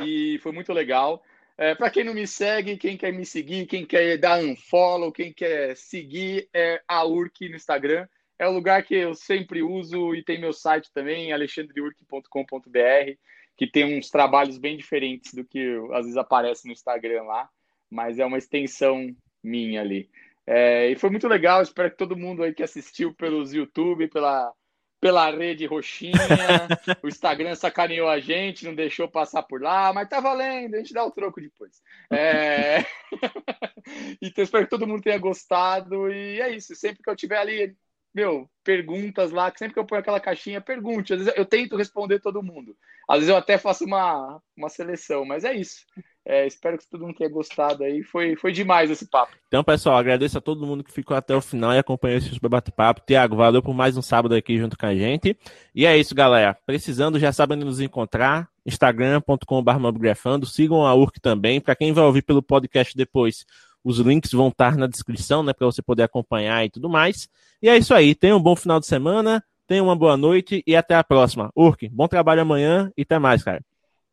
E 0.00 0.38
foi 0.42 0.52
muito 0.52 0.72
legal. 0.72 1.22
É, 1.58 1.74
para 1.74 1.88
quem 1.88 2.04
não 2.04 2.12
me 2.12 2.26
segue, 2.26 2.76
quem 2.76 2.98
quer 2.98 3.12
me 3.12 3.24
seguir, 3.24 3.66
quem 3.66 3.86
quer 3.86 4.18
dar 4.18 4.38
unfollow, 4.38 5.10
quem 5.10 5.32
quer 5.32 5.74
seguir, 5.74 6.48
é 6.52 6.82
a 6.86 7.06
URC 7.06 7.48
no 7.48 7.56
Instagram. 7.56 8.06
É 8.38 8.46
o 8.46 8.52
lugar 8.52 8.82
que 8.82 8.94
eu 8.94 9.14
sempre 9.14 9.62
uso 9.62 10.14
e 10.14 10.22
tem 10.22 10.40
meu 10.40 10.52
site 10.52 10.90
também, 10.92 11.32
alexandreurk.com.br, 11.32 13.12
que 13.56 13.66
tem 13.66 13.98
uns 13.98 14.10
trabalhos 14.10 14.58
bem 14.58 14.76
diferentes 14.76 15.32
do 15.32 15.44
que 15.44 15.78
às 15.92 16.02
vezes 16.02 16.16
aparece 16.16 16.66
no 16.66 16.72
Instagram 16.72 17.22
lá, 17.22 17.48
mas 17.90 18.18
é 18.18 18.26
uma 18.26 18.38
extensão 18.38 19.14
minha 19.42 19.80
ali. 19.80 20.10
É, 20.46 20.90
e 20.90 20.96
foi 20.96 21.10
muito 21.10 21.26
legal, 21.26 21.62
espero 21.62 21.90
que 21.90 21.96
todo 21.96 22.16
mundo 22.16 22.42
aí 22.42 22.54
que 22.54 22.62
assistiu 22.62 23.14
pelos 23.14 23.52
YouTube, 23.52 24.08
pela 24.08 24.52
pela 25.00 25.30
rede 25.30 25.66
roxinha. 25.66 26.12
o 27.02 27.08
Instagram 27.08 27.54
sacaneou 27.54 28.08
a 28.08 28.18
gente, 28.18 28.64
não 28.64 28.74
deixou 28.74 29.08
passar 29.08 29.42
por 29.42 29.60
lá, 29.60 29.92
mas 29.92 30.08
tá 30.08 30.20
valendo, 30.20 30.74
a 30.74 30.78
gente 30.78 30.92
dá 30.92 31.04
o 31.04 31.10
troco 31.10 31.40
depois. 31.40 31.82
É... 32.10 32.78
então, 34.20 34.42
espero 34.42 34.64
que 34.64 34.70
todo 34.70 34.86
mundo 34.86 35.02
tenha 35.02 35.18
gostado. 35.18 36.10
E 36.10 36.40
é 36.40 36.50
isso. 36.50 36.74
Sempre 36.74 37.02
que 37.02 37.10
eu 37.10 37.16
tiver 37.16 37.38
ali, 37.38 37.76
meu, 38.16 38.48
perguntas 38.64 39.30
lá, 39.30 39.50
que 39.50 39.58
sempre 39.58 39.74
que 39.74 39.78
eu 39.78 39.84
ponho 39.84 40.00
aquela 40.00 40.18
caixinha, 40.18 40.58
pergunte. 40.58 41.12
Às 41.12 41.18
vezes 41.18 41.34
eu 41.36 41.44
tento 41.44 41.76
responder 41.76 42.18
todo 42.18 42.42
mundo. 42.42 42.74
Às 43.06 43.16
vezes 43.16 43.28
eu 43.28 43.36
até 43.36 43.58
faço 43.58 43.84
uma, 43.84 44.40
uma 44.56 44.70
seleção, 44.70 45.22
mas 45.26 45.44
é 45.44 45.54
isso. 45.54 45.84
É, 46.24 46.46
espero 46.46 46.78
que 46.78 46.88
todo 46.88 47.04
mundo 47.04 47.14
tenha 47.14 47.28
gostado 47.28 47.84
aí. 47.84 48.02
Foi, 48.02 48.34
foi 48.34 48.52
demais 48.52 48.90
esse 48.90 49.06
papo. 49.06 49.36
Então, 49.48 49.62
pessoal, 49.62 49.98
agradeço 49.98 50.38
a 50.38 50.40
todo 50.40 50.66
mundo 50.66 50.82
que 50.82 50.90
ficou 50.90 51.14
até 51.14 51.36
o 51.36 51.42
final 51.42 51.74
e 51.74 51.78
acompanhou 51.78 52.16
esse 52.16 52.30
super 52.30 52.48
bate-papo. 52.48 53.02
Tiago, 53.06 53.36
valeu 53.36 53.62
por 53.62 53.74
mais 53.74 53.98
um 53.98 54.02
sábado 54.02 54.34
aqui 54.34 54.56
junto 54.56 54.78
com 54.78 54.86
a 54.86 54.94
gente. 54.94 55.38
E 55.74 55.84
é 55.84 55.94
isso, 55.94 56.14
galera. 56.14 56.56
Precisando, 56.64 57.18
já 57.18 57.30
sabem 57.32 57.58
nos 57.58 57.80
encontrar. 57.80 58.48
Instagram.com.br. 58.64 60.46
Sigam 60.46 60.86
a 60.86 60.94
URC 60.94 61.20
também. 61.20 61.60
Para 61.60 61.76
quem 61.76 61.92
vai 61.92 62.04
ouvir 62.04 62.22
pelo 62.22 62.42
podcast 62.42 62.96
depois, 62.96 63.44
os 63.86 64.00
links 64.00 64.32
vão 64.32 64.48
estar 64.48 64.76
na 64.76 64.88
descrição, 64.88 65.44
né? 65.44 65.52
Para 65.52 65.64
você 65.64 65.80
poder 65.80 66.02
acompanhar 66.02 66.64
e 66.64 66.70
tudo 66.70 66.88
mais. 66.88 67.28
E 67.62 67.68
é 67.68 67.76
isso 67.76 67.94
aí. 67.94 68.16
Tenha 68.16 68.36
um 68.36 68.42
bom 68.42 68.56
final 68.56 68.80
de 68.80 68.86
semana. 68.86 69.40
Tenha 69.64 69.80
uma 69.80 69.94
boa 69.94 70.16
noite 70.16 70.60
e 70.66 70.74
até 70.74 70.96
a 70.96 71.04
próxima. 71.04 71.52
Urk, 71.54 71.88
bom 71.90 72.08
trabalho 72.08 72.42
amanhã 72.42 72.90
e 72.96 73.02
até 73.02 73.16
mais, 73.16 73.44
cara. 73.44 73.62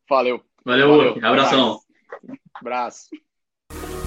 Valeu. 0.08 0.40
Valeu, 0.64 0.90
Valeu. 0.90 1.10
Urk. 1.10 1.26
Abração. 1.26 1.80
Abraço. 2.54 3.10